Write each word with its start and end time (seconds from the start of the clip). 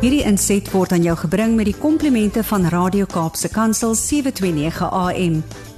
Hierdie 0.00 0.22
inset 0.24 0.64
word 0.72 0.94
aan 0.96 1.02
jou 1.04 1.12
gebring 1.26 1.58
met 1.58 1.66
die 1.68 1.76
komplimente 1.76 2.40
van 2.48 2.62
Radio 2.72 3.04
Kaapse 3.04 3.50
Kansel 3.52 3.92
729 3.92 4.86
AM. 4.96 5.34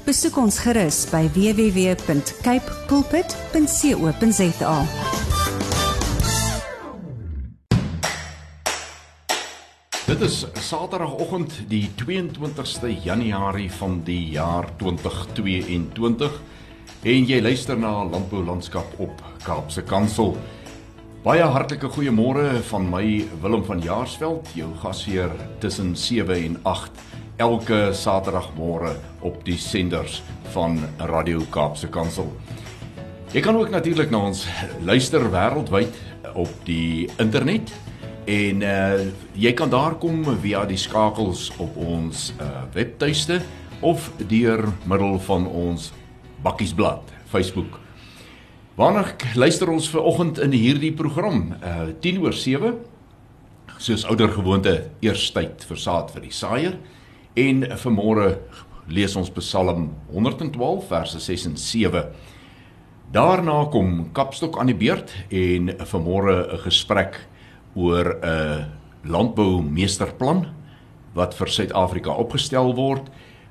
Besoek 0.07 0.39
ons 0.39 0.61
gerus 0.63 1.01
by 1.11 1.25
www.cape 1.35 2.77
pulpit.co.za. 2.87 4.77
Dit 10.07 10.25
is 10.31 10.39
Saterdagoggend 10.71 11.59
die 11.67 11.91
22ste 12.07 12.95
Januarie 13.03 13.73
van 13.83 14.07
die 14.07 14.31
jaar 14.39 14.71
2022 14.79 16.41
en 17.11 17.27
jy 17.27 17.43
luister 17.43 17.75
na 17.75 18.05
Landbou 18.07 18.47
Landskap 18.47 18.87
op 19.03 19.19
Kaapse 19.43 19.83
Kansel. 19.83 20.37
Baie 21.23 21.45
hartlike 21.47 21.87
goeiemôre 21.95 22.49
van 22.67 22.89
my 22.91 23.05
Willem 23.43 23.63
van 23.65 23.79
Jaarsveld, 23.79 24.49
jou 24.59 24.73
gasheer 24.83 25.31
tussen 25.63 25.93
7 25.97 26.35
en 26.35 26.57
8 26.67 26.99
elke 27.43 27.79
Saterdagmôre 27.95 28.97
op 29.23 29.39
die 29.47 29.59
senders 29.59 30.19
van 30.51 30.81
Radio 30.99 31.45
Kaapse 31.55 31.87
Kansel. 31.95 32.27
Jy 33.33 33.41
kan 33.41 33.57
ook 33.57 33.71
natuurlik 33.71 34.11
na 34.11 34.25
ons 34.33 34.43
luister 34.83 35.23
wêreldwyd 35.31 35.95
op 36.35 36.51
die 36.67 37.07
internet 37.23 37.71
En 38.25 38.63
uh 38.63 39.11
jy 39.35 39.53
kan 39.53 39.71
daar 39.71 39.95
kom 39.99 40.23
via 40.43 40.65
die 40.69 40.79
skakels 40.79 41.51
op 41.59 41.77
ons 41.77 42.33
uh 42.39 42.63
webtuiste 42.75 43.41
of 43.81 44.11
deur 44.29 44.69
middel 44.87 45.19
van 45.27 45.47
ons 45.47 45.91
bakkiesblad 46.43 47.03
Facebook. 47.27 47.81
Waarna 48.73 49.05
luister 49.37 49.69
ons 49.69 49.85
ver 49.93 50.01
oggend 50.01 50.39
in 50.41 50.55
hierdie 50.57 50.95
program? 50.97 51.51
Uh 51.61 51.91
10 52.01 52.23
oor 52.25 52.33
7 52.33 52.71
soos 53.77 54.05
ouer 54.09 54.31
gewoonte 54.33 54.73
eers 55.05 55.27
tyd 55.35 55.65
vir 55.69 55.81
saad 55.81 56.09
vir 56.15 56.25
die 56.25 56.33
saaier. 56.33 56.79
En 57.37 57.67
vanmôre 57.83 58.39
lees 58.89 59.13
ons 59.17 59.29
Psalm 59.37 59.91
112 60.09 60.87
verse 60.89 61.21
6 61.21 61.45
en 61.51 61.59
7. 61.61 62.07
Daarna 63.13 63.59
kom 63.69 64.09
Kapstok 64.17 64.57
aan 64.57 64.73
die 64.73 64.79
beurt 64.79 65.13
en 65.29 65.75
vanmôre 65.93 66.55
'n 66.55 66.65
gesprek 66.65 67.21
oor 67.77 68.17
'n 68.25 68.73
landboumeesterplan 69.05 70.47
wat 71.13 71.35
vir 71.35 71.49
Suid-Afrika 71.49 72.11
opgestel 72.11 72.75
word 72.75 73.11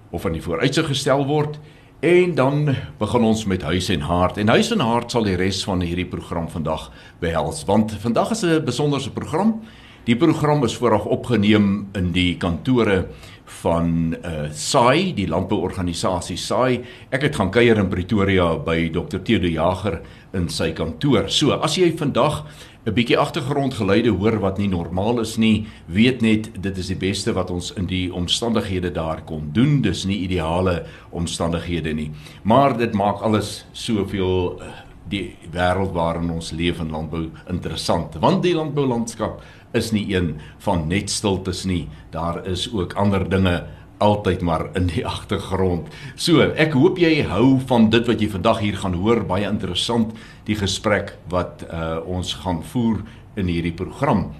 of 0.09 0.25
aan 0.25 0.33
die 0.33 0.41
vooruitsig 0.41 0.87
gestel 0.87 1.27
word 1.27 1.59
en 2.01 2.35
dan 2.35 2.75
begin 2.97 3.21
ons 3.21 3.43
met 3.45 3.61
huis 3.61 3.89
en 3.89 4.01
hart. 4.01 4.37
En 4.37 4.47
huis 4.47 4.71
en 4.73 4.79
hart 4.81 5.13
sal 5.13 5.27
die 5.27 5.35
res 5.37 5.59
van 5.67 5.83
hierdie 5.85 6.07
program 6.09 6.47
vandag 6.49 6.87
behels 7.21 7.61
want 7.69 7.93
vandag 8.01 8.31
is 8.33 8.41
'n 8.43 8.65
besonderse 8.65 9.11
program. 9.11 9.61
Die 10.03 10.17
program 10.17 10.63
is 10.63 10.77
vooraf 10.77 11.05
opgeneem 11.05 11.89
in 11.93 12.11
die 12.11 12.37
kantore 12.37 13.07
van 13.45 14.15
uh 14.25 14.49
SAI 14.51 15.13
die 15.13 15.27
landbouorganisasie 15.27 16.37
SAI 16.37 16.81
ek 17.09 17.21
het 17.21 17.35
gaan 17.35 17.51
kuier 17.51 17.77
in 17.77 17.89
Pretoria 17.89 18.57
by 18.57 18.89
Dr 18.89 19.21
Theo 19.21 19.39
de 19.39 19.51
Jager 19.51 20.01
in 20.33 20.49
sy 20.49 20.71
kantoor. 20.71 21.29
So 21.29 21.51
as 21.51 21.75
jy 21.75 21.91
vandag 21.97 22.45
'n 22.81 22.93
bietjie 22.97 23.17
agtergrondgeluide 23.17 24.09
hoor 24.09 24.39
wat 24.41 24.57
nie 24.57 24.67
normaal 24.67 25.19
is 25.21 25.35
nie, 25.37 25.67
weet 25.85 26.21
net 26.25 26.47
dit 26.63 26.77
is 26.77 26.87
die 26.89 26.97
beste 26.97 27.33
wat 27.37 27.51
ons 27.53 27.69
in 27.77 27.85
die 27.85 28.09
omstandighede 28.09 28.89
daar 28.91 29.21
kon 29.21 29.51
doen. 29.53 29.81
Dis 29.85 30.01
nie 30.09 30.17
ideale 30.25 30.85
omstandighede 31.11 31.93
nie, 31.93 32.09
maar 32.41 32.77
dit 32.77 32.93
maak 32.97 33.21
alles 33.21 33.65
soveel 33.71 34.57
eh, 34.57 34.71
die 35.13 35.35
wêreld 35.53 35.93
waarin 35.93 36.31
ons 36.31 36.51
leef 36.51 36.79
in 36.79 36.89
landbou 36.89 37.27
interessant, 37.49 38.17
want 38.19 38.41
die 38.41 38.55
landboulandskap 38.55 39.43
is 39.77 39.91
nie 39.91 40.07
een 40.15 40.39
van 40.65 40.87
net 40.87 41.09
stiltes 41.09 41.65
nie. 41.65 41.87
Daar 42.09 42.41
is 42.47 42.65
ook 42.73 42.93
ander 42.93 43.29
dinge 43.29 43.61
altyd 44.01 44.41
maar 44.41 44.69
in 44.73 44.89
die 44.89 45.05
agtergrond. 45.15 45.93
So, 46.15 46.41
ek 46.41 46.73
hoop 46.73 46.97
jy 46.97 47.21
hou 47.29 47.59
van 47.69 47.91
dit 47.93 48.07
wat 48.09 48.21
jy 48.21 48.29
vandag 48.33 48.59
hier 48.65 48.81
gaan 48.81 48.97
hoor, 48.97 49.21
baie 49.29 49.45
interessant 49.45 50.15
die 50.45 50.55
gesprek 50.55 51.17
wat 51.29 51.65
uh, 51.67 51.99
ons 52.05 52.33
gaan 52.43 52.63
voer 52.63 53.01
in 53.35 53.47
hierdie 53.47 53.75
program. 53.75 54.31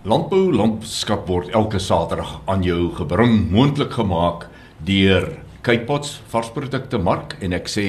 Landbou 0.02 0.48
landskap 0.50 1.28
word 1.30 1.52
elke 1.54 1.78
Saterdag 1.78 2.40
aan 2.50 2.64
jou 2.66 2.88
gebring, 2.98 3.36
moontlik 3.54 3.92
gemaak 3.94 4.48
deur 4.82 5.28
Kypots 5.62 6.16
varsprodukte 6.32 6.98
mark 6.98 7.36
en 7.46 7.54
ek 7.54 7.70
sê 7.70 7.86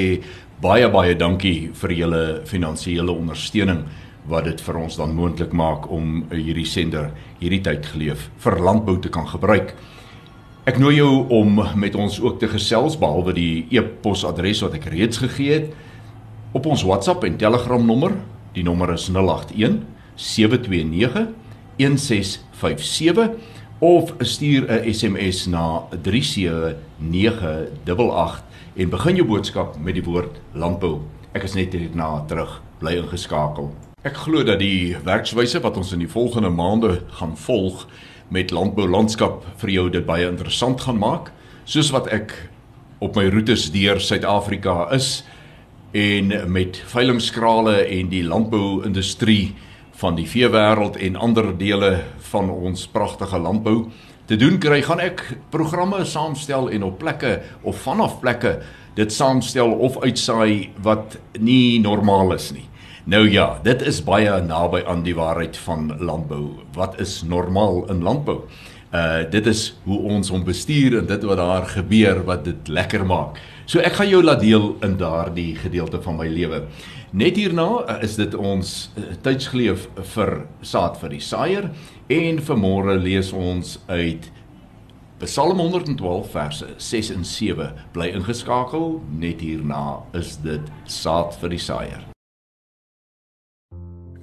baie 0.60 0.90
baie 0.92 1.14
dankie 1.16 1.70
vir 1.80 1.94
julle 1.96 2.20
finansiële 2.44 3.16
ondersteuning 3.16 3.80
wat 4.28 4.44
dit 4.44 4.60
vir 4.60 4.82
ons 4.82 5.00
dan 5.00 5.16
moontlik 5.16 5.56
maak 5.56 5.88
om 5.88 6.26
hierdie 6.28 6.68
sender 6.68 7.14
hierdie 7.40 7.62
tyd 7.64 7.88
geleef 7.94 8.28
vir 8.44 8.60
landbou 8.60 8.98
te 9.00 9.08
kan 9.08 9.24
gebruik. 9.32 9.72
Ek 10.68 10.76
nooi 10.76 10.98
jou 10.98 11.24
om 11.32 11.62
met 11.80 11.96
ons 11.96 12.20
ook 12.20 12.36
te 12.44 12.52
gesels 12.52 13.00
behalwe 13.00 13.32
die 13.40 13.54
e-posadres 13.72 14.60
wat 14.66 14.76
ek 14.76 14.92
reeds 14.92 15.24
gegee 15.24 15.62
het 15.62 15.72
op 16.52 16.68
ons 16.68 16.84
WhatsApp 16.84 17.24
en 17.24 17.40
Telegram 17.40 17.80
nommer. 17.80 18.20
Die 18.52 18.68
nommer 18.68 18.92
is 19.00 19.08
081 19.08 19.80
729 20.20 21.40
1657 21.76 23.30
of 23.78 24.14
stuur 24.18 24.66
'n 24.68 24.94
SMS 24.94 25.46
na 25.46 25.82
37988 26.02 28.42
en 28.76 28.88
begin 28.88 29.16
jou 29.16 29.26
boodskap 29.26 29.78
met 29.78 29.94
die 29.94 30.04
woord 30.04 30.40
landbou. 30.52 31.00
Ek 31.32 31.42
is 31.42 31.54
net 31.54 31.72
hierna 31.72 32.24
terug. 32.26 32.62
Bly 32.78 32.96
ingeskakel. 32.96 33.74
Ek 34.02 34.16
glo 34.16 34.44
dat 34.44 34.58
die 34.58 34.96
werkswyse 35.04 35.60
wat 35.60 35.76
ons 35.76 35.92
in 35.92 35.98
die 35.98 36.08
volgende 36.08 36.50
maande 36.50 37.02
gaan 37.08 37.36
volg 37.36 37.86
met 38.28 38.50
landbou 38.50 38.88
landskap 38.88 39.44
vir 39.56 39.70
jou 39.70 39.90
dit 39.90 40.06
baie 40.06 40.28
interessant 40.28 40.80
gaan 40.80 40.98
maak 40.98 41.30
soos 41.64 41.92
wat 41.94 42.08
ek 42.12 42.34
op 43.02 43.16
my 43.16 43.26
roetes 43.30 43.70
deur 43.74 44.00
Suid-Afrika 44.00 44.88
is 44.94 45.22
en 45.92 46.32
met 46.52 46.78
veilingskrale 46.94 47.82
en 47.84 48.08
die 48.08 48.24
landbou-industrie 48.24 49.54
van 50.02 50.18
die 50.18 50.26
veewêreld 50.26 50.98
en 50.98 51.16
ander 51.16 51.52
dele 51.58 51.92
van 52.32 52.50
ons 52.50 52.88
pragtige 52.90 53.38
landbou 53.38 53.86
te 54.26 54.36
doen 54.38 54.58
kry 54.62 54.80
gaan 54.82 55.02
ek 55.02 55.22
programme 55.54 56.02
saamstel 56.08 56.70
en 56.74 56.88
op 56.90 56.98
plekke 56.98 57.38
of 57.62 57.78
vanaf 57.86 58.18
plekke 58.20 58.58
dit 58.98 59.14
saamstel 59.14 59.72
of 59.72 60.00
uitsaai 60.02 60.72
wat 60.82 61.16
nie 61.38 61.78
normaal 61.80 62.34
is 62.34 62.50
nie 62.52 62.68
Nou 63.02 63.24
ja, 63.26 63.56
dit 63.66 63.80
is 63.82 63.98
baie 64.06 64.30
naby 64.46 64.84
aan 64.86 65.00
die 65.02 65.14
waarheid 65.18 65.56
van 65.64 65.88
landbou. 65.98 66.60
Wat 66.76 67.00
is 67.02 67.24
normaal 67.26 67.88
in 67.90 68.02
landbou? 68.06 68.44
Uh 68.94 69.24
dit 69.30 69.46
is 69.50 69.72
hoe 69.88 69.98
ons 70.14 70.30
hom 70.30 70.44
bestuur 70.46 71.00
en 71.00 71.08
dit 71.08 71.24
wat 71.26 71.40
daar 71.40 71.66
gebeur 71.66 72.22
wat 72.28 72.44
dit 72.46 72.68
lekker 72.68 73.02
maak. 73.06 73.40
So 73.66 73.82
ek 73.82 73.96
gaan 73.98 74.10
jou 74.12 74.22
laat 74.22 74.44
deel 74.44 74.76
in 74.86 74.94
daardie 75.00 75.56
gedeelte 75.58 75.98
van 76.04 76.20
my 76.20 76.28
lewe. 76.30 76.62
Net 77.12 77.36
hierna 77.36 77.66
uh, 77.84 77.98
is 78.00 78.14
dit 78.16 78.32
ons 78.40 78.68
uh, 78.96 79.10
tydsgeleef 79.20 79.82
vir 80.14 80.30
saad 80.64 80.94
vir 80.96 81.12
die 81.12 81.20
saaier 81.20 81.66
en 82.08 82.38
vanmôre 82.40 82.94
lees 83.02 83.34
ons 83.36 83.74
uit 83.90 84.30
Psalm 85.20 85.60
112 85.60 86.30
verse 86.32 86.70
6 86.80 87.10
en 87.12 87.26
7. 87.28 87.68
Bly 87.92 88.08
ingeskakel, 88.16 88.96
net 89.12 89.44
hierna 89.44 90.00
is 90.16 90.38
dit 90.40 90.72
saad 90.88 91.36
vir 91.42 91.52
die 91.52 91.60
saaier. 91.60 92.08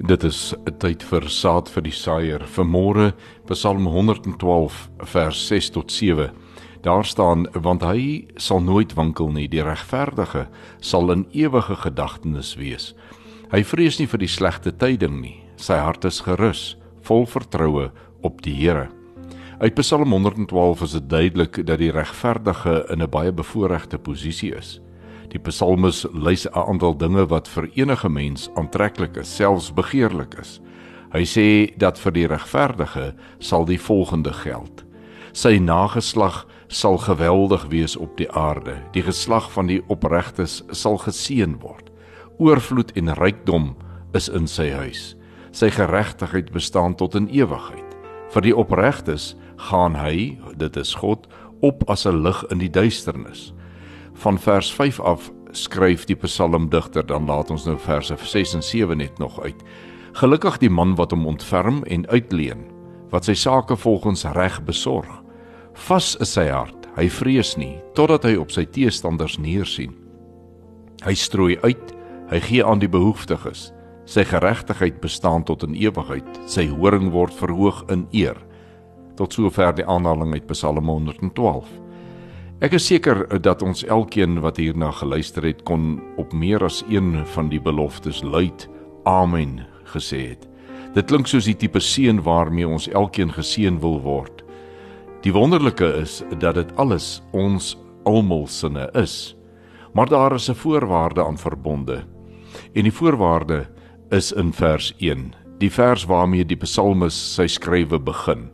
Dit 0.02 0.26
is 0.26 0.56
'n 0.58 0.74
tyd 0.82 1.04
vir 1.04 1.30
saad 1.30 1.70
vir 1.70 1.84
die 1.84 1.94
saaier. 1.94 2.42
Vanmôre 2.42 3.14
Psalm 3.54 3.86
112 3.86 4.90
vers 5.14 5.48
6 5.48 5.70
tot 5.70 5.92
7. 5.92 6.32
Daar 6.82 7.06
staan 7.06 7.48
want 7.54 7.84
hy 7.84 8.28
sal 8.40 8.62
nooit 8.64 8.94
wankel 8.96 9.32
nie, 9.36 9.48
die 9.52 9.64
regverdige 9.64 10.48
sal 10.80 11.12
in 11.12 11.26
ewige 11.36 11.76
gedagtenis 11.76 12.56
wees. 12.56 12.94
Hy 13.52 13.64
vrees 13.64 14.00
nie 14.00 14.08
vir 14.08 14.22
die 14.22 14.32
slegte 14.32 14.72
tyding 14.72 15.20
nie. 15.22 15.40
Sy 15.60 15.76
hart 15.76 16.06
is 16.08 16.22
gerus, 16.24 16.78
vol 17.04 17.26
vertroue 17.28 17.90
op 18.24 18.40
die 18.46 18.56
Here. 18.56 18.88
Uit 19.60 19.76
Psalm 19.76 20.14
112 20.16 20.82
is 20.86 20.92
dit 20.96 21.10
duidelik 21.10 21.58
dat 21.68 21.82
die 21.82 21.92
regverdige 21.92 22.86
in 22.90 23.04
'n 23.04 23.10
baie 23.10 23.32
bevoordeelde 23.32 23.98
posisie 23.98 24.56
is. 24.56 24.80
Die 25.30 25.40
psalmis 25.40 26.06
lys 26.14 26.48
'n 26.48 26.56
aantal 26.56 26.98
dinge 26.98 27.26
wat 27.28 27.48
vir 27.48 27.70
enige 27.76 28.10
mens 28.10 28.50
aantreklik 28.56 29.18
is, 29.18 29.36
selfs 29.36 29.74
begeerlik 29.74 30.40
is. 30.40 30.62
Hy 31.12 31.24
sê 31.26 31.78
dat 31.78 32.00
vir 32.00 32.12
die 32.12 32.28
regverdige 32.28 33.14
sal 33.40 33.66
die 33.66 33.80
volgende 33.80 34.34
geld: 34.34 34.86
Sy 35.34 35.58
nageslag 35.58 36.46
sal 36.70 36.98
geweldig 37.02 37.66
wees 37.70 37.96
op 37.98 38.18
die 38.18 38.30
aarde. 38.32 38.78
Die 38.94 39.02
geslag 39.02 39.50
van 39.52 39.68
die 39.68 39.82
opregtes 39.90 40.62
sal 40.70 41.00
geseën 41.02 41.58
word. 41.64 41.90
Oorvloed 42.38 42.94
en 42.98 43.14
rykdom 43.18 43.74
is 44.14 44.30
in 44.30 44.48
sy 44.48 44.70
huis. 44.72 45.16
Sy 45.52 45.72
geregtigheid 45.74 46.52
bestaan 46.54 46.96
tot 46.96 47.18
in 47.18 47.28
ewigheid. 47.34 47.98
Vir 48.30 48.46
die 48.46 48.56
opregtes 48.56 49.34
gaan 49.70 49.98
hy, 49.98 50.38
dit 50.62 50.78
is 50.78 50.94
God, 51.02 51.26
op 51.66 51.84
as 51.90 52.06
'n 52.06 52.22
lig 52.24 52.44
in 52.52 52.60
die 52.60 52.70
duisternis. 52.70 53.54
Van 54.14 54.38
vers 54.38 54.72
5 54.74 55.00
af 55.00 55.32
skryf 55.52 56.06
die 56.06 56.16
psalmdigter 56.16 57.06
dan 57.06 57.26
laat 57.26 57.52
ons 57.52 57.66
nou 57.66 57.78
verse 57.78 58.16
6 58.18 58.54
en 58.54 58.64
7 58.64 58.98
net 58.98 59.18
nog 59.18 59.42
uit. 59.42 59.64
Gelukkig 60.14 60.58
die 60.58 60.70
man 60.70 60.96
wat 60.96 61.12
hom 61.12 61.26
ontferm 61.26 61.84
en 61.84 62.08
uitleen, 62.08 62.66
wat 63.10 63.26
sy 63.26 63.34
sake 63.34 63.76
volgens 63.76 64.26
reg 64.26 64.64
besorg. 64.64 65.29
Vas 65.74 66.16
is 66.22 66.34
sy 66.34 66.48
hart, 66.50 66.88
hy 66.98 67.08
vrees 67.10 67.56
nie 67.58 67.78
totdat 67.96 68.26
hy 68.28 68.36
op 68.40 68.52
sy 68.52 68.66
teestanders 68.66 69.38
neersien. 69.40 69.94
Hy 71.06 71.16
strooi 71.16 71.58
uit, 71.64 71.92
hy 72.32 72.40
gee 72.44 72.64
aan 72.66 72.82
die 72.82 72.92
behoeftiges. 72.92 73.70
Sy 74.10 74.24
geregtigheid 74.26 75.02
bestaan 75.04 75.44
tot 75.46 75.64
in 75.68 75.76
ewigheid. 75.78 76.28
Sy 76.50 76.66
horing 76.72 77.12
word 77.14 77.36
verhoog 77.38 77.84
in 77.94 78.08
eer. 78.16 78.38
Tot 79.20 79.36
sover 79.36 79.76
die 79.78 79.86
aanhaling 79.86 80.34
uit 80.34 80.48
Psalm 80.50 80.90
112. 80.90 81.70
Ek 82.66 82.74
is 82.76 82.90
seker 82.90 83.22
dat 83.40 83.62
ons 83.64 83.86
elkeen 83.88 84.42
wat 84.44 84.58
hierna 84.60 84.90
geluister 84.98 85.46
het 85.48 85.62
kon 85.68 86.00
op 86.20 86.34
meer 86.36 86.66
as 86.66 86.82
een 86.90 87.22
van 87.36 87.52
die 87.54 87.62
beloftes 87.62 88.24
luid 88.24 88.66
amen 89.08 89.62
gesê 89.94 90.34
het. 90.34 90.44
Dit 90.96 91.08
klink 91.08 91.30
soos 91.30 91.48
die 91.48 91.56
tipe 91.56 91.80
seën 91.80 92.20
waarmee 92.26 92.68
ons 92.68 92.90
elkeen 92.92 93.32
geseën 93.32 93.80
wil 93.80 94.00
word. 94.04 94.39
Die 95.20 95.34
wonderlike 95.36 95.84
is 96.00 96.22
dat 96.40 96.56
dit 96.56 96.70
alles 96.80 97.20
ons 97.36 97.74
almal 98.08 98.46
sinne 98.48 98.88
is. 98.96 99.36
Maar 99.94 100.08
daar 100.08 100.34
is 100.34 100.50
'n 100.50 100.56
voorwaarde 100.56 101.26
aan 101.26 101.38
verbonde. 101.38 102.04
En 102.74 102.84
die 102.84 102.94
voorwaarde 102.94 103.68
is 104.10 104.32
in 104.32 104.54
vers 104.54 104.94
1, 104.98 105.34
die 105.58 105.72
vers 105.72 106.06
waarmee 106.06 106.46
die 106.46 106.58
psalmis 106.58 107.34
sy 107.36 107.48
skrywe 107.48 108.00
begin, 108.00 108.50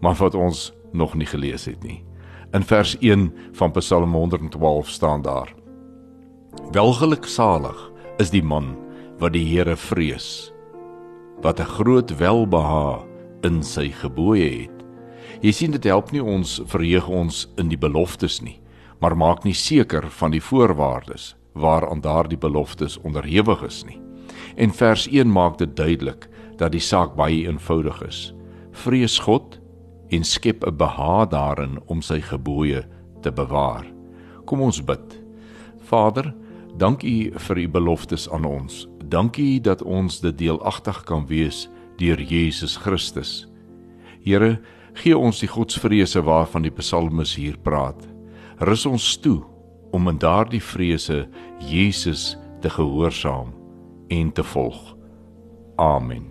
maar 0.00 0.14
wat 0.14 0.34
ons 0.34 0.72
nog 0.92 1.14
nie 1.14 1.26
gelees 1.26 1.64
het 1.64 1.82
nie. 1.82 2.04
In 2.52 2.62
vers 2.62 2.96
1 3.00 3.32
van 3.52 3.72
Psalm 3.72 4.12
112 4.12 4.88
staan 4.88 5.22
daar: 5.22 5.54
Welgeluksalig 6.72 7.90
is 8.18 8.30
die 8.30 8.42
man 8.42 8.76
wat 9.18 9.32
die 9.32 9.44
Here 9.56 9.76
vrees, 9.76 10.52
wat 11.40 11.60
'n 11.60 11.64
groot 11.64 12.16
welbehae 12.16 13.00
in 13.42 13.62
sy 13.62 13.88
gebooie 13.90 14.50
het. 14.60 14.71
Jy 15.42 15.50
sien 15.50 15.72
dit 15.74 15.86
help 15.90 16.12
nie 16.14 16.22
ons 16.22 16.60
verheug 16.70 17.08
ons 17.10 17.46
in 17.58 17.66
die 17.66 17.78
beloftes 17.78 18.38
nie, 18.46 18.60
maar 19.02 19.16
maak 19.18 19.42
nie 19.42 19.56
seker 19.58 20.06
van 20.20 20.30
die 20.30 20.42
voorwaardes 20.42 21.32
waaraan 21.58 22.00
daardie 22.00 22.38
beloftes 22.38 22.94
onderhewig 23.02 23.64
is 23.66 23.80
nie. 23.84 23.98
En 24.56 24.70
vers 24.70 25.08
1 25.10 25.26
maak 25.26 25.58
dit 25.58 25.74
duidelik 25.76 26.28
dat 26.60 26.72
die 26.72 26.80
saak 26.80 27.16
baie 27.18 27.42
eenvoudig 27.48 27.98
is. 28.06 28.20
Vrees 28.84 29.18
God 29.18 29.58
en 30.14 30.24
skep 30.24 30.62
'n 30.64 30.76
behaag 30.76 31.28
daarin 31.28 31.80
om 31.86 32.02
sy 32.02 32.20
gebooie 32.20 32.86
te 33.20 33.32
bewaar. 33.32 33.86
Kom 34.46 34.60
ons 34.60 34.84
bid. 34.84 35.22
Vader, 35.80 36.34
dankie 36.76 37.32
vir 37.34 37.58
u 37.58 37.68
beloftes 37.68 38.30
aan 38.30 38.44
ons. 38.44 38.86
Dankie 39.08 39.60
dat 39.60 39.82
ons 39.82 40.20
dit 40.20 40.38
deelagtig 40.38 41.04
kan 41.04 41.26
wees 41.26 41.68
deur 41.98 42.20
Jesus 42.20 42.76
Christus. 42.76 43.48
Here, 44.24 44.60
Gee 45.00 45.16
ons 45.16 45.40
die 45.40 45.48
godsvrese 45.48 46.20
waarvan 46.24 46.66
die 46.66 46.74
psalmis 46.74 47.34
hier 47.40 47.56
praat. 47.64 48.04
Rus 48.60 48.84
ons 48.86 49.06
toe 49.24 49.40
om 49.92 50.08
in 50.08 50.18
daardie 50.20 50.62
vrese 50.62 51.26
Jesus 51.60 52.36
te 52.60 52.70
gehoorsaam 52.70 53.52
en 54.08 54.32
te 54.32 54.44
volg. 54.44 54.94
Amen. 55.80 56.28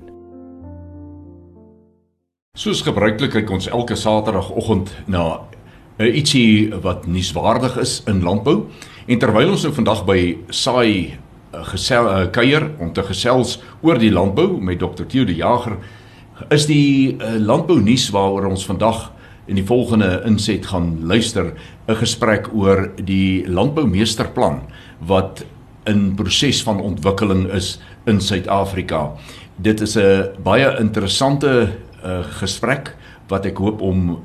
Soos 2.57 2.83
gebruiklik 2.85 3.33
kyk 3.33 3.51
ons 3.55 3.69
elke 3.71 3.95
Saterdagoggend 3.95 4.91
na 5.07 5.23
uh, 5.39 6.07
ietsie 6.07 6.69
wat 6.83 7.07
nuuswaardig 7.07 7.77
is 7.81 8.01
in 8.11 8.21
landbou 8.25 8.67
en 9.07 9.21
terwyl 9.21 9.53
ons 9.55 9.63
nou 9.65 9.73
vandag 9.73 10.03
by 10.07 10.19
saai 10.53 11.15
uh, 11.15 11.63
gesel 11.71 12.09
uh, 12.11 12.25
kuier 12.33 12.67
om 12.83 12.91
te 12.93 13.05
gesels 13.07 13.57
oor 13.81 14.01
die 14.01 14.11
landbou 14.13 14.59
met 14.61 14.81
Dr. 14.83 15.07
Theo 15.07 15.25
de 15.25 15.39
Jager 15.39 15.79
is 16.49 16.65
die 16.65 17.17
uh, 17.17 17.37
landbou 17.37 17.79
nuus 17.81 18.09
waaroor 18.09 18.49
ons 18.49 18.65
vandag 18.65 19.11
in 19.47 19.57
die 19.59 19.65
volgende 19.65 20.21
inset 20.25 20.65
gaan 20.65 21.05
luister 21.07 21.53
'n 21.87 21.95
gesprek 21.95 22.49
oor 22.53 22.91
die 22.95 23.47
landboumeesterplan 23.47 24.61
wat 24.99 25.45
in 25.85 26.15
proses 26.15 26.63
van 26.63 26.79
ontwikkeling 26.79 27.49
is 27.51 27.79
in 28.05 28.21
Suid-Afrika. 28.21 29.11
Dit 29.57 29.81
is 29.81 29.97
'n 29.97 30.29
baie 30.43 30.79
interessante 30.79 31.69
uh, 32.05 32.23
gesprek 32.39 32.95
wat 33.27 33.45
ek 33.45 33.57
hoop 33.57 33.81
om 33.81 34.19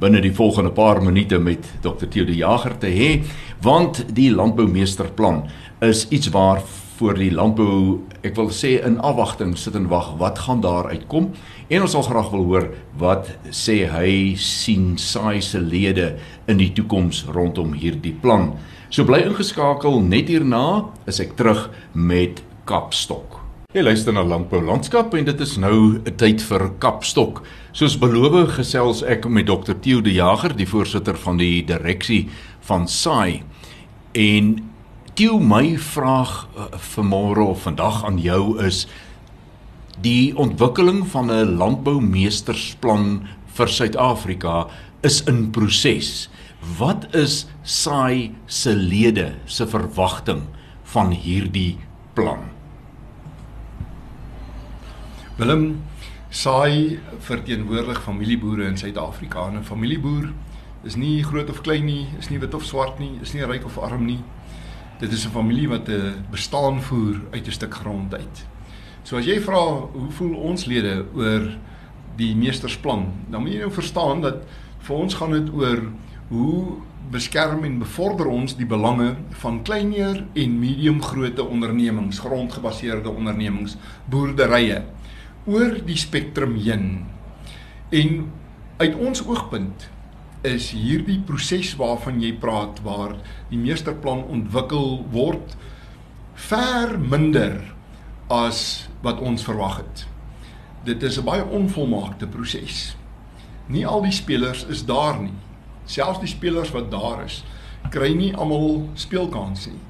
binne 0.00 0.20
die 0.20 0.34
volgende 0.34 0.70
paar 0.70 1.02
minute 1.02 1.38
met 1.38 1.66
Dr. 1.80 2.06
Theo 2.08 2.24
de 2.24 2.36
Jager 2.36 2.78
te 2.78 2.86
hê 2.86 3.22
want 3.62 4.04
die 4.14 4.30
landboumeesterplan 4.34 5.44
is 5.80 6.06
iets 6.08 6.28
waar 6.28 6.62
voor 7.00 7.16
die 7.16 7.30
landbou 7.32 8.02
ek 8.20 8.34
wil 8.36 8.50
sê 8.52 8.74
in 8.84 8.98
afwagting 9.00 9.54
sit 9.56 9.76
en 9.78 9.86
wag 9.88 10.10
wat 10.20 10.42
gaan 10.44 10.60
daar 10.60 10.90
uitkom 10.92 11.30
en 11.72 11.84
ons 11.86 11.94
sal 11.96 12.04
graag 12.04 12.28
wil 12.34 12.44
hoor 12.50 12.66
wat 13.00 13.30
sê 13.56 13.86
hy 13.88 14.36
sien 14.36 14.98
saai 15.00 15.40
se 15.40 15.62
lede 15.64 16.10
in 16.50 16.60
die 16.60 16.68
toekoms 16.76 17.22
rondom 17.32 17.72
hierdie 17.72 18.12
plan. 18.12 18.50
So 18.92 19.08
bly 19.08 19.22
ingeskakel 19.24 19.96
net 20.04 20.28
hierna 20.28 20.90
is 21.08 21.22
ek 21.24 21.38
terug 21.40 21.70
met 21.96 22.44
Kapstok. 22.68 23.38
Jy 23.72 23.86
luister 23.86 24.12
na 24.12 24.26
Landbou 24.26 24.60
Landskap 24.60 25.16
en 25.16 25.24
dit 25.24 25.40
is 25.40 25.56
nou 25.56 25.96
'n 26.04 26.16
tyd 26.20 26.42
vir 26.42 26.68
Kapstok. 26.78 27.40
Soos 27.72 27.96
beloof 27.96 28.58
gesels 28.58 29.02
ek 29.02 29.28
met 29.28 29.46
Dr 29.46 29.72
Theo 29.80 30.02
de 30.02 30.12
Jager, 30.12 30.52
die 30.56 30.66
voorsitter 30.66 31.16
van 31.16 31.38
die 31.38 31.64
direksie 31.64 32.28
van 32.60 32.88
SAI. 32.88 33.42
En 34.12 34.69
Tieu 35.14 35.40
my 35.42 35.74
vraag 35.78 36.30
uh, 36.54 36.66
vanmôre 36.94 37.42
of 37.42 37.64
vandag 37.66 38.04
aan 38.06 38.18
jou 38.22 38.54
is 38.62 38.84
die 40.00 40.36
ontwikkeling 40.38 41.02
van 41.10 41.30
'n 41.30 41.56
landboumeestersplan 41.58 43.26
vir 43.56 43.68
Suid-Afrika 43.68 44.68
is 45.02 45.22
in 45.26 45.50
proses. 45.50 46.30
Wat 46.78 47.14
is 47.14 47.46
SAI 47.62 48.34
se 48.46 48.74
lede 48.74 49.34
se 49.44 49.66
verwagting 49.66 50.42
van 50.82 51.10
hierdie 51.10 51.78
plan? 52.14 52.50
Willem 55.36 55.82
SAI 56.30 57.00
verteenwoordig 57.18 58.02
familieboere 58.02 58.64
in 58.64 58.76
Suid-Afrika. 58.76 59.50
'n 59.50 59.64
Familieboer 59.64 60.32
is 60.84 60.96
nie 60.96 61.24
groot 61.24 61.50
of 61.50 61.60
klein 61.60 61.84
nie, 61.84 62.06
is 62.18 62.28
nie 62.28 62.38
wit 62.38 62.54
of 62.54 62.64
swart 62.64 62.98
nie, 62.98 63.18
is 63.22 63.32
nie 63.32 63.44
ryk 63.44 63.64
of 63.64 63.78
arm 63.78 64.04
nie. 64.04 64.22
Dit 65.00 65.12
is 65.12 65.24
'n 65.26 65.30
familie 65.30 65.68
wat 65.68 65.88
'n 65.88 66.24
bestaan 66.30 66.82
voer 66.82 67.20
uit 67.30 67.46
'n 67.46 67.50
stuk 67.50 67.74
grond 67.74 68.14
uit. 68.14 68.46
So 69.02 69.16
as 69.16 69.24
jy 69.24 69.40
vra 69.40 69.88
hoe 69.92 70.10
voel 70.10 70.34
ons 70.34 70.64
lede 70.64 71.04
oor 71.14 71.56
die 72.16 72.36
meestersplan, 72.36 73.12
dan 73.30 73.42
moet 73.42 73.52
jy 73.52 73.58
nou 73.58 73.72
verstaan 73.72 74.20
dat 74.20 74.44
vir 74.78 74.96
ons 74.96 75.14
gaan 75.14 75.30
dit 75.30 75.54
oor 75.54 75.82
hoe 76.28 76.64
beskerm 77.10 77.64
en 77.64 77.78
bevorder 77.78 78.26
ons 78.26 78.56
die 78.56 78.66
belange 78.66 79.16
van 79.30 79.62
kleiner 79.62 80.26
en 80.34 80.58
medium 80.58 81.02
grootte 81.02 81.44
ondernemings, 81.44 82.18
grondgebaseerde 82.18 83.10
ondernemings, 83.10 83.76
boerderye 84.04 84.84
oor 85.44 85.80
die 85.84 85.96
spektrum 85.96 86.54
heen. 86.54 87.06
En 87.88 88.32
uit 88.76 88.94
ons 88.94 89.26
oogpunt 89.26 89.90
is 90.46 90.70
hierdie 90.72 91.18
proses 91.26 91.74
waarvan 91.76 92.20
jy 92.22 92.32
praat 92.40 92.80
waar 92.84 93.16
die 93.50 93.58
meesterplan 93.60 94.22
ontwikkel 94.32 95.02
word 95.12 95.56
ver 96.48 96.96
minder 96.98 97.60
as 98.32 98.88
wat 99.04 99.20
ons 99.20 99.44
verwag 99.44 99.82
het. 99.82 100.06
Dit 100.84 101.02
is 101.02 101.18
'n 101.18 101.24
baie 101.24 101.44
onvolmaakte 101.44 102.26
proses. 102.26 102.96
Nie 103.66 103.86
al 103.86 104.02
die 104.02 104.12
spelers 104.12 104.64
is 104.64 104.84
daar 104.84 105.20
nie. 105.20 105.36
Selfs 105.84 106.20
die 106.20 106.28
spelers 106.28 106.70
wat 106.70 106.90
daar 106.90 107.24
is, 107.24 107.44
kry 107.90 108.14
nie 108.14 108.34
almal 108.36 108.88
speelkans 108.94 109.66
nie. 109.66 109.80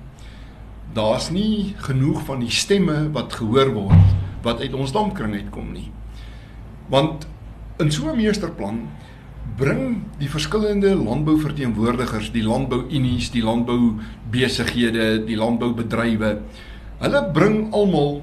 Daar's 0.92 1.30
nie 1.30 1.74
genoeg 1.76 2.24
van 2.24 2.40
die 2.40 2.50
stemme 2.50 3.10
wat 3.12 3.32
gehoor 3.32 3.72
word 3.72 4.16
wat 4.42 4.60
uit 4.60 4.74
ons 4.74 4.92
dampkring 4.92 5.34
uitkom 5.34 5.72
nie. 5.72 5.92
Want 6.88 7.26
in 7.78 7.92
so 7.92 8.10
'n 8.10 8.16
meesterplan 8.16 8.88
bring 9.56 10.02
die 10.18 10.28
verskillende 10.28 10.94
landbouverteenwoordigers, 10.94 12.30
die 12.32 12.42
landbouunies, 12.42 13.30
die 13.30 13.42
landboubesighede, 13.42 15.24
die 15.26 15.36
landboubedrywe, 15.36 16.38
hulle 17.00 17.24
bring 17.32 17.72
almal 17.72 18.22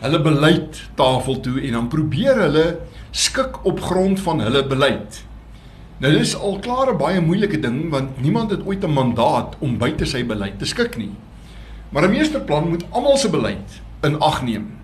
hulle 0.00 0.20
beleid 0.22 0.82
tafel 0.96 1.40
toe 1.40 1.60
en 1.60 1.72
dan 1.72 1.88
probeer 1.88 2.38
hulle 2.46 2.66
skik 3.12 3.64
op 3.66 3.80
grond 3.80 4.20
van 4.20 4.40
hulle 4.40 4.62
beleid 4.66 5.24
Nou 5.98 6.12
dis 6.14 6.36
al 6.38 6.60
klaar 6.62 6.92
'n 6.92 6.98
baie 6.98 7.20
moeilike 7.20 7.58
ding 7.60 7.90
want 7.90 8.20
niemand 8.22 8.50
het 8.50 8.62
ooit 8.66 8.84
'n 8.84 8.92
mandaat 8.92 9.56
om 9.58 9.78
buite 9.78 10.06
sy 10.06 10.24
beleid 10.24 10.58
te 10.58 10.64
skik 10.64 10.96
nie. 10.96 11.10
Maar 11.90 12.04
'n 12.04 12.10
meesterplan 12.10 12.68
moet 12.68 12.84
almal 12.90 13.16
se 13.16 13.30
beleid 13.30 13.82
in 14.02 14.20
ag 14.20 14.42
neem. 14.42 14.77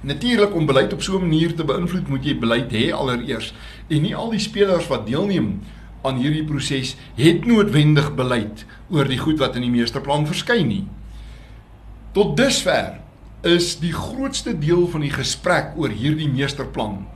Natuurlik 0.00 0.54
om 0.54 0.66
beleid 0.66 0.92
op 0.92 1.02
so 1.02 1.18
'n 1.18 1.28
manier 1.28 1.54
te 1.54 1.64
beïnvloed, 1.64 2.08
moet 2.08 2.24
jy 2.24 2.38
beleid 2.38 2.70
hê 2.72 2.92
allereers. 2.92 3.54
En 3.88 4.02
nie 4.02 4.16
al 4.16 4.30
die 4.30 4.38
spelers 4.38 4.86
wat 4.86 5.06
deelneem 5.06 5.60
aan 6.02 6.16
hierdie 6.16 6.44
proses 6.44 6.96
het 7.14 7.46
noodwendig 7.46 8.14
beleid 8.14 8.64
oor 8.90 9.08
die 9.08 9.18
goed 9.18 9.38
wat 9.38 9.56
in 9.56 9.62
die 9.62 9.70
meesterplan 9.70 10.26
verskyn 10.26 10.68
nie. 10.68 10.86
Tot 12.12 12.36
dusver 12.36 13.00
is 13.42 13.78
die 13.78 13.92
grootste 13.92 14.58
deel 14.58 14.86
van 14.88 15.00
die 15.00 15.12
gesprek 15.12 15.74
oor 15.76 15.90
hierdie 15.90 16.28
meesterplan 16.28 17.06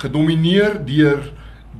gedomeineer 0.00 0.80
deur 0.86 1.32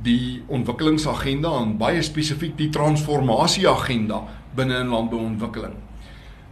die 0.05 0.41
ontwikkelingsagenda 0.53 1.51
en 1.61 1.75
baie 1.77 2.01
spesifiek 2.05 2.55
die 2.57 2.69
transformasieagenda 2.73 4.21
binne 4.57 4.81
in 4.81 4.93
landbouontwikkeling. 4.93 5.75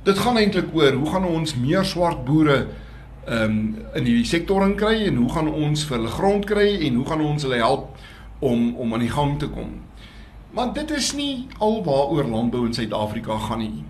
Dit 0.06 0.20
gaan 0.22 0.38
eintlik 0.38 0.74
oor 0.74 0.94
hoe 0.94 1.12
gaan 1.14 1.26
ons 1.30 1.56
meer 1.58 1.86
swart 1.86 2.26
boere 2.26 2.66
ehm 3.26 3.44
um, 3.44 3.76
in 3.96 4.04
die 4.06 4.26
sektor 4.26 4.64
in 4.64 4.76
kry 4.78 5.08
en 5.08 5.16
hoe 5.16 5.30
gaan 5.34 5.48
ons 5.50 5.86
vir 5.86 5.98
hulle 5.98 6.12
grond 6.14 6.46
kry 6.46 6.68
en 6.88 7.00
hoe 7.00 7.06
gaan 7.06 7.22
ons 7.26 7.44
hulle 7.44 7.58
help 7.58 7.98
om 8.40 8.76
om 8.76 8.94
aan 8.94 9.06
die 9.06 9.10
gang 9.10 9.40
te 9.40 9.50
kom. 9.50 9.72
Want 10.54 10.76
dit 10.76 10.92
is 10.92 11.14
nie 11.14 11.48
alwaaroor 11.58 12.30
landbou 12.30 12.66
in 12.66 12.74
Suid-Afrika 12.74 13.38
gaan 13.48 13.60
nie. 13.60 13.84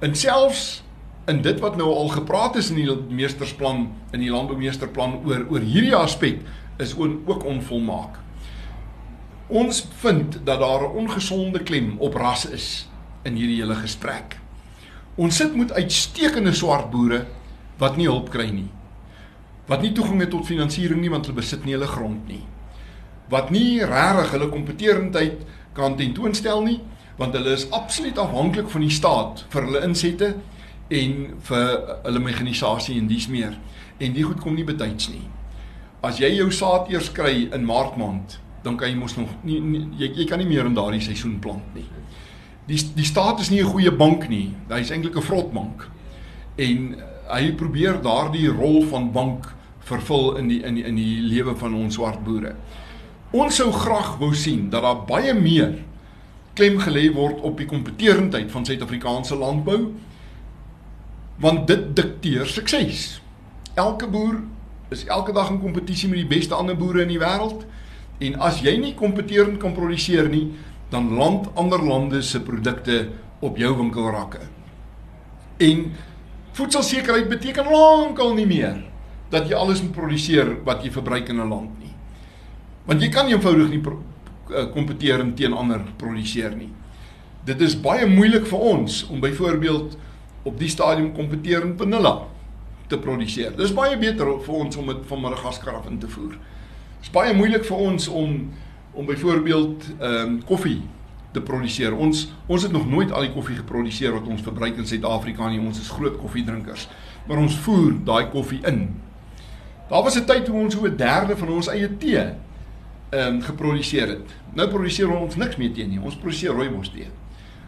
En 0.00 0.14
selfs 0.14 0.82
in 1.26 1.42
dit 1.42 1.60
wat 1.60 1.76
nou 1.76 1.88
al 1.94 2.08
gepraat 2.08 2.56
is 2.56 2.70
in 2.70 2.78
die 2.80 2.96
meestersplan 3.10 3.88
in 4.12 4.22
die 4.22 4.30
landboumeesterplan 4.30 5.20
oor 5.26 5.44
oor 5.50 5.66
hierdie 5.66 5.96
aspek 5.96 6.40
is 6.80 6.94
ook 6.96 7.44
onvolmaak. 7.44 8.18
Ons 9.50 9.82
vind 10.00 10.38
dat 10.46 10.60
daar 10.60 10.86
'n 10.86 10.96
ongesonde 11.02 11.62
klem 11.62 11.96
op 11.98 12.14
ras 12.14 12.46
is 12.46 12.88
in 13.22 13.34
hierdie 13.34 13.60
hele 13.60 13.74
gesprek. 13.74 14.38
Ons 15.14 15.36
sit 15.36 15.56
met 15.56 15.72
uitstekende 15.72 16.52
swart 16.52 16.90
boere 16.90 17.26
wat 17.80 17.96
nie 17.96 18.08
hulp 18.08 18.30
kry 18.30 18.50
nie. 18.52 18.68
Wat 19.70 19.82
nie 19.82 19.92
toegang 19.96 20.20
het 20.20 20.32
tot 20.34 20.46
finansiering 20.48 21.00
nie 21.00 21.10
want 21.10 21.26
hulle 21.26 21.40
besit 21.40 21.64
nie 21.64 21.76
hulle 21.76 21.88
grond 21.90 22.28
nie. 22.28 22.44
Wat 23.30 23.50
nie 23.54 23.80
regtig 23.86 24.34
hulle 24.34 24.50
kompetitiwiteit 24.52 25.44
kan 25.74 25.96
tentoonstel 25.98 26.64
nie 26.66 26.80
want 27.20 27.34
hulle 27.36 27.52
is 27.52 27.66
absoluut 27.76 28.18
afhanklik 28.18 28.70
van 28.72 28.84
die 28.86 28.94
staat 28.96 29.44
vir 29.52 29.66
hulle 29.66 29.82
insette 29.84 30.30
en 31.00 31.18
vir 31.48 31.66
hulle 32.06 32.22
mekanisasie 32.24 32.96
en 32.98 33.10
dies 33.10 33.28
meer. 33.28 33.58
En 34.00 34.14
die 34.16 34.24
goed 34.24 34.40
kom 34.40 34.56
nie 34.56 34.64
betyds 34.64 35.10
nie. 35.12 35.26
As 36.00 36.20
jy 36.22 36.30
jou 36.38 36.48
saad 36.54 36.88
eers 36.88 37.10
kry 37.12 37.50
in 37.52 37.66
Maart 37.68 37.98
maand, 38.00 38.38
dan 38.64 38.78
kan 38.80 38.88
jy 38.88 38.96
mos 38.96 39.18
nog 39.18 39.28
nie, 39.44 39.60
nie 39.60 39.84
jy, 40.00 40.10
jy 40.22 40.26
kan 40.28 40.40
nie 40.40 40.48
meer 40.48 40.68
in 40.68 40.76
daardie 40.76 41.02
seisoen 41.04 41.36
plant 41.44 41.76
nie. 41.76 41.86
Die 42.68 42.80
die 42.96 43.06
staat 43.08 43.40
is 43.40 43.50
nie 43.50 43.60
'n 43.60 43.72
goeie 43.72 43.92
bank 43.92 44.28
nie. 44.28 44.54
Hy's 44.68 44.90
eintlik 44.90 45.16
'n 45.16 45.28
vrotbank. 45.28 45.88
En 46.56 46.96
hy 47.30 47.52
probeer 47.58 48.00
daardie 48.02 48.48
rol 48.48 48.82
van 48.90 49.10
bank 49.12 49.48
vervul 49.90 50.36
in 50.40 50.50
die 50.50 50.60
in 50.66 50.78
die 50.78 50.84
in 50.86 50.98
die 50.98 51.20
lewe 51.24 51.56
van 51.58 51.74
ons 51.74 51.98
swart 51.98 52.22
boere. 52.24 52.54
Ons 53.30 53.60
sou 53.60 53.70
graag 53.72 54.16
wou 54.18 54.32
sien 54.34 54.68
dat 54.70 54.82
daar 54.82 55.04
baie 55.06 55.34
meer 55.34 55.78
klem 56.58 56.78
gelê 56.82 57.08
word 57.14 57.40
op 57.46 57.58
die 57.58 57.68
kompetitiwiteit 57.70 58.50
van 58.50 58.66
Suid-Afrikaanse 58.66 59.38
landbou 59.38 59.80
want 61.40 61.66
dit 61.70 61.84
dikteer 61.96 62.44
sukses. 62.46 63.20
Elke 63.74 64.08
boer 64.10 64.42
is 64.92 65.06
elke 65.06 65.32
dag 65.32 65.48
in 65.50 65.60
kompetisie 65.62 66.10
met 66.10 66.20
die 66.20 66.28
beste 66.28 66.54
ander 66.54 66.76
boere 66.76 67.06
in 67.06 67.14
die 67.14 67.22
wêreld 67.22 67.64
en 68.20 68.36
as 68.44 68.60
jy 68.60 68.74
nie 68.76 68.92
kompetitief 68.98 69.56
kan 69.62 69.72
produseer 69.72 70.28
nie, 70.28 70.50
dan 70.90 71.14
land 71.16 71.46
ander 71.56 71.80
lande 71.80 72.20
se 72.22 72.42
produkte 72.44 73.06
op 73.40 73.56
jou 73.56 73.70
winkelrakke. 73.78 74.42
En 75.62 75.86
Voedselsekerheid 76.52 77.28
beteken 77.30 77.70
lankal 77.70 78.34
nie 78.34 78.46
meer 78.46 78.80
dat 79.30 79.46
jy 79.48 79.54
alles 79.54 79.82
moet 79.84 79.94
produseer 79.94 80.56
wat 80.66 80.82
jy 80.84 80.90
verbruik 80.90 81.28
in 81.28 81.40
'n 81.40 81.48
land 81.48 81.78
nie. 81.78 81.94
Want 82.86 83.02
jy 83.02 83.08
kan 83.08 83.28
eenvoudig 83.28 83.70
nie 83.70 83.82
eh, 84.50 84.66
kompeteer 84.72 85.22
teen 85.34 85.52
ander 85.52 85.80
produseer 85.96 86.56
nie. 86.56 86.72
Dit 87.44 87.60
is 87.60 87.80
baie 87.80 88.06
moeilik 88.06 88.46
vir 88.46 88.58
ons 88.58 89.06
om 89.08 89.20
byvoorbeeld 89.20 89.96
op 90.42 90.58
die 90.58 90.68
stadium 90.68 91.12
kompeteer 91.12 91.62
in 91.62 91.76
vanilla 91.78 92.26
te 92.88 92.98
produseer. 92.98 93.56
Dis 93.56 93.72
baie 93.72 93.96
beter 93.96 94.26
vir 94.44 94.54
ons 94.54 94.76
om 94.76 94.86
dit 94.86 95.06
van 95.06 95.20
Madagaskar 95.20 95.74
af 95.74 95.86
in 95.86 95.98
te 95.98 96.08
voer. 96.08 96.30
Dit 96.30 97.08
is 97.08 97.10
baie 97.10 97.34
moeilik 97.34 97.64
vir 97.64 97.76
ons 97.76 98.08
om 98.08 98.50
om 98.92 99.06
byvoorbeeld 99.06 99.84
ehm 100.00 100.28
um, 100.28 100.42
koffie 100.42 100.82
te 101.32 101.40
produseer. 101.40 101.94
Ons 101.94 102.28
ons 102.46 102.62
het 102.62 102.72
nog 102.72 102.88
nooit 102.90 103.12
al 103.12 103.28
die 103.28 103.34
koffie 103.34 103.56
geproduseer 103.58 104.14
wat 104.16 104.28
ons 104.30 104.42
verbruik 104.42 104.78
in 104.80 104.88
Suid-Afrika 104.88 105.48
nie. 105.50 105.60
Ons 105.62 105.80
is 105.82 105.92
groot 105.94 106.18
koffiedrinkers. 106.18 106.88
Maar 107.28 107.42
ons 107.44 107.58
voer 107.66 107.94
daai 108.04 108.30
koffie 108.32 108.60
in. 108.66 108.88
Daar 109.90 110.02
was 110.02 110.16
'n 110.18 110.26
tyd 110.26 110.44
toe 110.44 110.54
ons 110.54 110.74
so 110.74 110.86
'n 110.86 110.96
derde 110.96 111.36
van 111.36 111.48
ons 111.48 111.68
eie 111.68 111.96
tee 111.96 112.18
ehm 113.10 113.34
um, 113.34 113.42
geproduseer 113.42 114.08
het. 114.08 114.26
Nou 114.54 114.68
produseer 114.68 115.10
ons 115.10 115.36
niks 115.36 115.56
meer 115.56 115.72
tee 115.72 115.86
nie. 115.86 116.00
Ons 116.00 116.16
produseer 116.16 116.52
rooibos 116.52 116.90
tee. 116.90 117.08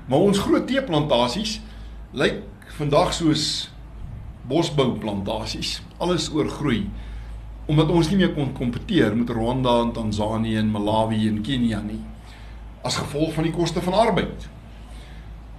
Maar 0.07 0.19
ons 0.19 0.39
groot 0.39 0.67
teeplantasies 0.67 1.61
lyk 2.13 2.43
vandag 2.79 3.13
soos 3.13 3.71
bosbouplantasies. 4.49 5.83
Alles 5.99 6.31
oorgroei 6.33 6.91
omdat 7.67 7.91
ons 7.91 8.09
nie 8.11 8.17
meer 8.17 8.35
kon 8.35 8.53
kompeteer 8.53 9.17
met 9.17 9.31
Rwanda 9.31 9.81
en 9.81 9.93
Tansanië 9.93 10.57
en 10.57 10.71
Malawi 10.71 11.29
en 11.29 11.43
Kenia 11.43 11.81
nie 11.81 12.12
as 12.83 12.99
gevolg 12.99 13.35
van 13.35 13.47
die 13.47 13.55
koste 13.55 13.83
van 13.83 13.95
arbeid. 13.95 14.49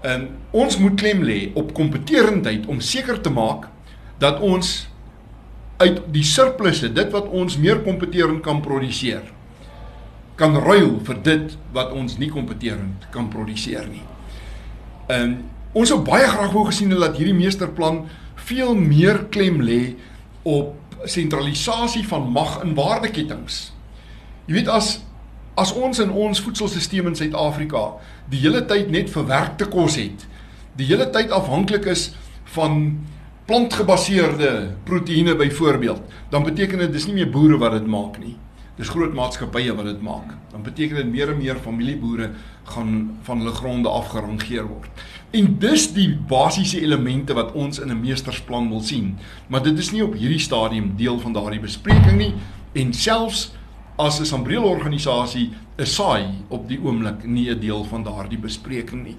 En 0.03 0.27
ons 0.51 0.77
moet 0.77 0.97
klem 0.99 1.23
lê 1.23 1.51
op 1.55 1.71
kompetitiwiteit 1.75 2.67
om 2.67 2.81
seker 2.83 3.21
te 3.23 3.31
maak 3.31 3.69
dat 4.19 4.41
ons 4.43 4.73
uit 5.83 6.01
die 6.13 6.23
surplusse, 6.27 6.91
dit 6.93 7.15
wat 7.15 7.29
ons 7.31 7.57
meer 7.59 7.81
kompetitief 7.83 8.41
kan 8.45 8.61
produseer, 8.63 9.23
kan 10.39 10.55
ruil 10.65 10.97
vir 11.07 11.21
dit 11.23 11.55
wat 11.75 11.91
ons 11.95 12.17
nie 12.19 12.29
kompetitief 12.31 13.07
kan 13.15 13.29
produseer 13.31 13.87
nie. 13.89 14.03
En 15.11 15.39
ons 15.73 15.89
sou 15.89 15.99
baie 16.05 16.27
graag 16.27 16.53
wou 16.53 16.65
gesien 16.67 16.91
het 16.93 17.01
dat 17.01 17.17
hierdie 17.17 17.37
meesterplan 17.37 18.03
veel 18.49 18.75
meer 18.75 19.25
klem 19.33 19.61
lê 19.63 19.95
op 20.43 20.75
sentralisasie 21.09 22.03
van 22.07 22.27
mag 22.31 22.59
in 22.63 22.75
waardeketings. 22.75 23.71
Jy 24.47 24.59
weet 24.59 24.71
as 24.71 24.97
As 25.53 25.69
ons 25.77 25.99
in 26.01 26.09
ons 26.09 26.39
voedselstelsel 26.41 27.11
in 27.11 27.17
Suid-Afrika 27.17 27.83
die 28.31 28.39
hele 28.41 28.63
tyd 28.65 28.89
net 28.89 29.11
verwerkte 29.13 29.67
kos 29.69 29.99
het, 30.01 30.23
die 30.79 30.87
hele 30.89 31.05
tyd 31.13 31.33
afhanklik 31.35 31.85
is 31.91 32.07
van 32.55 33.03
plantgebaseerde 33.45 34.49
proteïene 34.87 35.35
byvoorbeeld, 35.37 36.01
dan 36.31 36.47
beteken 36.47 36.81
dit 36.81 36.95
dis 36.95 37.05
nie 37.05 37.19
meer 37.19 37.29
boere 37.29 37.59
wat 37.61 37.77
dit 37.77 37.85
maak 37.85 38.17
nie. 38.23 38.33
Dis 38.79 38.89
groot 38.89 39.13
maatskappye 39.13 39.75
wat 39.77 39.85
dit 39.85 40.01
maak. 40.01 40.31
Dan 40.49 40.63
beteken 40.65 40.97
dit 41.03 41.11
meer 41.11 41.29
en 41.29 41.37
meer 41.37 41.59
familieboere 41.61 42.31
gaan 42.73 43.19
van 43.27 43.43
hulle 43.43 43.53
gronde 43.53 43.89
afgerangeer 43.89 44.65
word. 44.65 45.03
En 45.37 45.51
dis 45.61 45.85
die 45.93 46.07
basiese 46.29 46.81
elemente 46.81 47.37
wat 47.37 47.53
ons 47.53 47.77
in 47.79 47.93
'n 47.93 48.01
meestersplan 48.01 48.69
wil 48.69 48.81
sien. 48.81 49.17
Maar 49.47 49.63
dit 49.63 49.77
is 49.77 49.91
nie 49.91 50.03
op 50.03 50.13
hierdie 50.13 50.39
stadium 50.39 50.93
deel 50.97 51.19
van 51.19 51.33
daardie 51.33 51.59
bespreking 51.59 52.17
nie 52.17 52.33
en 52.73 52.93
selfs 52.93 53.51
as 53.95 54.19
'n 54.19 54.25
sambreel 54.25 54.63
organisasie 54.63 55.51
is 55.77 55.95
saai 55.95 56.25
op 56.49 56.67
die 56.67 56.79
oomblik 56.83 57.25
nie 57.25 57.49
'n 57.49 57.59
deel 57.59 57.83
van 57.83 58.03
daardie 58.03 58.37
bespreking 58.37 59.03
nie. 59.03 59.17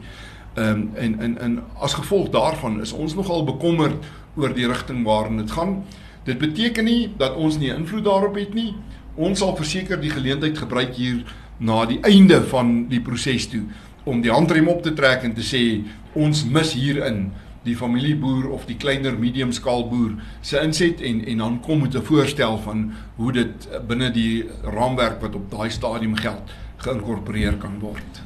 Ehm 0.55 0.71
um, 0.71 0.91
en 0.95 1.21
en 1.21 1.39
en 1.39 1.63
as 1.81 1.95
gevolg 1.95 2.31
daarvan 2.31 2.81
is 2.81 2.93
ons 2.93 3.15
nogal 3.15 3.45
bekommerd 3.45 4.05
oor 4.37 4.55
die 4.55 4.67
rigting 4.67 5.05
waarin 5.05 5.37
dit 5.37 5.51
gaan. 5.51 5.85
Dit 6.25 6.39
beteken 6.39 6.85
nie 6.85 7.11
dat 7.17 7.35
ons 7.37 7.59
nie 7.59 7.75
invloed 7.75 8.05
daarop 8.05 8.35
het 8.35 8.55
nie. 8.55 8.75
Ons 9.15 9.39
sal 9.39 9.57
verseker 9.57 10.01
die 10.01 10.11
geleentheid 10.11 10.59
gebruik 10.59 10.95
hier 10.95 11.25
na 11.59 11.85
die 11.87 12.01
einde 12.03 12.43
van 12.43 12.89
die 12.89 13.01
proses 13.01 13.47
toe 13.49 13.63
om 14.05 14.21
die 14.21 14.33
handrem 14.33 14.69
op 14.69 14.83
te 14.83 14.93
trek 14.93 15.23
en 15.23 15.35
te 15.35 15.43
sê 15.43 15.85
ons 16.15 16.45
mis 16.45 16.73
hierin 16.73 17.31
die 17.65 17.77
familieboer 17.77 18.51
of 18.53 18.67
die 18.69 18.77
kleiner 18.77 19.17
medium 19.19 19.53
skaal 19.53 19.87
boer 19.89 20.13
se 20.45 20.61
inset 20.61 21.01
en 21.01 21.23
en 21.25 21.39
dan 21.45 21.61
kom 21.65 21.81
met 21.81 21.95
'n 21.97 22.05
voorstel 22.05 22.59
van 22.59 22.93
hoe 23.17 23.33
dit 23.33 23.69
binne 23.89 24.11
die 24.11 24.45
raamwerk 24.63 25.21
wat 25.21 25.35
op 25.35 25.51
daai 25.51 25.71
stadium 25.71 26.17
geld 26.17 26.53
geïnkorporeer 26.77 27.57
kan 27.57 27.79
word. 27.81 28.23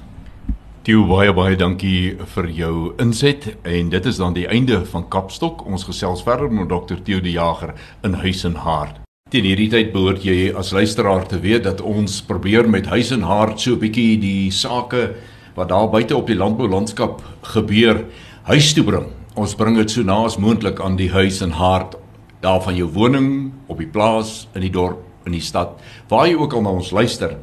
Tio 0.82 1.04
baie 1.06 1.32
baie 1.32 1.56
dankie 1.56 2.16
vir 2.34 2.46
jou 2.48 2.94
inset 2.98 3.56
en 3.62 3.88
dit 3.88 4.06
is 4.06 4.16
dan 4.16 4.32
die 4.32 4.46
einde 4.46 4.84
van 4.86 5.08
Kapstok. 5.08 5.66
Ons 5.66 5.84
gesels 5.84 6.22
verder 6.22 6.50
met 6.52 6.68
Dr. 6.68 6.96
Tio 7.04 7.20
die 7.20 7.32
Jager 7.32 7.74
in 8.02 8.14
Huis 8.14 8.44
en 8.44 8.54
Hart. 8.54 9.00
Teen 9.30 9.44
hierdie 9.44 9.68
tyd 9.68 9.92
behoort 9.92 10.24
jy 10.24 10.54
as 10.56 10.72
luisteraar 10.72 11.26
te 11.28 11.40
weet 11.40 11.64
dat 11.64 11.80
ons 11.80 12.22
probeer 12.22 12.68
met 12.68 12.86
Huis 12.86 13.10
en 13.10 13.22
Hart 13.22 13.60
so 13.60 13.72
'n 13.72 13.78
bietjie 13.78 14.18
die 14.18 14.50
sake 14.50 15.14
wat 15.54 15.68
daar 15.68 15.90
buite 15.90 16.16
op 16.16 16.26
die 16.26 16.36
landboulandskap 16.36 17.22
gebeur 17.42 18.04
huis 18.42 18.72
toe 18.72 18.84
bring 18.84 19.17
ons 19.38 19.54
bring 19.54 19.76
dit 19.76 19.90
so 19.90 20.02
na 20.02 20.24
as 20.24 20.38
moontlik 20.38 20.80
aan 20.80 20.96
die 20.96 21.10
huis 21.10 21.42
en 21.42 21.50
hart 21.50 21.96
daar 22.42 22.62
van 22.62 22.76
jou 22.76 22.88
woning 22.94 23.52
op 23.66 23.78
die 23.78 23.90
plaas 23.90 24.48
in 24.54 24.60
die 24.60 24.74
dorp 24.74 24.98
in 25.26 25.32
die 25.32 25.44
stad 25.44 25.78
waar 26.08 26.26
jy 26.26 26.34
ook 26.34 26.54
al 26.54 26.62
na 26.62 26.70
ons 26.70 26.90
luister 26.90 27.38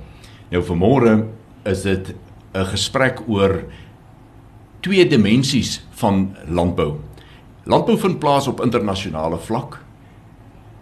Nou 0.55 0.61
vanmôre 0.63 1.25
is 1.65 1.81
dit 1.81 2.15
'n 2.53 2.65
gesprek 2.65 3.21
oor 3.27 3.63
twee 4.79 5.07
dimensies 5.07 5.81
van 5.91 6.35
landbou. 6.47 6.99
Landbou 7.63 7.97
vind 7.97 8.19
plaas 8.19 8.47
op 8.47 8.61
internasionale 8.61 9.37
vlak. 9.37 9.79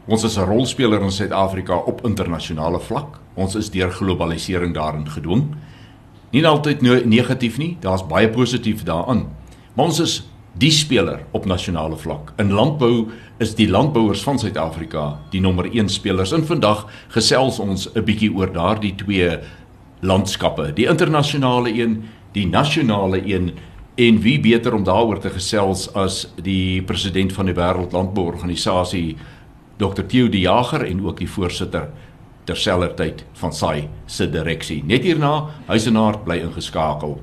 Ons 0.06 0.24
is 0.24 0.38
'n 0.38 0.46
rolspeler 0.46 1.02
in 1.02 1.12
Suid-Afrika 1.12 1.76
op 1.76 2.06
internasionale 2.06 2.80
vlak. 2.80 3.20
Ons 3.34 3.56
is 3.56 3.70
deur 3.70 3.92
globalisering 3.92 4.74
daarin 4.74 5.10
gedwing. 5.10 5.56
Nie 6.32 6.48
altyd 6.48 6.82
negatief 7.06 7.58
nie, 7.58 7.78
daar's 7.80 8.08
baie 8.08 8.30
positief 8.30 8.84
daaraan. 8.84 9.28
Ons 9.76 10.00
is 10.00 10.30
die 10.54 10.72
speler 10.72 11.24
op 11.32 11.46
nasionale 11.50 11.98
vlak. 11.98 12.34
In 12.38 12.52
landbou 12.54 13.08
is 13.42 13.56
die 13.58 13.70
landbouers 13.70 14.22
van 14.24 14.40
Suid-Afrika 14.40 15.20
die 15.34 15.42
nommer 15.42 15.66
1 15.72 15.90
spelers. 15.90 16.32
En 16.32 16.46
vandag 16.46 16.86
gesels 17.16 17.60
ons 17.60 17.90
'n 17.96 18.04
bietjie 18.04 18.34
oor 18.36 18.54
daardie 18.54 18.96
twee 18.96 19.40
landskappe, 20.02 20.74
die 20.74 20.88
internasionale 20.88 21.74
een, 21.74 22.04
die 22.32 22.48
nasionale 22.48 23.22
een 23.26 23.52
en 23.96 24.22
wie 24.22 24.40
beter 24.40 24.74
om 24.74 24.84
daaroor 24.84 25.20
te 25.20 25.30
gesels 25.30 25.94
as 25.94 26.28
die 26.42 26.82
president 26.82 27.34
van 27.34 27.46
die 27.46 27.54
Wêreldlandbouorganisasie 27.54 29.18
Dr. 29.78 30.02
Theo 30.02 30.30
De 30.30 30.40
Jager 30.40 30.86
en 30.86 31.06
ook 31.06 31.18
die 31.18 31.30
voorsitter 31.30 31.90
terselfdertyd 32.44 33.26
van 33.34 33.54
SAI 33.54 33.88
se 34.06 34.30
direksie. 34.30 34.84
Net 34.86 35.04
hierna, 35.04 35.50
Huisenaar 35.66 36.20
bly 36.26 36.42
ingeskakel. 36.44 37.20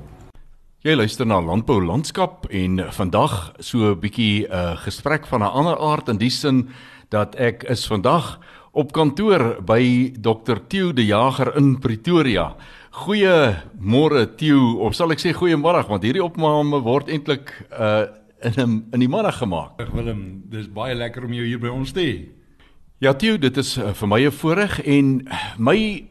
Jy 0.81 0.95
luister 0.97 1.27
na 1.29 1.35
Landbou 1.37 1.75
Landskap 1.77 2.47
en 2.49 2.79
vandag 2.89 3.53
so 3.61 3.93
'n 3.93 3.99
bietjie 4.01 4.47
'n 4.47 4.51
uh, 4.51 4.77
gesprek 4.81 5.27
van 5.27 5.43
'n 5.43 5.53
ander 5.53 5.77
aard 5.77 6.09
in 6.09 6.17
die 6.17 6.29
sin 6.29 6.69
dat 7.09 7.35
ek 7.35 7.63
is 7.69 7.85
vandag 7.85 8.39
op 8.71 8.91
kantoor 8.91 9.61
by 9.61 10.11
Dr 10.17 10.57
Theo 10.67 10.91
De 10.91 11.05
Jager 11.05 11.55
in 11.55 11.79
Pretoria. 11.79 12.55
Goeiemôre 12.91 14.35
Theo, 14.35 14.79
of 14.79 14.95
sal 14.95 15.11
ek 15.11 15.19
sê 15.19 15.33
goeiemôre 15.33 15.87
want 15.87 16.03
hierdie 16.03 16.23
opname 16.23 16.81
word 16.81 17.09
eintlik 17.09 17.53
uh 17.79 18.05
in 18.41 18.89
in 18.91 18.99
die 18.99 19.07
middag 19.07 19.37
gemaak. 19.37 19.77
Willem, 19.93 20.41
dis 20.49 20.67
baie 20.67 20.95
lekker 20.95 21.25
om 21.25 21.33
jou 21.33 21.45
hier 21.45 21.59
by 21.59 21.69
ons 21.69 21.91
te 21.91 21.99
hê. 21.99 22.29
Ja 22.97 23.13
Theo, 23.13 23.37
dit 23.37 23.57
is 23.57 23.77
uh, 23.77 23.93
vir 23.93 24.07
my 24.07 24.25
'n 24.25 24.31
voorreg 24.31 24.81
en 24.81 25.27
my 25.59 26.07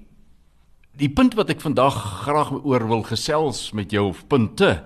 die 1.01 1.09
punt 1.09 1.33
wat 1.39 1.49
ek 1.49 1.63
vandag 1.65 1.97
graag 2.27 2.51
oor 2.61 2.83
wil 2.89 3.03
gesels 3.09 3.71
met 3.77 3.93
jou 3.95 4.11
of 4.11 4.21
punte 4.29 4.83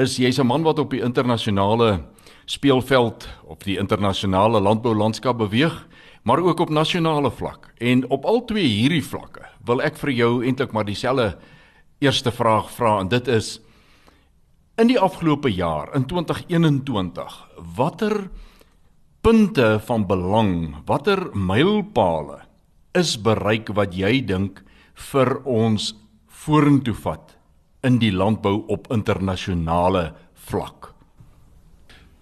is 0.00 0.16
jy's 0.16 0.38
'n 0.40 0.46
man 0.46 0.62
wat 0.62 0.78
op 0.78 0.90
die 0.90 1.04
internasionale 1.04 2.04
speelveld 2.46 3.28
op 3.44 3.64
die 3.64 3.76
internasionale 3.76 4.60
landboulandskap 4.60 5.36
beweeg 5.38 5.86
maar 6.22 6.38
ook 6.40 6.60
op 6.60 6.70
nasionale 6.70 7.30
vlak. 7.30 7.72
En 7.78 8.08
op 8.10 8.24
al 8.24 8.44
twee 8.44 8.66
hierdie 8.66 9.04
vlakke 9.04 9.44
wil 9.64 9.80
ek 9.82 9.96
vir 9.96 10.10
jou 10.10 10.44
eintlik 10.44 10.72
maar 10.72 10.84
dieselfde 10.84 11.36
eerste 12.00 12.30
vraag 12.30 12.70
vra 12.70 13.00
en 13.00 13.08
dit 13.08 13.28
is 13.28 13.60
in 14.76 14.88
die 14.88 14.98
afgelope 14.98 15.52
jaar 15.52 15.94
in 15.94 16.06
2021 16.06 17.48
watter 17.76 18.30
punte 19.20 19.80
van 19.84 20.06
belang, 20.06 20.76
watter 20.86 21.28
mylpale 21.34 22.40
is 22.94 23.16
bereik 23.20 23.68
wat 23.68 23.94
jy 23.94 24.24
dink 24.24 24.62
vir 24.98 25.34
ons 25.46 25.92
vorentoe 26.44 26.94
vat 26.94 27.36
in 27.86 27.98
die 28.02 28.12
landbou 28.12 28.64
op 28.72 28.90
internasionale 28.94 30.10
vlak. 30.48 30.92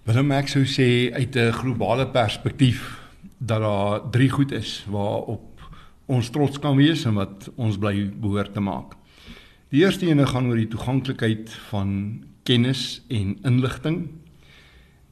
Willem 0.06 0.30
ek 0.36 0.48
sou 0.52 0.64
sê 0.64 1.10
uit 1.12 1.36
'n 1.36 1.52
globale 1.52 2.06
perspektief 2.06 3.00
dat 3.38 3.60
daar 3.60 4.10
drie 4.10 4.30
goed 4.30 4.52
is 4.52 4.84
waarop 4.88 5.42
ons 6.06 6.30
trots 6.30 6.58
kan 6.58 6.76
wees 6.76 7.04
en 7.04 7.14
wat 7.14 7.48
ons 7.56 7.78
bly 7.78 8.10
behoort 8.10 8.54
te 8.54 8.60
maak. 8.60 8.94
Die 9.70 9.82
eerste 9.82 10.06
ene 10.06 10.26
gaan 10.26 10.46
oor 10.46 10.56
die 10.56 10.70
toeganklikheid 10.70 11.50
van 11.70 12.22
kennis 12.44 13.02
en 13.08 13.38
inligting. 13.42 14.08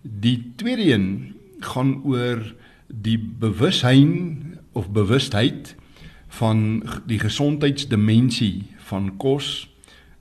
Die 0.03 0.53
tweede 0.57 0.93
een 0.93 1.35
gaan 1.61 2.03
oor 2.05 2.55
die 2.89 3.19
bewussyn 3.19 4.59
of 4.73 4.91
bewustheid 4.91 5.75
van 6.39 6.83
die 7.07 7.19
gesondheidsdimensie 7.19 8.65
van 8.89 9.13
kos 9.17 9.69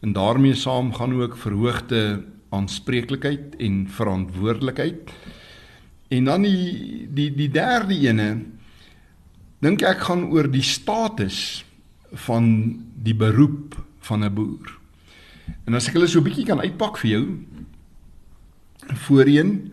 en 0.03 0.13
daarmee 0.13 0.55
saam 0.55 0.91
gaan 0.93 1.15
ook 1.17 1.37
verhoogde 1.37 2.23
aanspreeklikheid 2.53 3.55
en 3.57 3.87
verantwoordelikheid. 3.89 5.09
En 6.07 6.29
dan 6.29 6.45
die 6.45 7.07
die 7.09 7.31
die 7.33 7.49
derde 7.49 7.97
ene 7.97 8.29
dink 9.63 9.81
ek 9.81 10.05
gaan 10.09 10.27
oor 10.29 10.49
die 10.51 10.65
status 10.65 11.63
van 12.27 12.45
die 13.03 13.15
beroep 13.15 13.77
van 14.05 14.23
'n 14.23 14.33
boer. 14.33 14.77
En 15.65 15.73
as 15.73 15.87
ek 15.87 15.93
hulle 15.93 16.07
so 16.07 16.19
'n 16.19 16.27
bietjie 16.29 16.45
kan 16.45 16.59
uitpak 16.59 16.97
vir 16.97 17.09
jou 17.09 17.25
voorheen 19.07 19.71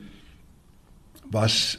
was 1.30 1.78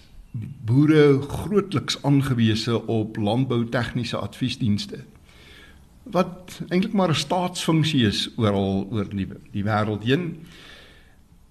boere 0.65 1.21
grootliks 1.21 1.97
aangewese 2.03 2.87
op 2.87 3.17
landbou 3.17 3.65
tegniese 3.69 4.17
adviesdienste 4.17 5.03
wat 6.03 6.61
eintlik 6.69 6.93
maar 6.93 7.09
'n 7.09 7.23
staatsfunksie 7.25 8.05
is 8.07 8.29
oral 8.37 8.87
oor 8.91 9.09
die 9.09 9.27
die 9.51 9.63
wêreld 9.63 10.03
heen 10.03 10.45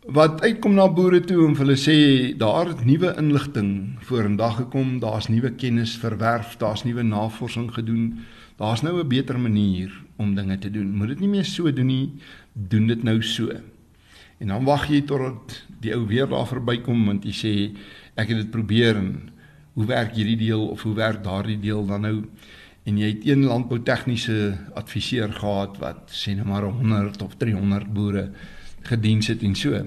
wat 0.09 0.41
uitkom 0.41 0.75
na 0.75 0.89
boere 0.89 1.21
toe 1.21 1.43
en 1.47 1.55
hulle 1.59 1.77
sê 1.77 1.95
daar 2.41 2.71
het 2.73 2.85
nuwe 2.89 3.13
inligting 3.21 3.99
vorendag 4.09 4.57
gekom, 4.57 4.99
daar's 4.99 5.29
nuwe 5.29 5.53
kennis 5.53 5.97
verwerf, 6.01 6.57
daar's 6.57 6.85
nuwe 6.85 7.03
navorsing 7.03 7.69
gedoen. 7.75 8.25
Daar's 8.57 8.83
nou 8.83 9.01
'n 9.01 9.09
beter 9.09 9.39
manier 9.39 10.03
om 10.17 10.35
dinge 10.35 10.59
te 10.59 10.71
doen. 10.71 10.97
Moet 10.97 11.09
dit 11.09 11.21
nie 11.21 11.29
meer 11.29 11.45
so 11.45 11.73
doen 11.73 11.87
nie, 11.87 12.13
doen 12.53 12.87
dit 12.87 13.03
nou 13.03 13.23
so. 13.23 13.49
En 14.39 14.47
dan 14.47 14.65
wag 14.65 14.89
jy 14.89 15.03
totdat 15.03 15.65
die 15.81 15.95
ou 15.95 16.07
weer 16.07 16.29
daar 16.29 16.47
verbykom 16.47 17.07
want 17.07 17.25
jy 17.25 17.33
sê 17.33 17.77
ek 18.21 18.33
het 18.33 18.43
dit 18.45 18.51
probeer 18.53 18.99
en 19.01 19.13
hoe 19.79 19.87
werk 19.89 20.15
hierdie 20.17 20.39
deel 20.41 20.67
of 20.69 20.83
hoe 20.85 20.95
werk 20.99 21.23
daardie 21.25 21.59
deel 21.61 21.87
dan 21.89 22.05
nou? 22.05 22.17
En 22.89 22.99
jy 22.99 23.11
het 23.13 23.27
een 23.29 23.45
landbou 23.49 23.81
tegniese 23.85 24.57
adviseur 24.79 25.33
gehad 25.33 25.77
wat 25.83 26.13
sê 26.17 26.35
net 26.37 26.49
maar 26.49 26.67
100 26.69 27.23
of 27.23 27.37
300 27.41 27.93
boere 27.95 28.31
gediens 28.89 29.29
het 29.29 29.45
en 29.47 29.55
so. 29.55 29.85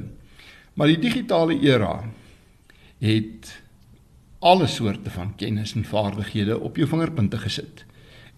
Maar 0.73 0.93
die 0.93 1.01
digitale 1.01 1.57
era 1.61 2.03
het 3.03 3.51
alle 4.43 4.67
soorte 4.67 5.09
van 5.09 5.35
kennis 5.35 5.73
en 5.75 5.85
vaardighede 5.85 6.59
op 6.59 6.77
jou 6.77 6.87
vingerpunte 6.87 7.37
gesit. 7.37 7.85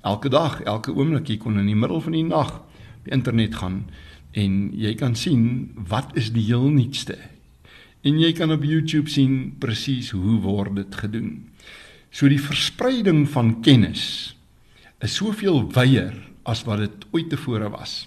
Elke 0.05 0.29
dag, 0.29 0.59
elke 0.61 0.93
oomblik 0.93 1.29
jy 1.29 1.37
kon 1.41 1.59
in 1.59 1.69
die 1.69 1.77
middel 1.77 2.01
van 2.01 2.13
die 2.13 2.25
nag 2.25 2.59
op 2.59 3.07
die 3.07 3.13
internet 3.15 3.55
gaan 3.61 3.85
en 4.35 4.57
jy 4.75 4.93
kan 4.99 5.15
sien 5.15 5.71
wat 5.89 6.13
is 6.19 6.31
die 6.35 6.43
heel 6.45 6.67
nuutste. 6.69 7.17
En 8.05 8.19
jy 8.21 8.31
kan 8.37 8.53
op 8.53 8.63
YouTube 8.63 9.09
sien 9.09 9.55
presies 9.59 10.11
hoe 10.13 10.39
word 10.43 10.75
dit 10.77 10.97
gedoen. 11.01 11.31
So 12.13 12.29
die 12.29 12.41
verspreiding 12.41 13.25
van 13.29 13.57
kennis 13.65 14.35
is 15.03 15.17
soveel 15.17 15.65
wyeer 15.73 16.13
as 16.45 16.63
wat 16.69 16.85
dit 16.85 17.07
ooit 17.11 17.31
tevore 17.33 17.71
was 17.73 18.05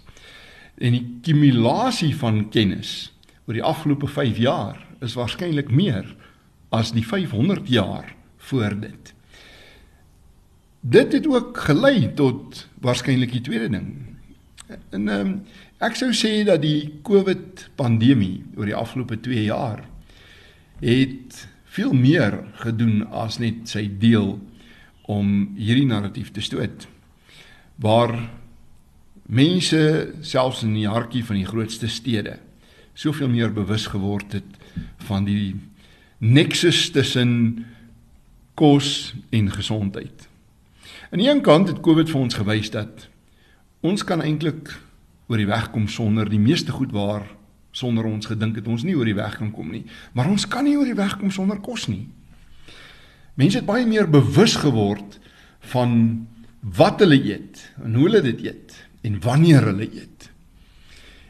en 0.79 0.95
die 0.95 1.05
kumulasie 1.27 2.13
van 2.19 2.45
kennis 2.55 3.11
oor 3.47 3.57
die 3.59 3.67
afgelope 3.67 4.09
5 4.11 4.39
jaar 4.43 4.79
is 5.05 5.17
waarskynlik 5.19 5.71
meer 5.75 6.07
as 6.75 6.93
die 6.95 7.05
500 7.07 7.69
jaar 7.71 8.13
voor 8.51 8.77
dit. 8.81 9.15
Dit 10.81 11.13
het 11.13 11.27
ook 11.27 11.59
gelei 11.67 12.13
tot 12.15 12.67
waarskynlik 12.85 13.33
die 13.35 13.43
tweede 13.45 13.71
ding. 13.75 13.89
En 14.69 15.09
ehm 15.09 15.27
um, 15.27 15.41
ek 15.79 15.95
sou 15.95 16.11
sê 16.11 16.43
dat 16.47 16.63
die 16.65 16.99
COVID 17.07 17.69
pandemie 17.79 18.43
oor 18.59 18.67
die 18.67 18.77
afgelope 18.79 19.21
2 19.23 19.45
jaar 19.47 19.85
het 20.83 21.45
veel 21.71 21.95
meer 21.95 22.35
gedoen 22.65 23.05
as 23.15 23.39
net 23.39 23.71
sy 23.71 23.85
deel 24.01 24.37
om 25.09 25.29
hierdie 25.59 25.87
narratief 25.87 26.33
te 26.35 26.43
stoot 26.43 26.89
waar 27.79 28.17
mense 29.31 29.81
selfs 30.27 30.65
in 30.67 30.75
die 30.75 30.89
hartjie 30.91 31.23
van 31.25 31.39
die 31.39 31.47
grootste 31.47 31.91
stede 31.93 32.39
soveel 32.99 33.31
meer 33.31 33.55
bewus 33.55 33.87
geword 33.93 34.35
het 34.35 34.59
van 35.07 35.29
die 35.29 35.55
nexus 36.19 36.89
tussen 36.91 37.63
kos 38.59 39.15
en 39.31 39.53
gesondheid. 39.55 40.27
Aan 41.13 41.23
die 41.23 41.29
een 41.31 41.45
kant 41.47 41.71
het 41.71 41.79
Covid 41.87 42.11
vir 42.11 42.21
ons 42.21 42.35
gewys 42.35 42.73
dat 42.75 43.07
ons 43.87 44.03
kan 44.03 44.25
eintlik 44.25 44.73
oor 45.29 45.41
die 45.41 45.49
weg 45.49 45.71
kom 45.71 45.89
sonder 45.89 46.29
die 46.29 46.41
meeste 46.41 46.73
goed 46.73 46.93
waar 46.93 47.27
sonder 47.71 48.09
ons 48.09 48.27
gedink 48.27 48.57
het 48.59 48.69
ons 48.69 48.83
nie 48.83 48.97
oor 48.97 49.07
die 49.07 49.17
weg 49.17 49.37
kan 49.39 49.53
kom 49.55 49.71
nie, 49.71 49.85
maar 50.17 50.29
ons 50.31 50.49
kan 50.51 50.65
nie 50.67 50.77
oor 50.79 50.89
die 50.89 50.99
weg 50.99 51.19
kom 51.21 51.31
sonder 51.31 51.61
kos 51.63 51.87
nie. 51.91 52.07
Mense 53.39 53.61
het 53.61 53.69
baie 53.69 53.87
meer 53.87 54.09
bewus 54.11 54.57
geword 54.59 55.19
van 55.71 55.93
wat 56.75 57.05
hulle 57.05 57.21
eet 57.23 57.61
en 57.85 57.95
hoe 57.95 58.09
hulle 58.09 58.23
dit 58.25 58.43
eet 58.49 58.75
en 59.07 59.21
wanneer 59.23 59.69
hulle 59.71 59.87
eet. 59.87 60.31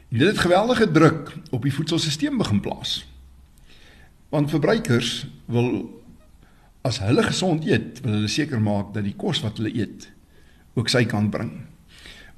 En 0.09 0.23
dit 0.23 0.29
het 0.29 0.41
geweldige 0.41 0.89
druk 0.91 1.35
op 1.53 1.67
die 1.67 1.75
voedselstelsel 1.75 2.39
begin 2.41 2.63
plaas. 2.65 3.03
Want 4.33 4.51
verbruikers 4.51 5.27
wil 5.53 6.01
as 6.87 7.03
hulle 7.05 7.23
gesond 7.27 7.67
eet, 7.69 8.01
wil 8.05 8.17
hulle 8.17 8.31
seker 8.33 8.61
maak 8.61 8.95
dat 8.95 9.05
die 9.05 9.17
kos 9.19 9.43
wat 9.45 9.61
hulle 9.61 9.75
eet 9.77 10.09
ook 10.79 10.89
sy 10.89 11.05
kant 11.11 11.33
bring. 11.35 11.53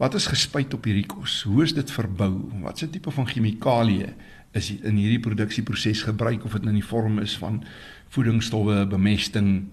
Wat 0.01 0.15
is 0.15 0.27
gespuit 0.27 0.75
op 0.75 0.87
hierdie 0.89 1.05
kos? 1.07 1.43
Hoe 1.43 1.63
is 1.63 1.75
dit 1.77 1.91
verbou? 1.93 2.33
Wat 2.63 2.79
se 2.79 2.87
tipe 2.91 3.11
van 3.13 3.27
chemikalieë 3.29 4.15
is 4.57 4.71
in 4.73 4.97
hierdie 4.97 5.21
produksieproses 5.21 6.07
gebruik 6.09 6.45
of 6.45 6.55
dit 6.57 6.65
nou 6.65 6.73
in 6.73 6.79
die 6.81 6.89
vorm 6.89 7.19
is 7.21 7.35
van 7.39 7.59
voedingsstowwe, 8.17 8.87
bemesting 8.89 9.67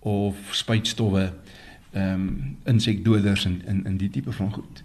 of 0.00 0.40
spuitstowwe, 0.56 1.26
ehm 1.92 2.14
um, 2.14 2.56
insekdoders 2.64 3.44
en 3.44 3.60
in 3.68 3.84
in 3.84 3.98
die 4.00 4.08
tipe 4.10 4.32
van 4.32 4.52
goed. 4.52 4.80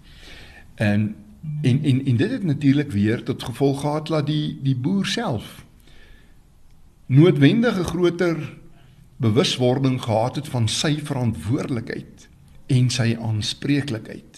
En 0.74 1.14
en 1.62 1.82
en, 1.82 2.04
en 2.04 2.16
dit 2.16 2.30
het 2.30 2.44
natuurlik 2.44 2.92
weer 2.92 3.22
tot 3.22 3.42
gevolg 3.42 3.80
gehad 3.80 4.06
dat 4.06 4.26
die 4.26 4.58
die 4.62 4.76
boer 4.76 5.06
self 5.06 5.64
noodwendige 7.06 7.84
groter 7.84 8.36
bewuswording 9.16 10.02
gehad 10.02 10.36
het 10.36 10.48
van 10.48 10.68
sy 10.68 10.98
verantwoordelikheid 11.04 12.28
en 12.66 12.90
sy 12.90 13.16
aanspreeklikheid 13.20 14.29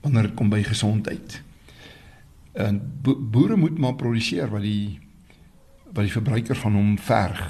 wanneer 0.00 0.30
dit 0.30 0.36
kom 0.38 0.50
by 0.52 0.62
gesondheid. 0.66 1.40
En 2.58 2.80
boere 3.02 3.56
moet 3.56 3.78
maar 3.78 3.98
produseer 3.98 4.50
wat 4.50 4.66
die 4.66 4.98
wat 5.88 6.04
die 6.04 6.12
verbruiker 6.12 6.56
van 6.56 6.74
hom 6.76 6.96
verg. 7.00 7.44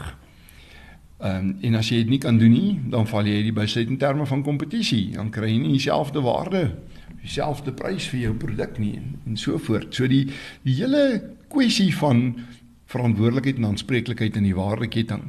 Um, 1.19 1.57
en 1.67 1.75
as 1.75 1.89
jy 1.91 2.05
dit 2.05 2.13
nie 2.13 2.21
kan 2.23 2.37
doen 2.39 2.53
nie, 2.55 2.77
dan 2.93 3.09
val 3.11 3.27
jy 3.27 3.41
die 3.43 3.55
besluit 3.55 3.91
in 3.91 3.99
terme 3.99 4.27
van 4.31 4.45
kompetisie. 4.47 5.17
Dan 5.17 5.33
kry 5.35 5.49
jy 5.51 5.57
nie 5.65 5.73
dieselfde 5.75 6.23
waarde, 6.23 6.63
dieselfde 7.19 7.75
prys 7.75 8.07
vir 8.13 8.29
jou 8.29 8.37
produk 8.39 8.79
nie 8.79 8.95
en, 9.01 9.17
en 9.27 9.41
so 9.41 9.59
voort. 9.59 9.91
So 9.95 10.07
die 10.07 10.29
die 10.63 10.77
hele 10.79 11.03
kwessie 11.51 11.91
van 11.99 12.23
verantwoordelikheid 12.89 13.59
en 13.59 13.73
aanspreeklikheid 13.73 14.39
in 14.39 14.47
die 14.47 14.57
waardeketting 14.57 15.27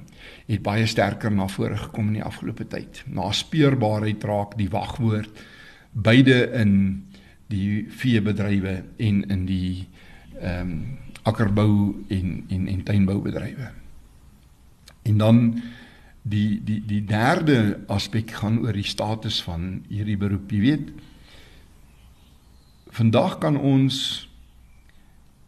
het 0.47 0.61
baie 0.63 0.85
sterker 0.87 1.33
na 1.33 1.49
vore 1.51 1.75
gekom 1.81 2.13
in 2.13 2.19
die 2.21 2.27
afgelope 2.27 2.69
tyd. 2.69 3.01
Naspeurbaarheid 3.11 4.23
raak 4.29 4.55
die 4.59 4.69
wagwoord 4.71 5.41
beide 5.91 6.43
in 6.55 6.73
die 7.49 7.85
veebedrywe 7.89 8.83
en 8.97 9.21
in 9.29 9.45
die 9.49 9.87
ehm 10.39 10.71
um, 10.71 10.97
akkerbou 11.27 11.95
en 12.07 12.45
en 12.47 12.67
en 12.67 12.83
tuinboubedrywe. 12.83 13.71
En 15.03 15.17
dan 15.17 15.61
die 16.21 16.61
die 16.63 16.79
die 16.85 17.03
derde 17.05 17.79
aspek 17.87 18.31
gaan 18.31 18.59
oor 18.63 18.73
die 18.73 18.87
status 18.87 19.41
van 19.43 19.83
hierdie 19.89 20.17
beroep. 20.17 20.51
Jy 20.51 20.59
weet 20.59 20.91
vandag 22.95 23.37
kan 23.37 23.57
ons 23.57 24.27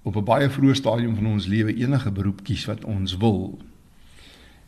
op 0.04 0.16
'n 0.16 0.24
baie 0.24 0.50
vroeë 0.50 0.76
stadium 0.76 1.16
van 1.16 1.26
ons 1.26 1.46
lewe 1.48 1.76
enige 1.76 2.12
beroep 2.12 2.44
kies 2.44 2.66
wat 2.66 2.86
ons 2.86 3.18
wil. 3.18 3.60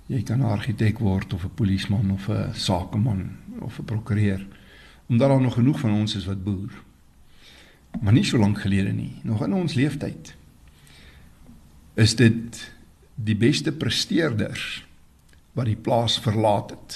Jy 0.06 0.22
kan 0.24 0.40
'n 0.40 0.54
argitek 0.56 1.00
word 1.00 1.34
of 1.34 1.44
'n 1.44 1.56
polisieman 1.56 2.12
of 2.12 2.30
'n 2.30 2.54
sakeman 2.54 3.38
of 3.60 3.80
'n 3.80 3.86
prokureur 3.86 4.48
omdat 5.06 5.30
daar 5.30 5.42
nog 5.42 5.54
genoeg 5.54 5.80
van 5.80 5.92
ons 5.92 6.16
is 6.16 6.26
wat 6.26 6.44
boer. 6.44 6.72
Maar 8.02 8.14
nie 8.14 8.26
so 8.26 8.38
lank 8.38 8.60
gelede 8.64 8.92
nie, 8.92 9.14
nog 9.24 9.44
in 9.46 9.54
ons 9.54 9.74
leeftyd 9.78 10.36
is 11.94 12.16
dit 12.18 12.60
die 13.22 13.36
beste 13.38 13.72
presteerders 13.72 14.82
wat 15.54 15.70
die 15.70 15.78
plaas 15.78 16.18
verlaat 16.22 16.74
het. 16.74 16.96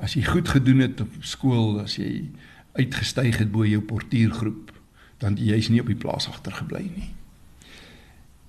As 0.00 0.16
jy 0.16 0.24
goed 0.24 0.48
gedoen 0.48 0.80
het 0.86 1.02
op 1.04 1.18
skool, 1.20 1.82
as 1.82 1.98
jy 2.00 2.24
uitgestyg 2.72 3.36
het 3.42 3.50
bo 3.52 3.66
jou 3.68 3.82
portuïergroep, 3.84 4.72
dan 5.20 5.36
jy's 5.36 5.68
nie 5.70 5.82
op 5.82 5.90
die 5.92 5.98
plaas 5.98 6.26
agtergebly 6.30 6.86
nie. 6.88 7.10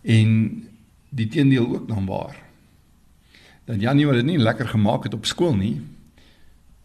En 0.03 0.31
die 1.13 1.27
teendeel 1.27 1.67
ook 1.67 1.87
dan 1.87 2.07
waar. 2.07 2.39
Dan 3.67 3.79
Janie 3.79 4.07
wat 4.07 4.15
dit 4.19 4.25
nie 4.25 4.39
lekker 4.39 4.67
gemaak 4.67 5.03
het 5.03 5.13
op 5.13 5.27
skool 5.27 5.55
nie. 5.55 5.75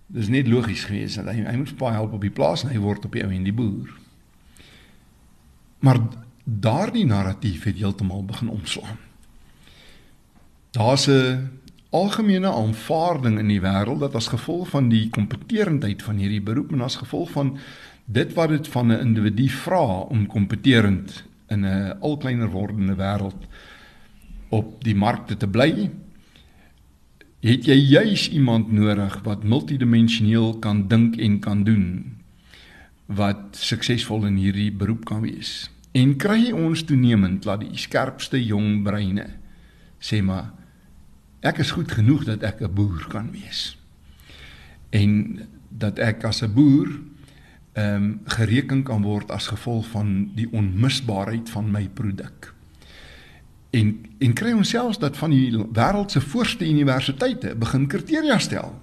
Dis 0.07 0.29
net 0.29 0.51
logies 0.51 0.85
geweest 0.85 1.23
dat 1.23 1.33
hy 1.33 1.47
hy 1.47 1.57
moet 1.57 1.73
baie 1.79 1.97
help 1.97 2.19
op 2.19 2.23
die 2.27 2.35
plaas 2.35 2.65
en 2.65 2.75
hy 2.75 2.83
word 2.83 3.07
op 3.07 3.17
die 3.17 3.25
ou 3.25 3.33
en 3.33 3.47
die 3.47 3.55
boer. 3.55 3.98
Maar 5.79 5.99
daardie 6.45 7.07
narratief 7.07 7.65
het 7.65 7.77
heeltemal 7.77 8.25
begin 8.25 8.49
omslaan. 8.49 8.99
Daar's 10.71 11.07
'n 11.07 11.51
algemene 11.91 12.53
aanvaarding 12.53 13.39
in 13.39 13.49
die 13.49 13.61
wêreld 13.61 13.99
dat 13.99 14.15
as 14.15 14.29
gevolg 14.29 14.69
van 14.69 14.89
die 14.89 15.09
kompeterendheid 15.09 16.03
van 16.03 16.17
hierdie 16.17 16.43
beroep 16.43 16.73
en 16.73 16.81
as 16.81 16.97
gevolg 16.97 17.31
van 17.31 17.57
dit 18.05 18.35
wat 18.35 18.49
dit 18.49 18.69
van 18.69 18.93
'n 18.93 19.01
individu 19.01 19.49
vra 19.49 19.85
om 20.01 20.27
kompeterend 20.27 21.25
in 21.49 21.65
'n 21.65 21.97
al 22.01 22.17
kleiner 22.17 22.51
wordende 22.51 22.95
wêreld 22.95 23.47
op 24.49 24.85
die 24.85 24.95
markte 24.95 25.37
te 25.37 25.49
bly 25.49 25.91
het 27.41 27.65
jy 27.65 27.75
juis 27.75 28.31
iemand 28.31 28.73
nodig 28.73 29.21
wat 29.23 29.45
multidimensioneel 29.45 30.59
kan 30.59 30.89
dink 30.89 31.17
en 31.17 31.39
kan 31.39 31.65
doen 31.65 32.18
wat 33.09 33.57
suksesvol 33.57 34.27
in 34.29 34.37
hierdie 34.37 34.71
beroep 34.73 35.05
kan 35.09 35.25
wees 35.25 35.71
en 35.97 36.17
kry 36.21 36.53
ons 36.53 36.85
toenemend 36.85 37.43
dat 37.49 37.65
die 37.65 37.81
skerpste 37.81 38.41
jong 38.41 38.83
breine 38.85 39.27
sê 39.99 40.21
maar 40.23 40.53
ek 41.41 41.63
is 41.65 41.73
goed 41.77 41.91
genoeg 41.93 42.25
dat 42.29 42.43
ek 42.43 42.63
'n 42.63 42.75
boer 42.75 43.07
kan 43.09 43.33
wees 43.33 43.77
en 44.91 45.41
dat 45.69 45.99
ek 45.99 46.25
as 46.25 46.43
'n 46.43 46.53
boer 46.53 46.89
ehm 47.79 47.95
um, 47.95 48.21
gereken 48.25 48.83
kan 48.83 49.03
word 49.03 49.31
as 49.31 49.47
gevolg 49.47 49.87
van 49.87 50.31
die 50.35 50.49
onmisbaarheid 50.51 51.51
van 51.51 51.71
my 51.71 51.89
produk. 51.95 52.55
En 53.71 54.07
en 54.19 54.33
kry 54.33 54.53
ons 54.53 54.69
selfs 54.69 54.99
dat 54.99 55.17
van 55.17 55.31
die 55.31 55.53
wêreld 55.73 56.11
se 56.11 56.21
voorste 56.21 56.69
universiteite 56.69 57.55
begin 57.55 57.87
kriteria 57.87 58.39
stel 58.39 58.75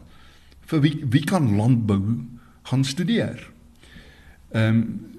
vir 0.66 0.82
wie 0.82 1.04
wie 1.10 1.24
kan 1.24 1.56
landbou 1.56 2.26
gaan 2.62 2.84
studeer. 2.84 3.52
Ehm 4.56 4.80
um, 4.80 5.13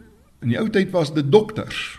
in 0.44 0.52
die 0.52 0.58
ou 0.60 0.68
tyd 0.70 0.90
was 0.92 1.10
dit 1.16 1.30
dokters. 1.32 1.98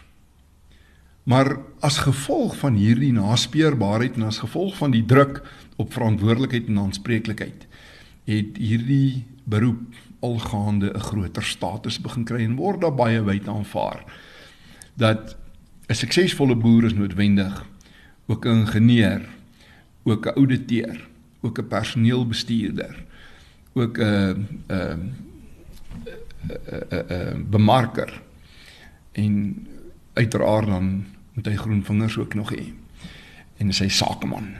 Maar 1.28 1.58
as 1.84 1.98
gevolg 2.06 2.54
van 2.62 2.78
hierdie 2.80 3.12
naspeurbaarheid 3.12 4.16
en 4.16 4.30
as 4.30 4.38
gevolg 4.40 4.78
van 4.78 4.94
die 4.94 5.04
druk 5.06 5.42
op 5.76 5.94
verantwoordelikheid 5.94 6.70
en 6.70 6.80
aanspreeklikheid 6.80 7.66
het 8.30 8.60
hierdie 8.62 9.26
beroep 9.44 9.98
algaande 10.20 10.94
'n 10.94 11.00
groter 11.10 11.44
status 11.44 12.00
begin 12.02 12.24
kry 12.24 12.44
en 12.44 12.56
word 12.56 12.82
daar 12.82 12.96
baie 12.96 13.22
wyd 13.24 13.48
aanvaar 13.48 14.06
dat 14.96 15.36
'n 15.90 15.94
suksesvolle 15.94 16.56
boer 16.56 16.86
is 16.86 16.94
noodwendig 16.94 17.66
ook 18.28 18.46
'n 18.46 18.50
ingenieur, 18.50 19.22
ook 20.04 20.26
'n 20.26 20.36
ouditeur, 20.36 21.08
ook 21.42 21.60
'n 21.60 21.68
personeelbestuurder, 21.68 23.04
ook 23.74 23.98
'n 23.98 24.48
'n 24.68 25.27
'n 26.46 27.46
bemarker 27.50 28.22
en 29.12 29.68
uiteraard 30.14 30.68
dan 30.68 31.06
moet 31.34 31.46
hy 31.46 31.56
groen 31.56 31.84
vingers 31.84 32.18
ook 32.18 32.34
nog 32.34 32.54
hê 32.54 32.74
en 33.58 33.74
sy 33.74 33.88
sakeman. 33.90 34.54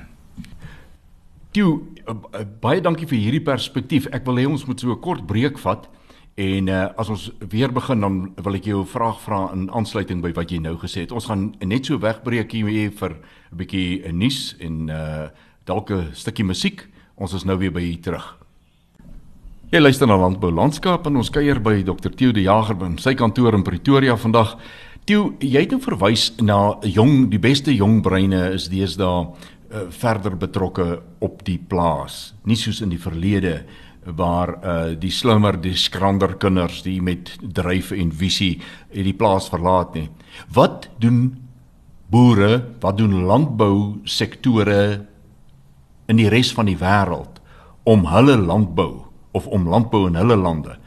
Toe 1.52 1.82
uh, 2.08 2.42
baie 2.62 2.82
dankie 2.82 3.08
vir 3.10 3.18
hierdie 3.18 3.44
perspektief. 3.46 4.08
Ek 4.14 4.26
wil 4.26 4.42
hê 4.42 4.46
ons 4.50 4.66
moet 4.66 4.80
so 4.80 4.92
'n 4.92 5.02
kort 5.02 5.26
breek 5.28 5.58
vat 5.58 5.90
en 6.38 6.70
uh, 6.70 6.86
as 6.98 7.10
ons 7.10 7.32
weer 7.50 7.72
begin 7.74 8.02
dan 8.02 8.34
wil 8.36 8.56
ek 8.56 8.66
jou 8.66 8.82
'n 8.82 8.94
vraag 8.94 9.22
vra 9.22 9.52
in 9.54 9.70
aansluiting 9.72 10.22
by 10.22 10.34
wat 10.34 10.52
jy 10.52 10.60
nou 10.60 10.78
gesê 10.78 11.02
het. 11.02 11.12
Ons 11.12 11.26
gaan 11.26 11.56
net 11.60 11.86
so 11.86 12.00
wegbreek 12.00 12.52
hier 12.52 12.92
vir 12.92 13.12
'n 13.52 13.58
bietjie 13.58 14.06
'n 14.06 14.18
nuus 14.18 14.56
en 14.60 14.90
uh 14.90 15.30
dalk 15.66 15.92
'n 15.92 16.14
stukkie 16.14 16.46
musiek. 16.46 16.88
Ons 17.16 17.34
is 17.34 17.44
nou 17.44 17.58
weer 17.58 17.72
by 17.72 17.82
hier 17.82 18.02
terug. 18.02 18.47
Jy 19.68 19.82
luister 19.82 20.08
na 20.08 20.16
Landbou 20.16 20.48
Landskap 20.56 21.10
en 21.10 21.18
ons 21.20 21.28
kuier 21.28 21.58
by 21.60 21.82
Dr. 21.84 22.14
Theo 22.16 22.32
de 22.32 22.46
Jager 22.46 22.78
by 22.80 22.88
sy 23.04 23.12
kantoor 23.20 23.52
in 23.58 23.66
Pretoria 23.68 24.14
vandag. 24.16 24.54
Theo, 25.04 25.34
jy 25.44 25.60
het 25.66 25.74
nou 25.76 25.82
verwys 25.84 26.30
na 26.40 26.78
jong, 26.88 27.26
die 27.28 27.42
beste 27.44 27.74
jong 27.76 27.98
breine 28.06 28.46
is 28.56 28.70
deesdae 28.72 29.10
uh, 29.28 29.82
verder 29.92 30.38
betrokke 30.40 30.86
op 31.20 31.42
die 31.44 31.58
plaas, 31.60 32.32
nie 32.48 32.56
soos 32.56 32.80
in 32.86 32.94
die 32.94 33.02
verlede 33.02 33.58
waar 34.08 34.54
uh 34.64 34.94
die 34.96 35.12
slimmer 35.12 35.58
die 35.60 35.76
skrander 35.76 36.38
kinders 36.40 36.80
die 36.86 37.02
met 37.04 37.34
dryf 37.44 37.92
en 37.92 38.14
visie 38.16 38.62
het 38.94 39.04
die 39.04 39.18
plaas 39.20 39.50
verlaat 39.52 39.98
nie. 40.00 40.06
Wat 40.56 40.88
doen 41.04 41.26
boere, 42.08 42.62
wat 42.80 43.02
doen 43.04 43.26
landbou 43.28 44.00
sektore 44.08 44.80
in 46.08 46.24
die 46.24 46.32
res 46.32 46.54
van 46.56 46.72
die 46.72 46.80
wêreld 46.80 47.44
om 47.84 48.08
hulle 48.08 48.40
landbou 48.40 49.07
of 49.38 49.48
om 49.48 49.70
landbou 49.70 50.08
in 50.10 50.18
hulle 50.20 50.38
lande 50.40 50.78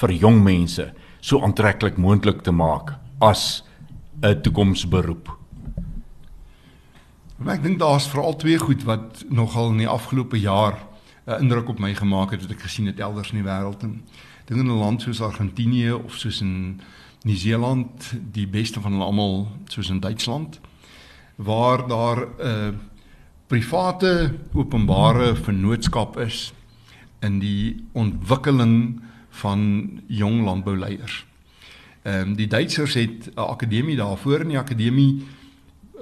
vir 0.00 0.14
jong 0.22 0.42
mense 0.44 0.86
so 1.20 1.40
aantreklik 1.44 1.98
moontlik 2.00 2.42
te 2.42 2.52
maak 2.52 2.96
as 3.20 3.62
'n 4.22 4.40
toekomsberoep? 4.42 5.28
Maar 7.36 7.54
ek 7.54 7.62
dink 7.62 7.78
daar's 7.78 8.08
veral 8.08 8.36
twee 8.36 8.58
goed 8.58 8.82
wat 8.84 9.24
nogal 9.28 9.70
in 9.72 9.78
die 9.84 9.88
afgelope 9.88 10.40
jaar 10.40 10.76
'n 11.26 11.32
uh, 11.32 11.40
indruk 11.40 11.68
op 11.68 11.78
my 11.78 11.94
gemaak 11.94 12.30
het 12.30 12.42
wat 12.42 12.50
ek 12.50 12.66
gesien 12.66 12.86
het 12.86 13.00
elders 13.00 13.32
in 13.32 13.42
die 13.42 13.48
wêreld. 13.48 13.80
Dink 13.80 14.60
in 14.60 14.66
'n 14.66 14.82
land 14.82 15.02
soos 15.02 15.22
Argentinië 15.22 15.92
of 15.92 16.16
soos 16.16 16.40
in 16.40 16.80
Nieu-Seeland, 17.22 18.12
die 18.32 18.46
beste 18.46 18.80
van 18.80 18.92
hulle 18.92 19.04
almal 19.04 19.48
soos 19.68 19.90
in 19.90 20.00
Duitsland 20.00 20.60
waar 21.36 21.88
daar 21.88 22.18
'n 22.18 22.46
uh, 22.46 22.68
private 23.46 24.38
openbare 24.52 25.34
vennootskap 25.34 26.18
is 26.18 26.52
in 27.20 27.38
die 27.38 27.84
ontwikkeling 27.92 29.00
van 29.30 30.00
jong 30.06 30.44
landbouleiers. 30.44 31.24
Ehm 32.02 32.28
um, 32.28 32.34
die 32.34 32.46
Duitsers 32.46 32.94
het 32.94 33.30
'n 33.34 33.40
akademie 33.40 33.96
daarvoor. 33.96 34.40
En 34.40 34.48
die 34.48 34.58
akademie 34.58 35.22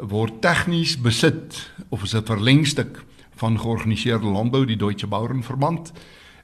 word 0.00 0.40
tegnies 0.40 1.00
besit 1.00 1.70
of 1.88 2.02
is 2.02 2.14
'n 2.14 2.24
verlengstuk 2.24 3.04
van 3.34 3.60
georganiseerde 3.60 4.26
landbou 4.26 4.64
die 4.66 4.76
Deutsche 4.76 5.06
Bauernverband. 5.06 5.92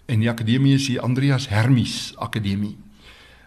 En 0.06 0.18
die 0.18 0.30
akademie 0.30 0.74
is 0.74 0.86
die 0.86 1.00
Andreas 1.00 1.48
Hermies 1.48 2.16
Akademie. 2.16 2.76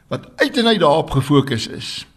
Wat 0.07 0.31
uit 0.35 0.57
en 0.57 0.67
uit 0.67 0.79
daarop 0.79 1.09
gefokus 1.09 1.67
is 1.67 2.07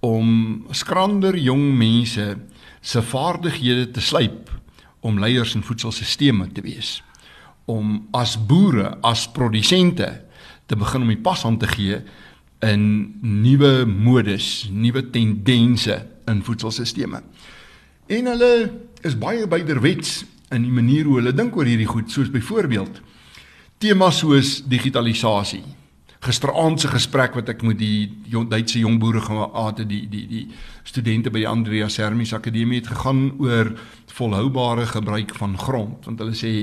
om 0.00 0.64
skrander 0.70 1.38
jong 1.38 1.76
mense 1.76 2.36
se 2.80 3.02
vaardighede 3.02 3.90
te 3.90 4.00
slyp 4.00 4.50
om 5.00 5.18
leiers 5.18 5.54
in 5.54 5.62
voedselstelsels 5.62 6.52
te 6.52 6.60
wees 6.60 7.02
om 7.66 8.06
as 8.14 8.36
boere 8.38 8.96
as 9.02 9.26
produsente 9.34 10.08
te 10.66 10.78
begin 10.78 11.02
om 11.02 11.10
die 11.10 11.22
pas 11.22 11.44
aan 11.46 11.58
te 11.58 11.68
gee 11.70 12.00
in 12.64 12.84
nuwe 13.20 13.84
modes, 13.86 14.68
nuwe 14.72 15.02
tendense 15.10 15.98
in 16.26 16.42
voedselstelsels. 16.42 17.22
En 18.06 18.30
hulle 18.30 18.52
is 19.06 19.18
baie 19.18 19.46
byderwets 19.50 20.22
in 20.54 20.62
die 20.62 20.74
manier 20.74 21.06
hoe 21.08 21.18
hulle 21.20 21.34
dink 21.34 21.56
oor 21.58 21.66
hierdie 21.66 21.88
goed, 21.90 22.10
soos 22.10 22.30
byvoorbeeld 22.30 23.02
temas 23.82 24.22
soos 24.22 24.62
digitalisasie. 24.64 25.64
Gisteraand 26.24 26.80
se 26.80 26.88
gesprek 26.88 27.34
wat 27.36 27.50
ek 27.52 27.60
met 27.66 27.76
die 27.78 28.08
jong, 28.32 28.48
Duitse 28.50 28.80
jong 28.80 28.96
boere 29.02 29.20
gehad 29.20 29.82
het, 29.82 29.88
die 29.90 30.06
die 30.10 30.24
die 30.30 30.44
studente 30.86 31.30
by 31.30 31.42
die 31.42 31.50
Andreas 31.50 31.98
Hermes 32.00 32.32
Akademie 32.34 32.80
het 32.80 32.88
gegaan 32.94 33.34
oor 33.42 33.74
volhoubare 34.16 34.86
gebruik 34.88 35.34
van 35.36 35.58
grond, 35.60 36.08
want 36.08 36.22
hulle 36.24 36.34
sê 36.38 36.54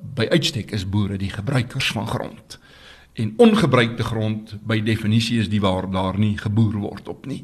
by 0.00 0.26
uitstek 0.30 0.72
is 0.72 0.88
boere 0.88 1.16
die 1.18 1.30
gebruikers 1.30 1.90
van 1.92 2.06
grond. 2.06 2.58
En 3.12 3.34
ongebruikte 3.36 4.02
grond 4.02 4.54
by 4.64 4.80
definisie 4.82 5.40
is 5.40 5.50
die 5.52 5.60
waar 5.60 5.90
daar 5.90 6.18
nie 6.18 6.38
geboer 6.38 6.78
word 6.80 7.08
op 7.08 7.26
nie. 7.26 7.42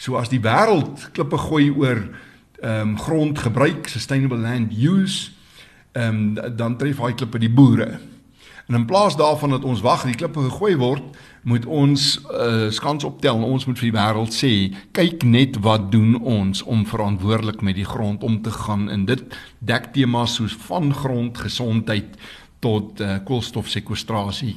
So 0.00 0.16
as 0.16 0.30
die 0.32 0.40
wêreld 0.40 1.10
klippe 1.12 1.38
gooi 1.38 1.70
oor 1.70 2.08
ehm 2.60 2.92
um, 2.92 2.98
grondgebruik, 2.98 3.88
sustainable 3.88 4.38
land 4.38 4.72
use, 4.76 5.30
ehm 5.92 6.38
um, 6.38 6.56
dan 6.56 6.76
tref 6.76 7.00
hy 7.00 7.12
klippe 7.12 7.38
die 7.40 7.52
boere. 7.52 7.98
En 8.68 8.74
in 8.74 8.84
plaas 8.86 9.16
daarvan 9.16 9.50
dat 9.50 9.64
ons 9.64 9.80
wag 9.80 10.04
die 10.04 10.14
klippe 10.14 10.44
gegooi 10.46 10.76
word, 10.76 11.16
moet 11.42 11.64
ons 11.66 12.02
uh, 12.30 12.68
skans 12.70 13.04
optel 13.04 13.38
en 13.38 13.46
ons 13.48 13.66
moet 13.66 13.78
vir 13.78 13.88
die 13.88 13.96
wêreld 13.96 14.34
sê, 14.36 14.52
kyk 14.96 15.24
net 15.24 15.56
wat 15.64 15.88
doen 15.92 16.18
ons 16.20 16.62
om 16.62 16.84
verantwoordelik 16.88 17.62
met 17.64 17.78
die 17.78 17.88
grond 17.88 18.24
om 18.26 18.40
te 18.44 18.52
gaan 18.52 18.88
en 18.92 19.06
dit 19.08 19.22
dek 19.58 19.90
temas 19.94 20.36
soos 20.36 20.56
van 20.68 20.92
grondgesondheid 20.94 22.18
tot 22.60 23.00
uh, 23.00 23.16
koolstofsekwestrasie, 23.24 24.56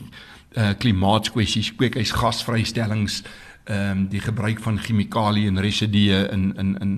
uh, 0.57 0.73
klimaatskwessies, 0.79 1.71
kweekhuisgasvrystellings, 1.79 3.23
ehm 3.63 3.91
um, 3.91 3.99
die 4.11 4.19
gebruik 4.19 4.59
van 4.59 4.75
chemikalieë 4.75 5.47
en 5.47 5.61
residue 5.63 6.17
in 6.35 6.49
in 6.59 6.75
in 6.83 6.95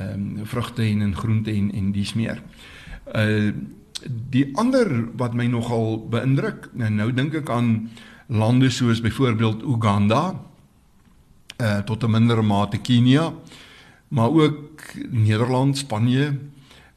ehm 0.00 0.38
um, 0.38 0.46
vrugte 0.48 0.82
en 0.82 1.02
in 1.04 1.16
groente 1.16 1.52
en 1.52 1.68
en 1.72 1.92
dis 1.92 2.14
meer. 2.14 2.42
Uh 3.14 3.52
die 4.32 4.48
ander 4.58 4.88
wat 5.16 5.34
my 5.34 5.46
nogal 5.46 6.08
beïndruk, 6.10 6.70
nou, 6.72 6.88
nou 6.90 7.12
dink 7.12 7.34
ek 7.38 7.50
aan 7.50 7.68
lande 8.26 8.70
soos 8.70 9.00
byvoorbeeld 9.00 9.62
Uganda, 9.62 10.40
uh 11.58 11.78
tot 11.78 12.02
'n 12.04 12.10
mindere 12.10 12.42
mate 12.42 12.78
Kenia, 12.78 13.32
maar 14.08 14.30
ook 14.30 14.80
Nederland, 15.10 15.78
Spanje, 15.78 16.38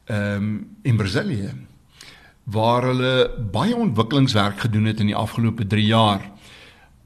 ehm 0.04 0.42
um, 0.42 0.68
en 0.82 0.96
Brasilië 0.96 1.66
waar 2.46 2.82
hulle 2.82 3.30
baie 3.52 3.76
ontwikkelingswerk 3.76 4.60
gedoen 4.60 4.84
het 4.84 5.00
in 5.00 5.10
die 5.10 5.16
afgelope 5.16 5.66
3 5.66 5.86
jaar 5.86 6.30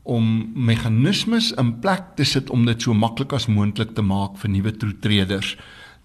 om 0.02 0.52
meganismes 0.54 1.52
in 1.52 1.78
plek 1.80 2.02
te 2.16 2.24
sit 2.24 2.50
om 2.50 2.66
dit 2.66 2.82
so 2.82 2.94
maklik 2.94 3.32
as 3.32 3.46
moontlik 3.46 3.94
te 3.96 4.02
maak 4.02 4.36
vir 4.42 4.50
nuwe 4.50 4.72
toetreders 4.76 5.54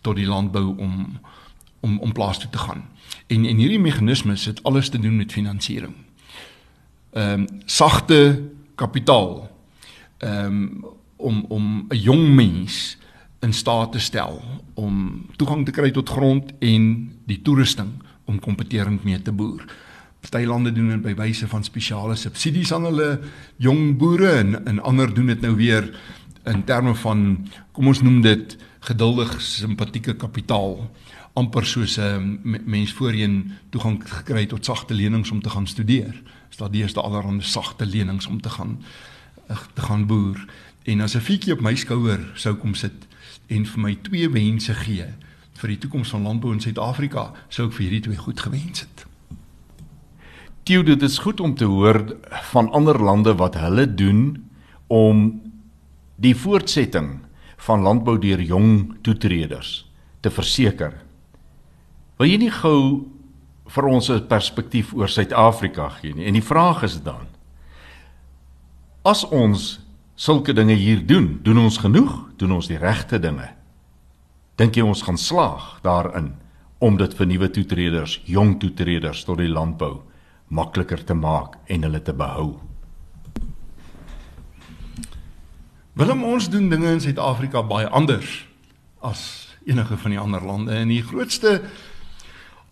tot 0.02 0.16
die 0.16 0.28
landbou 0.28 0.78
om 0.78 1.20
om 1.86 2.00
om 2.00 2.14
plaas 2.14 2.40
toe 2.40 2.50
te 2.50 2.58
gaan. 2.58 2.86
En 3.28 3.46
en 3.46 3.58
hierdie 3.58 3.80
meganismes 3.80 4.46
het 4.46 4.64
alles 4.64 4.90
te 4.90 5.00
doen 5.00 5.18
met 5.18 5.32
finansiering. 5.32 5.94
Ehm 7.16 7.40
um, 7.40 7.48
sagte 7.66 8.44
kapitaal. 8.76 9.50
Ehm 10.18 10.46
um, 10.46 10.86
om 11.16 11.46
om 11.48 11.86
'n 11.90 11.96
jong 11.96 12.36
mens 12.36 12.98
in 13.40 13.54
staat 13.54 13.92
te 13.92 14.00
stel 14.00 14.42
om 14.74 15.26
toegang 15.36 15.66
te 15.66 15.72
kry 15.72 15.92
tot 15.92 16.10
grond 16.10 16.52
en 16.60 17.12
die 17.26 17.42
toerusting 17.42 17.92
om 18.26 18.40
kompeterend 18.40 19.04
mee 19.04 19.22
te 19.22 19.32
boer. 19.32 19.66
Party 20.20 20.46
lande 20.46 20.72
doen 20.72 20.90
dit 20.90 21.02
by 21.02 21.14
wyse 21.16 21.48
van 21.48 21.64
spesiale 21.64 22.16
subsidies 22.16 22.74
aan 22.74 22.88
hulle 22.90 23.20
jong 23.62 23.98
boere 23.98 24.32
en 24.42 24.66
en 24.66 24.82
ander 24.82 25.14
doen 25.14 25.26
dit 25.26 25.42
nou 25.42 25.56
weer 25.56 25.92
in 26.46 26.64
terme 26.64 26.96
van 26.96 27.48
kom 27.72 27.88
ons 27.88 28.02
noem 28.02 28.22
dit 28.22 28.58
geduldig 28.80 29.42
simpatieke 29.42 30.16
kapitaal 30.16 30.92
amper 31.36 31.66
soos 31.66 31.98
'n 31.98 32.02
um, 32.02 32.62
mens 32.66 32.94
voorheen 32.94 33.52
toegang 33.70 34.00
gekry 34.04 34.46
tot 34.46 34.66
sagte 34.66 34.94
lenings 34.94 35.32
om 35.32 35.42
te 35.42 35.50
gaan 35.50 35.68
studeer. 35.68 36.22
Is 36.50 36.58
daar 36.58 36.72
deesdae 36.72 37.04
allerhande 37.04 37.44
sagte 37.44 37.86
lenings 37.86 38.28
om 38.28 38.42
te 38.42 38.50
gaan 38.50 38.82
uh, 39.50 39.58
te 39.74 39.82
gaan 39.82 40.06
boer. 40.06 40.46
En 40.84 41.02
as 41.02 41.16
'n 41.16 41.20
fietjie 41.20 41.54
op 41.54 41.62
my 41.62 41.76
skouer 41.76 42.32
sou 42.34 42.56
kom 42.56 42.74
sit 42.74 43.08
en 43.48 43.66
vir 43.66 43.80
my 43.80 43.98
twee 44.02 44.30
wense 44.30 44.74
gee 44.74 45.06
vir 45.56 45.72
die 45.72 45.78
toekoms 45.78 46.10
van 46.10 46.22
landbou 46.22 46.54
in 46.54 46.60
Suid-Afrika, 46.60 47.32
sou 47.50 47.68
ek 47.68 47.74
vir 47.78 47.84
hierdie 47.86 48.02
twee 48.10 48.18
goed 48.18 48.40
gewens 48.40 48.84
het. 48.84 49.06
Tio, 50.64 50.84
dit 50.84 51.02
is 51.02 51.20
goed 51.22 51.40
om 51.40 51.56
te 51.56 51.68
hoor 51.70 52.02
van 52.52 52.72
ander 52.72 53.00
lande 53.00 53.36
wat 53.38 53.56
hulle 53.56 53.86
doen 53.86 54.50
om 54.88 55.42
die 56.16 56.36
voortsetting 56.36 57.20
van 57.68 57.82
landbou 57.82 58.18
deur 58.20 58.42
jong 58.42 58.96
toetreders 59.02 59.86
te 60.22 60.32
verseker. 60.34 61.05
Wil 62.16 62.32
jy 62.32 62.38
nie 62.46 62.54
gou 62.54 63.06
vir 63.68 63.88
ons 63.90 64.10
'n 64.10 64.28
perspektief 64.28 64.94
oor 64.94 65.10
Suid-Afrika 65.10 65.90
gee 65.90 66.14
nie? 66.14 66.26
En 66.26 66.34
die 66.34 66.44
vraag 66.44 66.84
is 66.84 67.02
dan: 67.04 67.28
As 69.04 69.24
ons 69.24 69.80
sulke 70.16 70.54
dinge 70.54 70.74
hier 70.74 71.06
doen, 71.06 71.40
doen 71.44 71.58
ons 71.58 71.78
genoeg? 71.78 72.30
Doen 72.38 72.52
ons 72.52 72.68
die 72.68 72.78
regte 72.78 73.20
dinge? 73.20 73.50
Dink 74.56 74.76
jy 74.76 74.82
ons 74.82 75.02
gaan 75.02 75.18
slaag 75.18 75.80
daarin 75.84 76.34
om 76.80 76.98
dit 76.98 77.14
vir 77.14 77.28
nuwe 77.28 77.50
toetreders, 77.50 78.22
jong 78.26 78.60
toetreders 78.60 79.24
tot 79.24 79.38
die 79.38 79.52
landbou 79.52 80.02
makliker 80.48 81.04
te 81.04 81.14
maak 81.14 81.58
en 81.68 81.84
hulle 81.84 82.02
te 82.02 82.14
behou? 82.14 82.60
Willem 85.94 86.24
ons 86.24 86.50
doen 86.50 86.70
dinge 86.70 86.92
in 86.92 87.02
Suid-Afrika 87.02 87.64
baie 87.64 87.88
anders 87.88 88.46
as 89.02 89.52
enige 89.66 89.98
van 89.98 90.12
die 90.12 90.20
ander 90.20 90.44
lande 90.44 90.76
en 90.76 90.88
die 90.88 91.04
grootste 91.04 91.62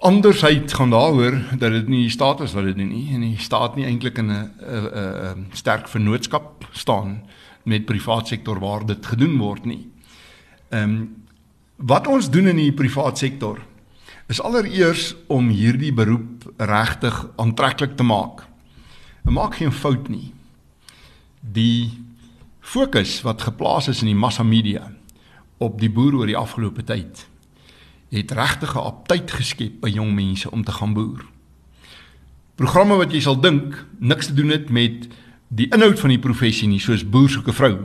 andersheid 0.04 0.74
gaan 0.74 0.90
daaroor 0.90 1.36
dat 1.58 1.72
dit 1.72 1.88
nie 1.88 2.02
die 2.06 2.12
staat 2.12 2.42
is 2.44 2.54
wat 2.54 2.68
dit 2.68 2.78
doen 2.78 2.92
nie 2.92 3.14
en 3.16 3.22
die 3.24 3.40
staat 3.40 3.78
nie 3.80 3.86
eintlik 3.88 4.18
in 4.20 4.32
'n 4.32 4.52
'n 4.60 5.48
sterk 5.56 5.88
vennootskap 5.88 6.68
staan 6.72 7.24
met 7.64 7.86
privaat 7.86 8.28
sektor 8.28 8.60
waar 8.60 8.86
dit 8.86 9.06
gedoen 9.06 9.38
word 9.38 9.66
nie. 9.66 9.88
Ehm 10.70 10.84
um, 10.84 11.16
wat 11.76 12.08
ons 12.08 12.30
doen 12.30 12.48
in 12.48 12.56
die 12.56 12.72
privaat 12.72 13.18
sektor 13.18 13.60
is 14.28 14.42
allereers 14.42 15.16
om 15.28 15.50
hierdie 15.50 15.94
beroep 15.94 16.54
regtig 16.58 17.28
aantreklik 17.36 17.98
te 17.98 18.04
maak. 18.04 18.48
Maak 19.24 19.56
geen 19.56 19.72
fout 19.72 20.08
nie. 20.10 20.34
Die 21.42 21.92
fokus 22.60 23.22
wat 23.22 23.42
geplaas 23.42 23.88
is 23.88 24.02
in 24.02 24.08
die 24.08 24.16
massa 24.16 24.44
media 24.44 24.92
op 25.58 25.80
die 25.80 25.90
boer 25.92 26.16
oor 26.16 26.26
die 26.26 26.38
afgelope 26.38 26.84
tyd 26.84 27.28
het 28.14 28.32
regtig 28.32 28.76
'n 28.76 28.86
aptyd 28.86 29.32
geskep 29.32 29.82
by 29.82 29.90
jong 29.90 30.14
mense 30.14 30.52
om 30.52 30.64
te 30.64 30.72
gaan 30.72 30.94
boer. 30.94 31.26
Programme 32.56 32.96
wat 32.96 33.12
jy 33.12 33.20
sal 33.20 33.40
dink 33.40 33.86
niks 34.00 34.26
te 34.26 34.34
doen 34.34 34.50
het 34.50 34.70
met 34.70 35.08
die 35.48 35.68
inhoud 35.70 36.00
van 36.00 36.10
die 36.10 36.20
professie 36.20 36.68
nie, 36.68 36.80
soos 36.80 37.10
boer 37.10 37.30
soek 37.30 37.48
'n 37.48 37.54
vrou. 37.54 37.78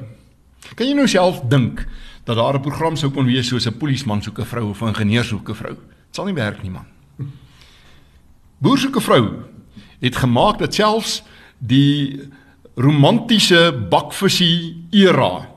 Kan 0.74 0.86
jy 0.86 0.94
nou 0.94 1.08
self 1.08 1.40
dink 1.48 1.86
dat 2.24 2.36
daar 2.36 2.54
'n 2.54 2.60
program 2.60 2.96
sou 2.96 3.10
kon 3.10 3.26
wees 3.26 3.48
soos 3.48 3.66
'n 3.66 3.78
polisieman 3.78 4.22
soek 4.22 4.38
'n 4.38 4.44
vrou 4.44 4.70
of 4.70 4.82
'n 4.82 4.88
ingenieur 4.88 5.24
soek 5.24 5.48
'n 5.48 5.54
vrou? 5.54 5.74
Dit 5.74 6.14
sal 6.14 6.24
nie 6.24 6.34
werk 6.34 6.62
nie 6.62 6.70
man. 6.70 6.86
Boer 8.58 8.78
soek 8.78 8.96
'n 8.96 9.00
vrou 9.00 9.42
het 10.00 10.16
gemaak 10.16 10.58
dat 10.58 10.74
selfs 10.74 11.22
die 11.58 12.20
romantiese 12.74 13.86
bakvisie 13.90 14.84
era 14.90 15.48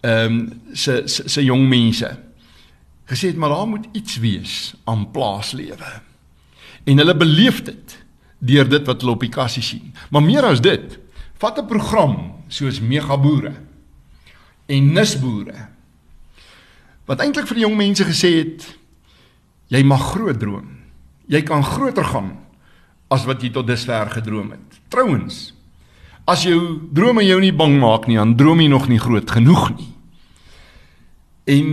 ehm 0.00 0.32
um, 0.32 0.60
se 0.72 1.02
se 1.04 1.44
jong 1.44 1.68
mense 1.68 2.29
gesê 3.10 3.32
het 3.32 3.38
maar 3.40 3.52
daar 3.52 3.68
moet 3.68 3.88
iets 3.92 4.16
wees 4.22 4.74
aan 4.84 5.08
plaaslewe. 5.10 5.90
En 6.86 7.02
hulle 7.02 7.16
beleef 7.16 7.62
dit 7.66 7.96
deur 8.38 8.68
dit 8.68 8.86
wat 8.86 9.02
hulle 9.02 9.16
op 9.18 9.24
die 9.24 9.32
kassie 9.32 9.62
sien. 9.62 9.92
Maar 10.10 10.22
meer 10.24 10.46
as 10.48 10.62
dit, 10.64 10.98
vat 11.38 11.58
'n 11.58 11.66
program 11.66 12.32
soos 12.48 12.80
Megaboere 12.80 13.54
en 14.66 14.92
Nisboere 14.92 15.68
wat 17.04 17.20
eintlik 17.20 17.46
vir 17.46 17.54
die 17.54 17.66
jong 17.66 17.76
mense 17.76 18.04
gesê 18.04 18.30
het 18.38 18.78
jy 19.66 19.82
mag 19.82 20.12
groot 20.14 20.38
droom. 20.38 20.78
Jy 21.26 21.42
kan 21.42 21.64
groter 21.64 22.04
gaan 22.04 22.38
as 23.10 23.24
wat 23.24 23.42
jy 23.42 23.50
tot 23.50 23.66
dusver 23.66 24.10
gedroom 24.10 24.50
het. 24.50 24.80
Trouwens, 24.88 25.54
As 26.30 26.44
jou 26.46 26.78
drome 26.94 27.24
jou 27.26 27.40
nie 27.42 27.54
bang 27.56 27.78
maak 27.80 28.06
nie, 28.06 28.18
dan 28.18 28.36
droom 28.38 28.60
jy 28.62 28.68
nog 28.70 28.86
nie 28.90 29.00
groot 29.02 29.30
genoeg 29.30 29.70
nie. 29.74 29.88
En 31.50 31.70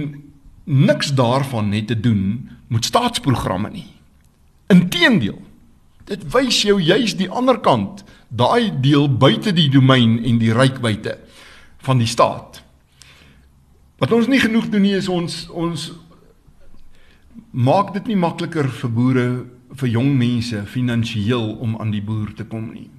niks 0.68 1.14
daarvan 1.16 1.70
net 1.72 1.88
te 1.88 2.00
doen 2.00 2.50
moet 2.68 2.86
staatsprogramme 2.86 3.70
nie. 3.72 3.88
Inteendeel, 4.68 5.40
dit 6.08 6.24
wys 6.34 6.62
jou 6.68 6.76
juis 6.84 7.16
die 7.16 7.30
ander 7.32 7.60
kant, 7.64 8.04
daai 8.28 8.72
deel 8.84 9.08
buite 9.08 9.54
die 9.56 9.70
domein 9.72 10.18
en 10.28 10.42
die 10.42 10.52
rykwyte 10.52 11.16
van 11.88 12.04
die 12.04 12.10
staat. 12.10 12.62
Wat 13.98 14.12
ons 14.12 14.28
nie 14.28 14.42
genoeg 14.44 14.68
doen 14.70 14.84
nie 14.84 14.98
is 14.98 15.08
ons 15.08 15.46
ons 15.56 15.90
maak 17.52 17.94
dit 17.96 18.12
nie 18.12 18.20
makliker 18.20 18.68
vir 18.68 18.92
boere 18.92 19.28
vir 19.78 19.90
jong 19.94 20.14
mense 20.20 20.66
finansiëel 20.68 21.54
om 21.64 21.78
aan 21.80 21.92
die 21.96 22.04
boer 22.04 22.34
te 22.36 22.46
kom 22.50 22.72
nie. 22.74 22.90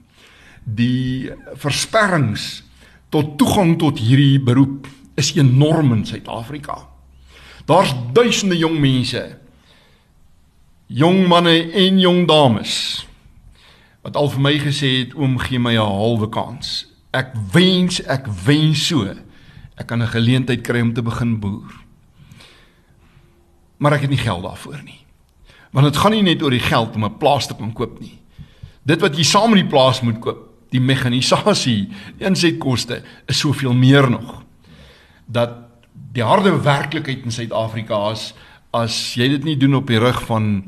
Die 0.64 1.28
versperrings 1.61 2.62
tot 3.12 3.37
toegang 3.40 3.76
tot 3.81 4.00
hierdie 4.00 4.40
beroep 4.40 4.88
is 5.18 5.35
enorm 5.37 5.92
in 5.96 6.07
Suid-Afrika. 6.07 6.81
Daar's 7.68 7.92
duisende 8.12 8.57
jong 8.57 8.78
mense, 8.81 9.37
jong 10.87 11.26
manne 11.28 11.72
en 11.72 11.98
jong 12.00 12.24
dames 12.28 13.04
wat 14.00 14.16
al 14.16 14.31
vir 14.33 14.40
my 14.40 14.54
gesê 14.62 14.88
het 15.02 15.12
oom 15.18 15.35
gee 15.42 15.59
my 15.61 15.74
'n 15.76 15.85
halwe 15.85 16.28
kans. 16.33 16.87
Ek 17.12 17.35
wens 17.52 18.00
ek 18.07 18.24
wens 18.46 18.87
so 18.87 19.04
ek 19.76 19.87
kan 19.87 20.02
'n 20.02 20.09
geleentheid 20.09 20.62
kry 20.62 20.81
om 20.81 20.94
te 20.94 21.02
begin 21.02 21.40
boer. 21.40 21.72
Maar 23.76 23.92
ek 23.92 24.00
het 24.00 24.11
nie 24.11 24.24
geld 24.24 24.42
daarvoor 24.42 24.81
nie. 24.85 25.04
Want 25.70 25.87
dit 25.87 25.96
gaan 25.96 26.12
nie 26.12 26.22
net 26.22 26.42
oor 26.42 26.50
die 26.50 26.68
geld 26.70 26.94
om 26.94 27.04
'n 27.04 27.18
plaas 27.18 27.46
te 27.46 27.54
kan 27.54 27.72
koop 27.72 28.00
nie. 28.00 28.18
Dit 28.83 29.00
wat 29.00 29.16
jy 29.16 29.24
saam 29.24 29.50
met 29.50 29.61
die 29.61 29.70
plaas 29.70 30.00
moet 30.00 30.20
koop, 30.20 30.48
die 30.70 30.81
mekanisasie, 30.81 31.88
die 32.16 32.26
insetkoste 32.26 33.02
is 33.26 33.38
soveel 33.38 33.74
meer 33.74 34.11
nog. 34.11 34.42
Dat 35.26 35.67
die 36.12 36.25
harde 36.25 36.53
werklikheid 36.62 37.25
in 37.25 37.35
Suid-Afrika 37.35 38.11
is 38.12 38.33
as 38.77 38.97
jy 39.16 39.29
dit 39.29 39.44
nie 39.44 39.57
doen 39.61 39.79
op 39.81 39.88
die 39.88 40.01
rug 40.01 40.21
van 40.27 40.44
'n 40.44 40.64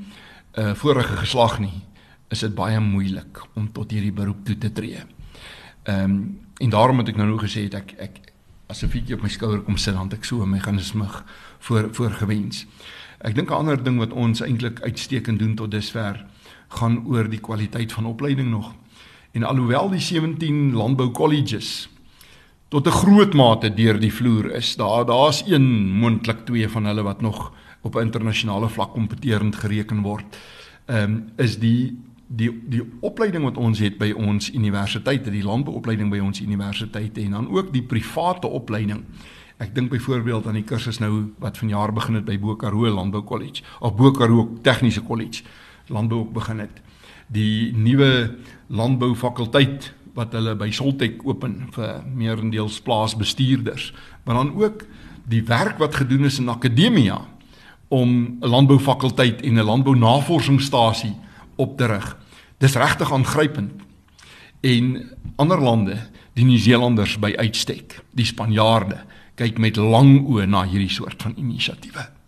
uh, 0.58 0.74
vorige 0.74 1.16
geslag 1.16 1.58
nie, 1.60 1.82
is 2.30 2.40
dit 2.40 2.54
baie 2.54 2.80
moeilik 2.80 3.42
om 3.54 3.72
tot 3.72 3.90
hierdie 3.90 4.12
beroep 4.12 4.44
toe 4.44 4.58
te 4.58 4.72
tree. 4.72 5.02
Ehm 5.84 6.04
um, 6.04 6.38
en 6.60 6.70
daarom 6.70 6.98
het 6.98 7.08
ek 7.08 7.16
nou 7.16 7.28
nog 7.28 7.42
gesê 7.42 7.72
ek 7.72 7.94
ek 7.98 8.32
as 8.68 8.82
'n 8.82 8.88
fietjie 8.88 9.14
op 9.14 9.22
my 9.22 9.28
skouer 9.28 9.62
kom 9.62 9.76
sit 9.76 9.94
dan 9.94 10.12
ek 10.12 10.24
so 10.24 10.38
my 10.38 10.58
meganisme 10.58 11.08
voor 11.58 11.88
voorgewens. 11.92 12.66
Ek 13.20 13.34
dink 13.34 13.50
'n 13.50 13.54
ander 13.54 13.82
ding 13.82 13.98
wat 13.98 14.12
ons 14.12 14.40
eintlik 14.40 14.80
uitstekend 14.80 15.38
doen 15.38 15.54
tot 15.54 15.70
dusver 15.70 16.24
gaan 16.68 17.06
oor 17.06 17.28
die 17.28 17.40
kwaliteit 17.40 17.92
van 17.92 18.06
opleiding 18.06 18.50
nog. 18.50 18.74
En 19.32 19.42
alhoewel 19.42 19.90
die 19.90 20.00
17 20.00 20.72
landbou 20.72 21.10
colleges 21.10 21.88
tot 22.70 22.86
'n 22.86 22.90
groot 23.02 23.34
mate 23.34 23.74
deur 23.74 23.98
die 23.98 24.12
vloer 24.12 24.54
is, 24.54 24.76
daar 24.76 25.04
daar's 25.06 25.42
een 25.46 25.90
moontlik 25.98 26.46
twee 26.46 26.68
van 26.68 26.84
hulle 26.84 27.02
wat 27.02 27.20
nog 27.20 27.52
op 27.82 27.96
internasionale 27.96 28.68
vlak 28.68 28.92
kompeterend 28.92 29.56
gereken 29.56 30.02
word. 30.02 30.38
Ehm 30.86 31.02
um, 31.02 31.24
is 31.36 31.58
die 31.58 31.98
die 32.26 32.50
die 32.68 32.82
opleiding 33.00 33.44
wat 33.44 33.56
ons 33.56 33.78
het 33.78 33.98
by 33.98 34.12
ons 34.12 34.52
universiteite, 34.52 35.30
die 35.30 35.42
landbouopleiding 35.42 36.10
by 36.10 36.18
ons 36.18 36.40
universiteite 36.40 37.20
en 37.20 37.30
dan 37.30 37.48
ook 37.50 37.72
die 37.72 37.82
private 37.82 38.46
opleiding. 38.46 39.04
Ek 39.58 39.74
dink 39.74 39.90
byvoorbeeld 39.90 40.46
aan 40.46 40.54
die 40.54 40.64
kursus 40.64 40.98
nou 40.98 41.32
wat 41.38 41.58
vanjaar 41.58 41.92
begin 41.92 42.14
het 42.14 42.24
by 42.24 42.38
Bokaroo 42.38 42.88
Landbou 42.88 43.24
College 43.24 43.62
of 43.80 43.96
Bokaroo 43.96 44.58
Tegniese 44.62 45.02
College 45.02 45.42
landbou 45.86 46.24
begin 46.24 46.58
het. 46.58 46.80
Die 47.26 47.72
nuwe 47.76 48.36
landbou 48.66 49.14
fakulteit 49.14 49.92
wat 50.20 50.36
hulle 50.36 50.54
by 50.58 50.68
Soltech 50.74 51.22
open 51.24 51.70
vir 51.74 52.02
meerendeels 52.04 52.80
plaasbestuurders, 52.84 53.90
maar 54.24 54.42
dan 54.42 54.52
ook 54.58 54.84
die 55.30 55.42
werk 55.48 55.78
wat 55.80 55.96
gedoen 56.02 56.28
is 56.28 56.40
in 56.42 56.50
akademia 56.52 57.20
om 57.88 58.38
'n 58.40 58.46
landboufakulteit 58.46 59.42
en 59.42 59.58
'n 59.58 59.64
landbounavorsingsstasie 59.64 61.14
op 61.56 61.76
te 61.76 61.86
rig. 61.86 62.16
Dis 62.58 62.74
regtig 62.74 63.12
aangrypend. 63.12 63.72
En 64.60 65.16
ander 65.36 65.60
lande, 65.60 65.96
die 66.34 66.44
Nieu-Seelanders 66.44 67.18
by 67.18 67.32
uitstek, 67.36 68.02
die 68.12 68.24
Spanjaarde, 68.24 69.04
kyk 69.34 69.58
met 69.58 69.76
lang 69.76 70.26
oë 70.28 70.46
na 70.46 70.64
hierdie 70.64 70.90
soort 70.92 71.22
van 71.22 71.34
inisiatiewe. 71.36 72.19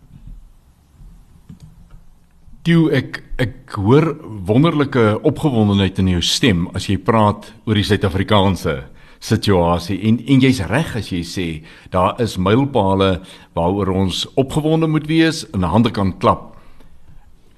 Toe 2.63 2.87
ek 2.95 3.17
ek 3.43 3.73
hoor 3.75 4.13
wonderlike 4.47 5.01
opgewondenheid 5.27 5.97
in 5.99 6.13
jou 6.13 6.21
stem 6.23 6.69
as 6.77 6.85
jy 6.87 6.95
praat 6.95 7.49
oor 7.67 7.75
die 7.75 7.83
Suid-Afrikaanse 7.83 8.75
situasie 9.23 9.97
en 10.07 10.21
en 10.31 10.43
jy's 10.43 10.61
reg 10.69 10.93
as 10.95 11.09
jy 11.11 11.19
sê 11.27 11.47
daar 11.91 12.21
is 12.23 12.37
mylpale 12.39 13.17
waaroor 13.57 13.91
ons 14.05 14.21
opgewonde 14.39 14.87
moet 14.87 15.09
wees 15.11 15.41
en 15.51 15.67
hande 15.67 15.91
kan 15.91 16.13
klap. 16.23 16.53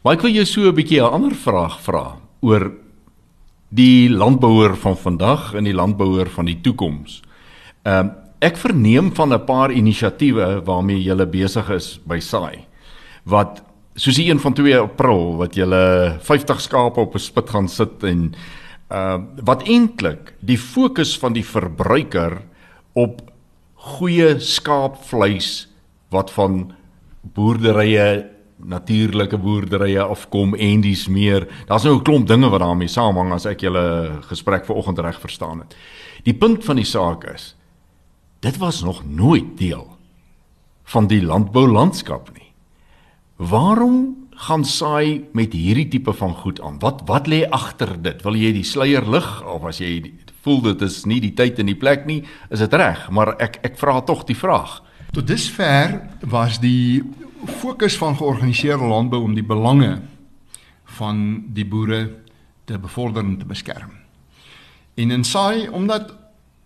Maar 0.02 0.18
ek 0.18 0.26
wil 0.26 0.34
jou 0.40 0.46
so 0.46 0.62
'n 0.70 0.76
bietjie 0.76 1.02
'n 1.02 1.14
ander 1.14 1.36
vraag 1.38 1.78
vra 1.86 2.18
oor 2.42 2.72
die 3.70 4.10
landbouer 4.10 4.76
van 4.76 4.98
vandag 4.98 5.54
en 5.54 5.66
die 5.66 5.74
landbouer 5.74 6.30
van 6.30 6.46
die 6.46 6.62
toekoms. 6.62 7.22
Ehm 7.86 8.08
uh, 8.08 8.12
ek 8.42 8.58
verneem 8.58 9.14
van 9.14 9.34
'n 9.34 9.46
paar 9.46 9.72
inisiatiewe 9.72 10.66
waarmee 10.66 11.04
jy 11.04 11.26
besig 11.26 11.70
is 11.70 12.00
by 12.06 12.20
Saai 12.20 12.66
wat 13.24 13.62
soos 13.96 14.16
die 14.16 14.28
een 14.30 14.40
van 14.40 14.54
2 14.54 14.78
April 14.78 15.36
wat 15.40 15.56
jy 15.56 15.66
50 16.20 16.62
skape 16.62 17.00
op 17.00 17.16
'n 17.16 17.20
spit 17.20 17.50
gaan 17.50 17.70
sit 17.70 18.04
en 18.04 18.34
uh 18.92 19.18
wat 19.44 19.64
eintlik 19.64 20.36
die 20.40 20.58
fokus 20.58 21.18
van 21.18 21.34
die 21.34 21.46
verbruiker 21.46 22.42
op 22.94 23.22
goeie 23.74 24.40
skaapvleis 24.40 25.68
wat 26.10 26.32
van 26.32 26.74
boerderye 27.22 28.30
natuurlike 28.58 29.38
boerderye 29.38 30.02
afkom 30.02 30.56
en 30.56 30.82
dis 30.82 31.08
meer. 31.08 31.48
Daar's 31.68 31.84
nou 31.84 31.96
'n 31.96 32.04
klomp 32.04 32.28
dinge 32.28 32.50
wat 32.50 32.60
daarmee 32.60 32.88
saamhang 32.88 33.34
as 33.34 33.46
ek 33.46 33.62
julle 33.62 34.20
gesprek 34.22 34.66
vanoggend 34.66 35.00
reg 35.00 35.20
verstaan 35.20 35.60
het. 35.60 35.76
Die 36.24 36.34
punt 36.34 36.64
van 36.64 36.76
die 36.76 36.86
saak 36.86 37.24
is 37.24 37.56
dit 38.40 38.58
was 38.58 38.84
nog 38.84 39.04
nooit 39.06 39.58
deel 39.58 39.98
van 40.84 41.08
die 41.08 41.22
landboulandskap 41.22 42.30
nie. 42.34 42.45
Waarom 43.36 44.28
gaan 44.30 44.64
saai 44.66 45.26
met 45.36 45.54
hierdie 45.54 45.88
tipe 45.88 46.14
van 46.14 46.34
goed 46.34 46.62
aan? 46.62 46.80
Wat 46.80 47.02
wat 47.06 47.28
lê 47.28 47.44
agter 47.50 47.96
dit? 48.02 48.22
Wil 48.24 48.38
jy 48.40 48.52
die 48.56 48.64
sluier 48.64 49.04
lig 49.10 49.28
of 49.44 49.66
as 49.68 49.82
jy 49.84 50.14
voel 50.46 50.62
dit 50.62 50.82
is 50.86 51.04
nie 51.10 51.20
die 51.24 51.34
tyd 51.34 51.60
en 51.60 51.72
die 51.72 51.78
plek 51.78 52.06
nie, 52.06 52.22
is 52.54 52.62
dit 52.62 52.74
reg, 52.78 53.08
maar 53.10 53.34
ek 53.42 53.60
ek 53.66 53.80
vra 53.82 53.98
tog 54.06 54.24
die 54.30 54.38
vraag. 54.38 54.78
Tot 55.16 55.28
dusver 55.28 55.98
was 56.22 56.60
die 56.62 57.02
fokus 57.62 57.98
van 57.98 58.16
georganiseerde 58.18 58.86
landbou 58.86 59.24
om 59.26 59.34
die 59.36 59.46
belange 59.46 59.98
van 61.00 61.18
die 61.56 61.66
boere 61.66 62.04
te 62.70 62.78
bevorder 62.80 63.26
en 63.26 63.40
te 63.42 63.48
beskerm. 63.50 63.92
En 64.96 65.12
in 65.12 65.26
saai 65.28 65.68
omdat 65.68 66.14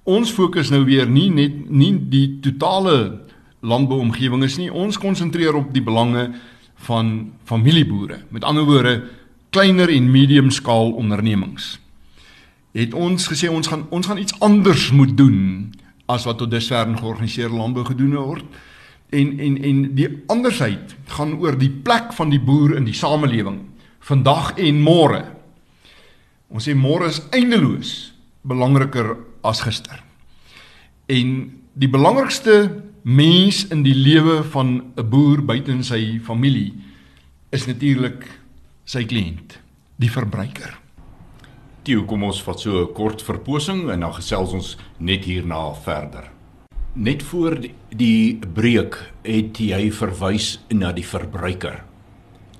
ons 0.03 0.31
fokus 0.31 0.69
nou 0.73 0.83
weer 0.85 1.09
nie 1.09 1.29
net 1.33 1.69
nie 1.69 1.93
die 2.11 2.39
totale 2.43 3.25
landbouomgewing 3.59 4.43
is 4.43 4.57
nie, 4.59 4.69
ons 4.71 4.99
konsentreer 4.99 5.55
op 5.55 5.73
die 5.75 5.83
belange 5.83 6.29
van 6.87 7.33
familieboere. 7.43 8.21
Met 8.29 8.43
ander 8.43 8.63
woorde, 8.63 9.03
kleiner 9.49 9.89
en 9.89 10.11
medium 10.11 10.51
skaal 10.51 10.91
ondernemings. 10.91 11.79
Het 12.71 12.93
ons 12.93 13.27
gesê 13.27 13.49
ons 13.49 13.67
gaan 13.67 13.87
ons 13.89 14.07
gaan 14.07 14.21
iets 14.21 14.39
anders 14.39 14.91
moet 14.91 15.17
doen 15.17 15.71
as 16.09 16.25
wat 16.25 16.37
tot 16.37 16.51
dusver 16.51 16.87
in 16.87 16.97
georganiseerde 16.97 17.55
landbou 17.55 17.85
gedoen 17.85 18.15
word 18.15 18.45
en 19.09 19.39
en 19.39 19.57
en 19.63 19.81
die 19.97 20.09
andersheid 20.29 20.95
gaan 21.15 21.33
oor 21.41 21.57
die 21.57 21.71
plek 21.71 22.13
van 22.13 22.29
die 22.29 22.41
boer 22.41 22.75
in 22.77 22.85
die 22.85 22.97
samelewing 22.97 23.63
vandag 24.05 24.53
en 24.57 24.81
môre. 24.81 25.23
Ons 26.49 26.65
sê 26.69 26.75
môre 26.77 27.09
is 27.09 27.21
eindeloos 27.35 28.13
belangriker 28.47 29.17
as 29.45 29.61
gister. 29.65 29.99
En 31.09 31.35
die 31.73 31.89
belangrikste 31.89 32.55
mens 33.03 33.65
in 33.71 33.83
die 33.83 33.95
lewe 33.95 34.43
van 34.43 34.93
'n 34.97 35.09
boer 35.09 35.41
buite 35.41 35.71
in 35.71 35.83
sy 35.83 36.19
familie 36.19 36.73
is 37.51 37.65
natuurlik 37.65 38.25
sy 38.85 39.05
kliënt, 39.05 39.59
die 39.97 40.09
verbruiker. 40.09 40.77
Toe 41.83 42.05
kom 42.05 42.23
ons 42.23 42.41
vat 42.41 42.59
so 42.59 42.81
'n 42.81 42.93
kort 42.93 43.21
verposing 43.21 43.89
en 43.89 43.99
dan 43.99 44.13
gesels 44.13 44.53
ons 44.53 44.77
net 44.99 45.25
hierna 45.25 45.73
verder. 45.73 46.29
Net 46.95 47.23
voor 47.23 47.59
die, 47.61 47.73
die 47.89 48.35
breek 48.35 48.97
het 49.23 49.57
jy 49.59 49.91
verwys 49.91 50.59
na 50.69 50.91
die 50.91 51.05
verbruiker. 51.05 51.83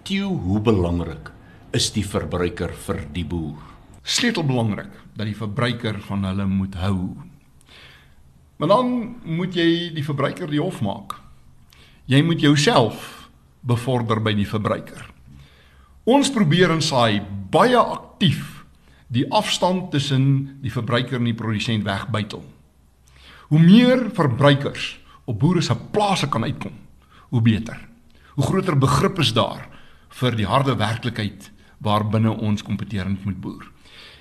Tio, 0.04 0.30
hoe 0.30 0.60
belangrik 0.60 1.32
is 1.74 1.92
die 1.92 2.06
verbruiker 2.06 2.74
vir 2.74 3.06
die 3.14 3.26
boer? 3.26 3.58
Sleutel 4.04 4.44
belangrik 4.44 4.92
dat 5.16 5.28
die 5.28 5.36
verbruiker 5.36 6.00
van 6.08 6.24
hulle 6.24 6.46
moet 6.46 6.76
hou. 6.76 7.29
Maar 8.60 8.68
dan 8.68 9.16
moet 9.24 9.56
jy 9.56 9.94
die 9.96 10.04
verbruiker 10.04 10.50
die 10.52 10.60
hof 10.60 10.82
maak. 10.84 11.16
Jy 12.12 12.20
moet 12.28 12.42
jouself 12.44 13.30
bevorder 13.64 14.20
by 14.24 14.34
die 14.36 14.48
verbruiker. 14.48 15.06
Ons 16.10 16.32
probeer 16.34 16.74
en 16.74 16.84
saai 16.84 17.22
baie 17.52 17.80
aktief 17.80 18.66
die 19.08 19.24
afstand 19.32 19.92
tussen 19.94 20.58
die 20.64 20.74
verbruiker 20.74 21.20
en 21.20 21.30
die 21.30 21.38
produsent 21.38 21.86
wegbytel. 21.88 22.44
Hoe 23.50 23.62
meer 23.64 24.10
verbruikers 24.14 24.98
op 25.30 25.40
boere 25.40 25.62
se 25.62 25.76
plase 25.94 26.28
kan 26.30 26.44
uitkom, 26.44 26.76
hoe 27.30 27.42
beter. 27.42 27.80
Hoe 28.36 28.46
groter 28.46 28.78
begrip 28.78 29.20
is 29.24 29.32
daar 29.34 29.68
vir 30.20 30.36
die 30.36 30.48
harde 30.50 30.76
werklikheid 30.76 31.52
waarbinne 31.80 32.32
ons 32.36 32.64
kompeterend 32.66 33.24
moet 33.26 33.40
boer. 33.40 33.66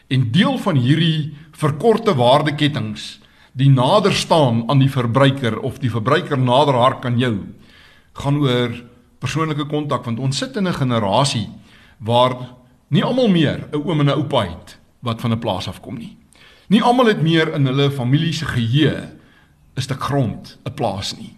En 0.09 0.30
deel 0.32 0.59
van 0.62 0.78
hierdie 0.78 1.34
verkorte 1.59 2.14
waardeketings, 2.16 3.18
die 3.59 3.71
nader 3.71 4.15
staan 4.15 4.63
aan 4.71 4.79
die 4.79 4.91
verbruiker 4.91 5.59
of 5.67 5.81
die 5.83 5.91
verbruiker 5.91 6.39
nader 6.39 6.79
hark 6.79 7.07
aan 7.09 7.19
jou, 7.19 7.35
gaan 8.19 8.39
oor 8.45 8.75
persoonlike 9.19 9.67
kontak 9.71 10.05
want 10.07 10.23
ons 10.23 10.39
sit 10.39 10.57
in 10.57 10.69
'n 10.69 10.79
generasie 10.79 11.49
waar 11.99 12.55
nie 12.89 13.03
almal 13.03 13.29
meer 13.29 13.69
'n 13.73 13.77
oom 13.77 14.01
en 14.01 14.07
'n 14.07 14.19
oupa 14.19 14.43
het 14.43 14.79
wat 15.03 15.21
van 15.21 15.33
'n 15.33 15.39
plaas 15.39 15.69
af 15.69 15.81
kom 15.81 15.99
nie. 15.99 16.17
Nie 16.69 16.83
almal 16.83 17.07
het 17.07 17.23
meer 17.23 17.55
in 17.55 17.67
hulle 17.67 17.91
familie 17.91 18.33
se 18.33 18.45
geheue 18.45 19.11
'n 19.77 19.81
stuk 19.81 20.01
grond, 20.01 20.59
'n 20.65 20.75
plaas 20.75 21.17
nie. 21.17 21.37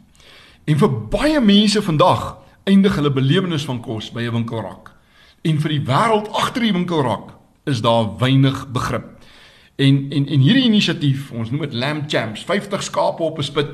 En 0.66 0.79
vir 0.79 1.09
baie 1.09 1.41
mense 1.41 1.83
vandag 1.83 2.39
eindig 2.64 2.95
hulle 2.95 3.11
belewenis 3.11 3.64
van 3.64 3.81
kos 3.81 4.11
by 4.11 4.21
'n 4.21 4.33
winkelrak. 4.33 4.93
En 5.43 5.61
vir 5.61 5.71
die 5.71 5.85
wêreld 5.87 6.29
agter 6.33 6.62
die 6.62 6.73
winkelrak 6.73 7.33
is 7.64 7.81
daar 7.81 8.18
weinig 8.18 8.73
begrip. 8.73 9.20
En 9.81 10.07
en 10.11 10.26
en 10.28 10.43
hierdie 10.45 10.66
inisiatief, 10.68 11.31
ons 11.33 11.51
noem 11.51 11.64
dit 11.64 11.76
Lamb 11.81 12.05
Champs, 12.11 12.45
50 12.45 12.83
skape 12.83 13.22
op 13.22 13.39
'n 13.39 13.43
spit, 13.43 13.70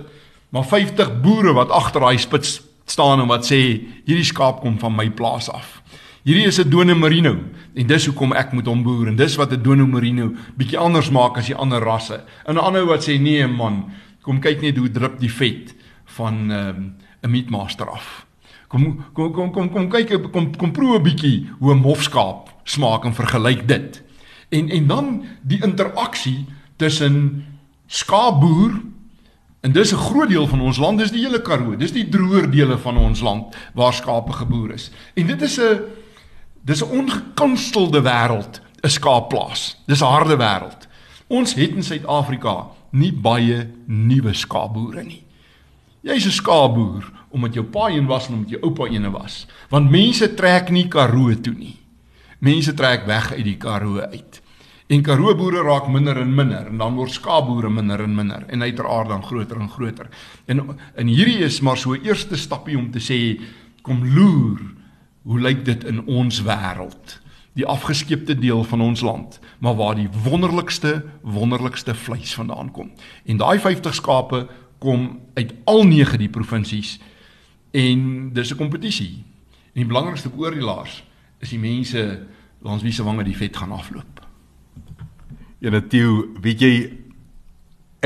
maar 0.49 0.65
50 0.65 1.21
boere 1.21 1.53
wat 1.53 1.71
agter 1.71 2.01
daai 2.01 2.19
spit 2.19 2.63
staan 2.85 3.21
en 3.21 3.27
wat 3.27 3.47
sê 3.47 3.83
hierdie 4.07 4.25
skaap 4.25 4.61
kom 4.61 4.79
van 4.79 4.95
my 4.95 5.11
plaas 5.11 5.51
af. 5.51 5.83
Hierdie 6.23 6.47
is 6.47 6.59
'n 6.59 6.71
Dono 6.71 6.95
Merino 6.95 7.35
en 7.75 7.87
dis 7.87 8.07
hoekom 8.07 8.33
ek 8.33 8.53
moet 8.53 8.67
hom 8.67 8.83
boer 8.83 9.09
en 9.09 9.17
dis 9.17 9.37
wat 9.37 9.53
'n 9.53 9.63
Dono 9.63 9.87
Merino 9.87 10.33
bietjie 10.57 10.79
anders 10.79 11.11
maak 11.11 11.39
as 11.39 11.47
die 11.47 11.55
ander 11.55 11.83
rasse. 11.83 12.23
En 12.47 12.55
'n 12.55 12.59
ander 12.59 12.87
wat 12.87 13.09
sê 13.09 13.21
nee 13.21 13.47
man, 13.47 13.91
kom 14.23 14.41
kyk 14.41 14.61
net 14.61 14.77
hoe 14.77 14.91
drup 14.91 15.19
die 15.19 15.33
vet 15.33 15.75
van 16.05 16.47
'n 16.47 16.51
um, 16.51 17.31
meatmaster 17.31 17.91
af. 17.91 18.27
Kom 18.69 19.05
kom 19.13 19.33
kom 19.33 19.53
kom 19.53 19.71
kom 19.71 19.89
kyk 19.89 20.33
kom 20.33 20.57
kom 20.57 20.73
proe 20.73 20.99
'n 20.99 21.03
bietjie 21.03 21.47
hoe 21.59 21.75
'n 21.75 21.83
hofskaap 21.83 22.49
smaak 22.65 23.05
en 23.05 23.15
vergelyk 23.15 23.69
dit. 23.69 24.03
En 24.49 24.69
en 24.69 24.87
dan 24.87 25.25
die 25.43 25.63
interaksie 25.63 26.47
tussen 26.77 27.45
skaapboer 27.87 28.81
En 29.67 29.73
dis 29.73 29.93
'n 29.93 29.97
groot 29.97 30.29
deel 30.29 30.47
van 30.47 30.61
ons 30.61 30.79
land, 30.79 30.99
dis 30.99 31.11
die 31.11 31.25
hele 31.25 31.43
Karoo. 31.43 31.77
Dis 31.77 31.93
die 31.93 32.09
droër 32.09 32.51
dele 32.51 32.79
van 32.79 32.97
ons 32.97 33.21
land 33.21 33.57
waar 33.75 33.93
skape 33.93 34.33
geboer 34.33 34.71
is. 34.73 34.91
En 35.15 35.27
dit 35.27 35.43
is 35.43 35.61
'n 35.61 35.81
dis 36.63 36.85
'n 36.85 36.91
ongekunstelde 36.91 38.03
wêreld, 38.03 38.61
'n 38.81 38.89
skaapplaas. 38.89 39.83
Dis 39.87 40.01
'n 40.01 40.05
harde 40.05 40.37
wêreld. 40.37 40.87
Ons 41.27 41.55
het 41.55 41.71
in 41.71 41.83
Suid-Afrika 41.83 42.67
nie 42.91 43.13
baie 43.13 43.71
nuwe 43.87 44.33
skaapboere 44.33 45.03
nie. 45.03 45.25
Jy's 46.01 46.27
'n 46.27 46.31
skaapboer 46.31 47.13
omdat 47.29 47.55
jou 47.55 47.67
pa 47.67 47.89
een 47.89 48.07
was 48.07 48.29
en 48.29 48.35
omdat 48.35 48.51
jou 48.51 48.63
oupa 48.63 48.85
een 48.85 49.11
was. 49.11 49.47
Want 49.69 49.91
mense 49.91 50.35
trek 50.35 50.71
nie 50.71 50.89
Karoo 50.89 51.41
toe 51.41 51.55
nie. 51.55 51.77
Mense 52.39 52.75
trek 52.75 53.07
weg 53.07 53.33
uit 53.33 53.45
die 53.45 53.57
Karoo 53.57 54.01
uit. 54.01 54.43
En 54.87 55.03
Karoo 55.03 55.35
boere 55.35 55.63
raak 55.63 55.89
minder 55.89 56.19
en 56.21 56.35
minder 56.35 56.67
en 56.69 56.79
dan 56.79 56.95
word 56.95 57.11
skaapboere 57.11 57.71
minder 57.71 58.03
en 58.05 58.15
minder 58.15 58.45
en 58.47 58.63
uiteraard 58.63 59.09
dan 59.09 59.25
groter 59.25 59.61
en 59.61 59.71
groter. 59.71 60.09
En 60.47 60.77
en 60.95 61.07
hierdie 61.07 61.39
is 61.45 61.61
maar 61.61 61.77
so 61.77 61.95
'n 61.95 62.05
eerste 62.05 62.37
stappie 62.37 62.79
om 62.79 62.91
te 62.91 63.01
sê 63.01 63.41
kom 63.83 64.05
loer 64.05 64.61
hoe 65.23 65.41
lyk 65.41 65.65
dit 65.65 65.85
in 65.85 66.05
ons 66.07 66.43
wêreld? 66.43 67.21
Die 67.53 67.67
afgeskeepte 67.67 68.39
deel 68.39 68.65
van 68.65 68.81
ons 68.81 69.01
land, 69.01 69.41
maar 69.59 69.75
waar 69.75 69.95
die 69.95 70.09
wonderlikste 70.23 71.05
wonderlikste 71.23 71.95
vleis 71.95 72.35
vandaan 72.35 72.71
kom. 72.71 72.91
En 73.25 73.37
daai 73.37 73.59
50 73.59 73.95
skape 73.95 74.47
kom 74.79 75.21
uit 75.35 75.55
al 75.65 75.85
9 75.85 76.19
die 76.19 76.29
provinsies 76.29 76.99
en 77.71 78.31
dis 78.33 78.53
'n 78.53 78.57
kompetisie. 78.57 79.25
En 79.73 79.83
die 79.83 79.87
belangrikste 79.87 80.31
oordeelaars 80.37 81.05
is 81.41 81.53
die 81.53 81.61
mense 81.61 82.03
langs 82.65 82.83
wie 82.83 82.93
se 82.93 83.05
wange 83.05 83.25
die 83.25 83.37
vet 83.37 83.57
gaan 83.57 83.73
afloop. 83.73 84.23
Ja 85.61 85.71
Natio, 85.71 86.27
weet 86.43 86.63
jy 86.63 86.73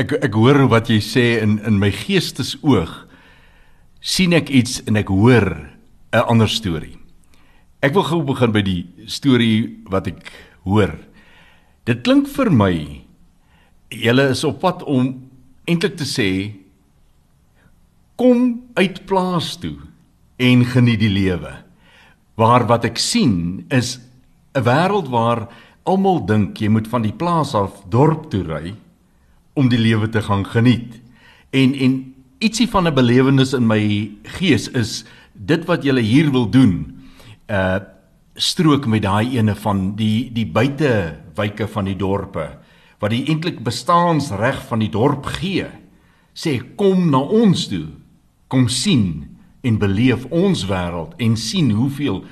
ek 0.01 0.15
ek 0.23 0.35
hoor 0.35 0.65
wat 0.71 0.89
jy 0.89 0.99
sê 1.03 1.25
in 1.43 1.59
in 1.67 1.79
my 1.81 1.91
geestesoog 1.93 2.93
sien 4.01 4.33
ek 4.33 4.49
iets 4.49 4.81
en 4.87 4.97
ek 4.97 5.11
hoor 5.13 5.69
'n 6.13 6.27
ander 6.27 6.49
storie. 6.49 6.97
Ek 7.81 7.93
wil 7.93 8.03
gou 8.03 8.21
begin 8.23 8.51
by 8.51 8.61
die 8.61 8.85
storie 9.07 9.81
wat 9.89 10.07
ek 10.07 10.31
hoor. 10.63 10.97
Dit 11.85 12.03
klink 12.03 12.27
vir 12.27 12.51
my 12.51 13.01
julle 13.89 14.29
is 14.29 14.43
op 14.43 14.59
pad 14.61 14.83
om 14.83 15.29
eintlik 15.65 15.97
te 15.97 16.05
sê 16.05 16.53
kom 18.15 18.61
uit 18.77 19.05
plaas 19.05 19.57
toe 19.57 19.77
en 20.37 20.65
geniet 20.65 20.99
die 20.99 21.09
lewe. 21.09 21.63
Waar 22.35 22.67
wat 22.67 22.85
ek 22.85 22.97
sien 22.97 23.65
is 23.69 23.99
'n 24.55 24.63
wêreld 24.63 25.09
waar 25.09 25.47
almal 25.83 26.25
dink 26.25 26.57
jy 26.57 26.69
moet 26.69 26.87
van 26.87 27.01
die 27.01 27.15
plaas 27.15 27.53
af 27.55 27.83
dorp 27.89 28.29
toe 28.31 28.43
ry 28.43 28.73
om 29.53 29.69
die 29.69 29.79
lewe 29.79 30.09
te 30.09 30.21
gaan 30.21 30.45
geniet. 30.45 30.99
En 31.51 31.73
en 31.75 32.13
ietsie 32.39 32.67
van 32.67 32.87
'n 32.87 32.95
belewenis 32.95 33.53
in 33.53 33.67
my 33.67 34.11
gees 34.23 34.67
is 34.67 35.03
dit 35.33 35.65
wat 35.65 35.83
jy 35.83 35.99
hier 35.99 36.31
wil 36.31 36.49
doen. 36.49 37.01
Uh 37.49 37.79
strook 38.35 38.87
met 38.87 39.01
daai 39.01 39.37
ene 39.37 39.55
van 39.55 39.95
die 39.95 40.31
die 40.31 40.45
buitewyke 40.45 41.67
van 41.67 41.85
die 41.85 41.95
dorpe 41.95 42.57
wat 42.99 43.11
die 43.11 43.25
eintlik 43.27 43.59
bestaansreg 43.63 44.61
van 44.69 44.79
die 44.79 44.89
dorp 44.89 45.25
gee. 45.25 45.67
Sê 46.33 46.61
kom 46.75 47.09
na 47.09 47.17
ons 47.17 47.67
toe. 47.67 47.87
Kom 48.47 48.67
sien 48.69 49.30
en 49.61 49.77
beleef 49.77 50.25
ons 50.29 50.65
wêreld 50.69 51.13
en 51.21 51.37
sien 51.37 51.71
hoeveel 51.71 52.23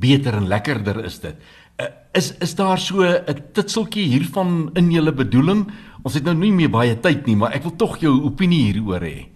beter 0.00 0.36
en 0.38 0.48
lekkerder 0.48 1.04
is 1.04 1.18
dit. 1.20 1.36
Uh, 1.80 1.88
is 2.16 2.32
is 2.40 2.54
daar 2.54 2.78
so 2.78 3.02
'n 3.04 3.42
titseltjie 3.52 4.08
hiervan 4.08 4.70
in 4.74 4.90
julle 4.90 5.12
bedoeling? 5.12 5.66
Ons 6.02 6.14
het 6.14 6.24
nou 6.24 6.34
nie 6.34 6.52
meer 6.52 6.70
baie 6.70 7.00
tyd 7.00 7.26
nie, 7.26 7.36
maar 7.36 7.52
ek 7.52 7.62
wil 7.62 7.76
tog 7.76 7.98
jou 8.00 8.22
opinie 8.24 8.72
hieroor 8.72 9.00
hê. 9.00 9.28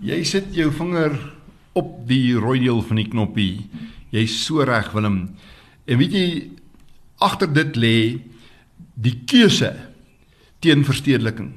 Jy 0.00 0.24
sit 0.24 0.54
jou 0.54 0.70
vinger 0.70 1.18
op 1.72 2.08
die 2.08 2.34
rooi 2.34 2.58
deel 2.60 2.82
van 2.82 2.96
die 2.96 3.08
knoppie. 3.08 3.68
Jy's 4.10 4.44
so 4.44 4.64
reg 4.64 4.92
Willem. 4.92 5.36
En 5.86 5.98
weet 5.98 6.12
jy 6.12 6.50
agter 7.18 7.52
dit 7.52 7.76
lê 7.76 8.20
die 8.94 9.22
keuse 9.26 9.72
teen 10.60 10.84
verstedeliking. 10.84 11.52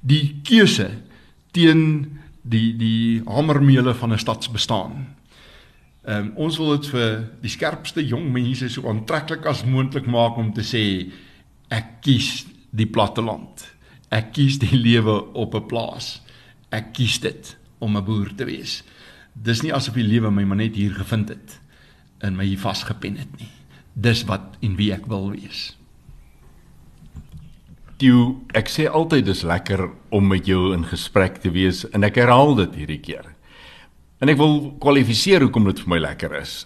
Die 0.00 0.40
keuse 0.42 0.90
teen 1.52 2.20
die 2.44 2.76
die 2.76 3.22
hamermeule 3.26 3.94
van 3.94 4.12
'n 4.12 4.18
stadsbestaan. 4.18 4.92
Ehm 6.04 6.26
um, 6.26 6.32
ons 6.36 6.56
wil 6.56 6.76
dit 6.76 6.86
vir 6.92 7.30
die 7.40 7.50
skerpste 7.50 8.06
jong 8.06 8.32
mense 8.32 8.68
so 8.68 8.88
aantreklik 8.88 9.46
as 9.46 9.64
moontlik 9.64 10.06
maak 10.06 10.36
om 10.36 10.52
te 10.52 10.60
sê 10.62 11.12
ek 11.68 12.00
kies 12.00 12.46
die 12.70 12.86
platteland. 12.86 13.74
Ek 14.10 14.32
kies 14.32 14.58
die 14.58 14.76
lewe 14.76 15.32
op 15.32 15.54
'n 15.54 15.66
plaas. 15.66 16.22
Ek 16.70 16.92
kies 16.92 17.18
dit 17.20 17.56
om 17.78 17.96
'n 17.96 18.04
boer 18.04 18.34
te 18.34 18.44
wees. 18.44 18.82
Dis 19.32 19.62
nie 19.62 19.72
asof 19.72 19.94
die 19.94 20.06
lewe 20.06 20.30
my 20.30 20.44
maar 20.44 20.56
net 20.56 20.76
hier 20.76 20.94
gevind 20.94 21.28
het 21.28 21.60
en 22.20 22.36
my 22.36 22.44
hier 22.44 22.58
vasgepen 22.58 23.16
het 23.16 23.40
nie. 23.40 23.50
Dis 23.92 24.24
wat 24.24 24.56
en 24.60 24.76
wie 24.76 24.92
ek 24.92 25.06
wil 25.06 25.30
wees. 25.30 25.76
Jy 28.02 28.14
ek 28.58 28.68
sê 28.68 28.88
altyd 28.90 29.26
dis 29.28 29.44
lekker 29.46 29.86
om 30.10 30.26
met 30.28 30.46
jou 30.46 30.72
in 30.74 30.84
gesprek 30.84 31.38
te 31.42 31.50
wees 31.54 31.84
en 31.94 32.04
ek 32.04 32.18
herhaal 32.18 32.54
dit 32.58 32.80
hierdie 32.82 33.00
keer. 33.00 33.26
En 34.20 34.28
ek 34.28 34.38
wil 34.38 34.72
kwalifiseer 34.82 35.44
hoekom 35.44 35.68
dit 35.70 35.82
vir 35.84 35.92
my 35.94 36.00
lekker 36.02 36.34
is. 36.40 36.64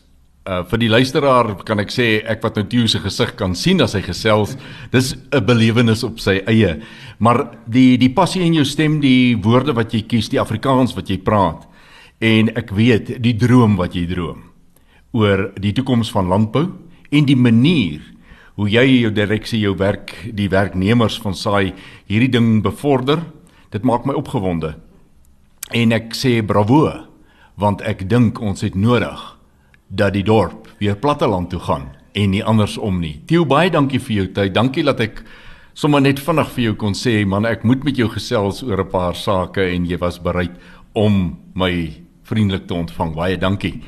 Uh 0.49 0.63
vir 0.65 0.81
die 0.81 0.89
luisteraar 0.89 1.53
kan 1.69 1.81
ek 1.83 1.93
sê 1.93 2.23
ek 2.25 2.41
wat 2.43 2.57
nou 2.57 2.65
Theo 2.65 2.89
se 2.89 3.01
gesig 3.05 3.35
kan 3.37 3.55
sien 3.55 3.83
as 3.85 3.93
hy 3.95 4.01
gesels, 4.03 4.57
dis 4.91 5.15
'n 5.15 5.45
belewenis 5.45 6.05
op 6.05 6.19
sy 6.19 6.41
eie. 6.47 6.81
Maar 7.19 7.59
die 7.67 7.99
die 7.99 8.15
passie 8.15 8.43
in 8.43 8.55
jou 8.55 8.65
stem, 8.65 9.01
die 9.01 9.37
woorde 9.37 9.75
wat 9.75 9.93
jy 9.93 10.03
kies, 10.03 10.29
die 10.29 10.41
Afrikaans 10.41 10.97
wat 10.97 11.11
jy 11.11 11.19
praat 11.19 11.69
en 12.21 12.51
ek 12.59 12.73
weet 12.75 13.23
die 13.23 13.35
droom 13.39 13.77
wat 13.79 13.95
jy 13.95 14.07
droom 14.11 14.43
oor 15.17 15.53
die 15.59 15.73
toekoms 15.73 16.11
van 16.11 16.29
landbou 16.29 16.67
en 17.11 17.27
die 17.27 17.39
manier 17.39 18.03
hoe 18.59 18.69
jy 18.69 18.85
jou 19.01 19.13
direksie 19.15 19.63
jou 19.63 19.77
werk 19.79 20.13
die 20.35 20.51
werknemers 20.51 21.19
van 21.23 21.35
saai 21.35 21.73
hierdie 22.11 22.33
ding 22.35 22.63
bevorder 22.63 23.23
dit 23.71 23.85
maak 23.87 24.05
my 24.05 24.17
opgewonde 24.19 24.75
en 25.73 25.93
ek 25.95 26.15
sê 26.19 26.39
bravo 26.43 26.89
want 27.59 27.83
ek 27.83 28.07
dink 28.11 28.41
ons 28.41 28.63
het 28.63 28.75
nodig 28.79 29.23
dat 29.89 30.15
die 30.15 30.27
dorp 30.27 30.69
weer 30.79 30.97
platteland 30.97 31.51
toe 31.51 31.61
gaan 31.61 31.89
en 32.19 32.33
nie 32.33 32.45
andersom 32.45 33.01
nie. 33.03 33.19
Theo 33.27 33.47
baie 33.49 33.71
dankie 33.71 34.01
vir 34.03 34.17
jou 34.17 34.27
tyd. 34.35 34.55
Dankie 34.55 34.85
dat 34.87 35.01
ek 35.05 35.23
sommer 35.79 36.03
net 36.03 36.21
vinnig 36.23 36.51
vir 36.55 36.65
jou 36.69 36.75
kon 36.81 36.97
sê 36.99 37.21
man 37.27 37.47
ek 37.49 37.67
moet 37.69 37.85
met 37.87 37.99
jou 37.99 38.09
gesels 38.11 38.63
oor 38.67 38.83
'n 38.85 38.91
paar 38.91 39.15
sake 39.15 39.63
en 39.75 39.87
jy 39.87 39.99
was 39.99 40.19
bereid 40.19 40.55
om 40.95 41.39
my 41.55 41.93
vriendelik 42.25 42.67
te 42.67 42.75
ontvang. 42.75 43.15
Baie 43.15 43.37
dankie. 43.37 43.83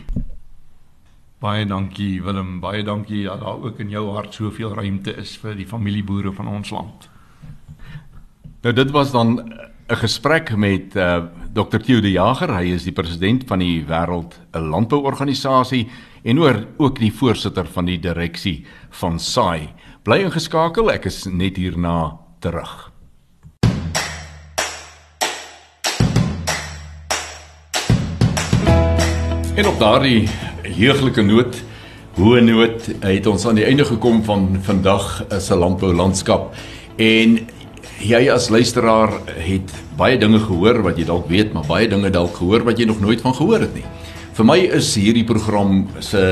Baie 1.40 1.64
dankie 1.64 2.18
Willem, 2.20 2.58
baie 2.60 2.82
dankie 2.84 3.22
dat 3.24 3.40
daar 3.40 3.62
ook 3.64 3.78
in 3.80 3.88
jou 3.88 4.10
hart 4.12 4.34
soveel 4.36 4.74
ruimte 4.76 5.14
is 5.16 5.38
vir 5.40 5.54
die 5.56 5.64
familieboere 5.64 6.34
van 6.36 6.50
ons 6.52 6.68
land. 6.68 7.06
Nou 8.60 8.74
dit 8.76 8.90
was 8.92 9.12
dan 9.12 9.40
'n 9.88 9.96
gesprek 9.96 10.52
met 10.56 10.96
uh, 10.96 11.24
Dr. 11.52 11.78
Theo 11.78 12.00
de 12.00 12.10
Jager, 12.10 12.52
hy 12.54 12.74
is 12.74 12.84
die 12.84 12.92
president 12.92 13.44
van 13.46 13.58
die 13.58 13.84
Wêreld 13.88 14.36
Landbouorganisasie 14.52 15.88
en 16.22 16.38
oor 16.38 16.66
ook 16.76 16.98
die 16.98 17.12
voorsitter 17.12 17.64
van 17.64 17.84
die 17.84 17.98
direksie 17.98 18.66
van 18.90 19.18
SAI. 19.18 19.72
Bly 20.02 20.20
ingeskakel, 20.24 20.90
ek 20.92 21.04
is 21.04 21.24
net 21.24 21.56
hierna 21.56 22.18
terug. 22.40 22.92
En 29.56 29.66
op 29.66 29.78
daardie 29.78 30.28
heuglike 30.76 31.22
noot, 31.26 31.56
hoë 32.18 32.42
noot, 32.44 32.90
het 33.04 33.26
ons 33.30 33.46
aan 33.46 33.58
die 33.58 33.66
einde 33.68 33.86
gekom 33.88 34.22
van 34.26 34.48
vandag 34.66 35.24
se 35.40 35.56
landbou 35.56 35.92
landskap. 35.94 36.50
En 37.00 37.38
jy 38.00 38.20
as 38.32 38.48
luisteraar 38.52 39.12
het 39.44 39.72
baie 39.98 40.18
dinge 40.20 40.40
gehoor 40.42 40.80
wat 40.86 40.98
jy 40.98 41.06
dalk 41.08 41.28
weet, 41.28 41.52
maar 41.52 41.68
baie 41.68 41.88
dinge 41.88 42.10
dalk 42.12 42.38
gehoor 42.40 42.64
wat 42.68 42.80
jy 42.80 42.88
nog 42.88 43.00
nooit 43.00 43.20
van 43.20 43.36
gehoor 43.36 43.66
het 43.66 43.74
nie. 43.76 43.86
Vir 44.36 44.46
my 44.48 44.58
is 44.80 44.94
hierdie 44.96 45.26
program 45.28 45.82
se 46.00 46.22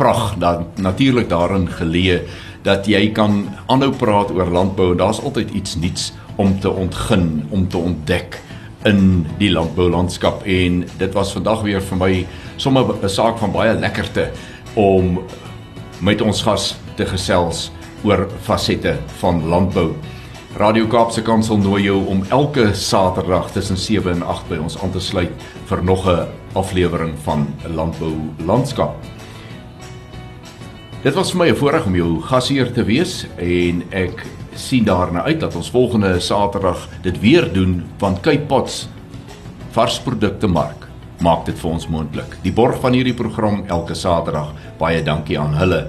pragt 0.00 0.40
dan 0.42 0.66
natuurlik 0.82 1.28
daarin 1.30 1.68
geleë 1.70 2.22
dat 2.66 2.86
jy 2.90 3.08
kan 3.14 3.44
aanhou 3.70 3.92
praat 3.98 4.30
oor 4.34 4.50
landbou 4.50 4.92
en 4.92 5.02
daar's 5.02 5.20
altyd 5.22 5.50
iets 5.58 5.76
nuuts 5.78 6.12
om 6.40 6.54
te 6.60 6.70
ontgin, 6.70 7.44
om 7.50 7.68
te 7.68 7.78
ontdek 7.78 8.40
in 8.88 9.26
die 9.38 9.50
landboulandskap 9.52 10.42
en 10.48 10.82
dit 10.98 11.14
was 11.14 11.34
vandag 11.36 11.62
weer 11.66 11.82
vir 11.90 12.00
my 12.00 12.12
sommer 12.56 12.84
'n 13.02 13.08
saak 13.08 13.38
van 13.38 13.52
baie 13.52 13.74
lekkerte 13.74 14.30
om 14.74 15.20
met 16.00 16.20
ons 16.20 16.42
gas 16.42 16.76
te 16.96 17.06
gesels 17.06 17.70
oor 18.04 18.28
fasette 18.42 18.96
van 19.20 19.46
landbou. 19.48 19.94
Radio 20.56 20.86
Kaapse 20.86 21.22
Kansel 21.22 21.56
nooi 21.56 21.82
jou 21.82 22.06
om 22.06 22.24
elke 22.28 22.74
Saterdag 22.74 23.50
tussen 23.52 23.76
7 23.76 24.10
en 24.12 24.22
8 24.22 24.48
by 24.48 24.58
ons 24.60 24.76
aan 24.82 24.90
te 24.92 25.00
sluit 25.00 25.32
vir 25.70 25.84
nog 25.84 26.06
'n 26.06 26.26
aflewering 26.52 27.14
van 27.24 27.46
Landbou 27.74 28.12
Landskap. 28.44 28.94
Dit 31.02 31.14
was 31.14 31.30
vir 31.30 31.38
my 31.38 31.48
'n 31.50 31.56
voorreg 31.56 31.86
om 31.86 31.94
jou 31.94 32.20
gasheer 32.20 32.72
te 32.72 32.84
wees 32.84 33.26
en 33.36 33.82
ek 33.90 34.26
sien 34.54 34.84
daarna 34.84 35.22
uit 35.22 35.40
dat 35.40 35.54
ons 35.56 35.70
volgende 35.70 36.20
Saterdag 36.20 36.88
dit 37.02 37.20
weer 37.20 37.52
doen 37.52 37.84
want 37.98 38.20
Cape 38.20 38.46
Pots 38.46 38.88
varsprodukte 39.70 40.46
mark 40.46 40.81
maak 41.22 41.46
dit 41.46 41.58
vir 41.58 41.70
ons 41.70 41.88
moontlik. 41.88 42.36
Die 42.42 42.52
borg 42.54 42.80
van 42.82 42.96
hierdie 42.96 43.16
program 43.16 43.62
elke 43.70 43.94
Saterdag. 43.94 44.52
Baie 44.80 45.02
dankie 45.06 45.38
aan 45.40 45.54
hulle. 45.58 45.86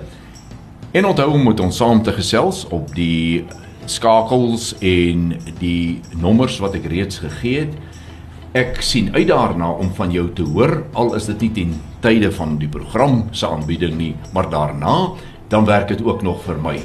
En 0.94 1.10
onthou 1.10 1.32
om 1.34 1.48
met 1.50 1.60
ons 1.60 1.78
saam 1.78 2.04
te 2.06 2.14
gesels 2.14 2.64
op 2.70 2.92
die 2.94 3.46
skakels 3.90 4.72
en 4.80 5.34
die 5.60 6.02
nommers 6.22 6.60
wat 6.64 6.78
ek 6.78 6.86
reeds 6.92 7.20
gegee 7.24 7.66
het. 7.66 7.74
Ek 8.54 8.84
sien 8.86 9.10
uit 9.16 9.28
daarna 9.32 9.72
om 9.82 9.90
van 9.98 10.14
jou 10.14 10.28
te 10.38 10.46
hoor 10.46 10.84
al 10.94 11.16
is 11.18 11.26
dit 11.32 11.48
nie 11.48 11.54
ten 11.56 11.72
tye 12.04 12.30
van 12.38 12.60
die 12.62 12.70
program 12.70 13.24
se 13.34 13.50
aanbieding 13.50 13.98
nie, 13.98 14.14
maar 14.36 14.52
daarna 14.52 15.16
dan 15.50 15.66
werk 15.66 15.90
dit 15.90 16.04
ook 16.06 16.22
nog 16.22 16.44
vir 16.46 16.62
my. 16.62 16.78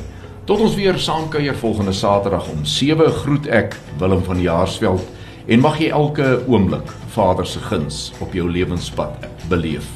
Tot 0.48 0.64
ons 0.64 0.76
weer 0.80 0.96
saamkuier 0.96 1.56
volgende 1.60 1.92
Saterdag 1.92 2.48
om 2.48 2.64
7 2.64 3.12
groet 3.20 3.46
ek 3.52 3.76
Willem 4.00 4.24
van 4.24 4.40
Jaarsveld 4.40 5.17
en 5.48 5.60
mag 5.64 5.78
jy 5.80 5.88
elke 5.88 6.42
oomblik 6.46 6.92
Vader 7.14 7.46
se 7.46 7.60
guns 7.64 8.12
op 8.20 8.34
jou 8.36 8.50
lewenspad 8.50 9.24
beleef. 9.48 9.86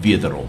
Wederom. 0.00 0.48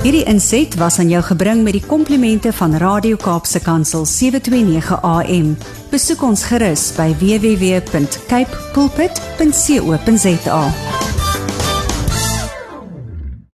Hierdie 0.00 0.24
inset 0.24 0.74
was 0.80 0.98
aan 0.98 1.10
jou 1.12 1.20
gebring 1.22 1.60
met 1.66 1.76
die 1.76 1.84
komplimente 1.84 2.52
van 2.56 2.78
Radio 2.80 3.18
Kaapse 3.20 3.60
Kansel 3.60 4.06
729 4.08 5.02
AM. 5.02 5.52
Besoek 5.90 6.22
ons 6.24 6.46
gerus 6.48 6.88
by 6.96 7.10
www.cape 7.20 8.64
pulpit.co.za. 8.72 10.64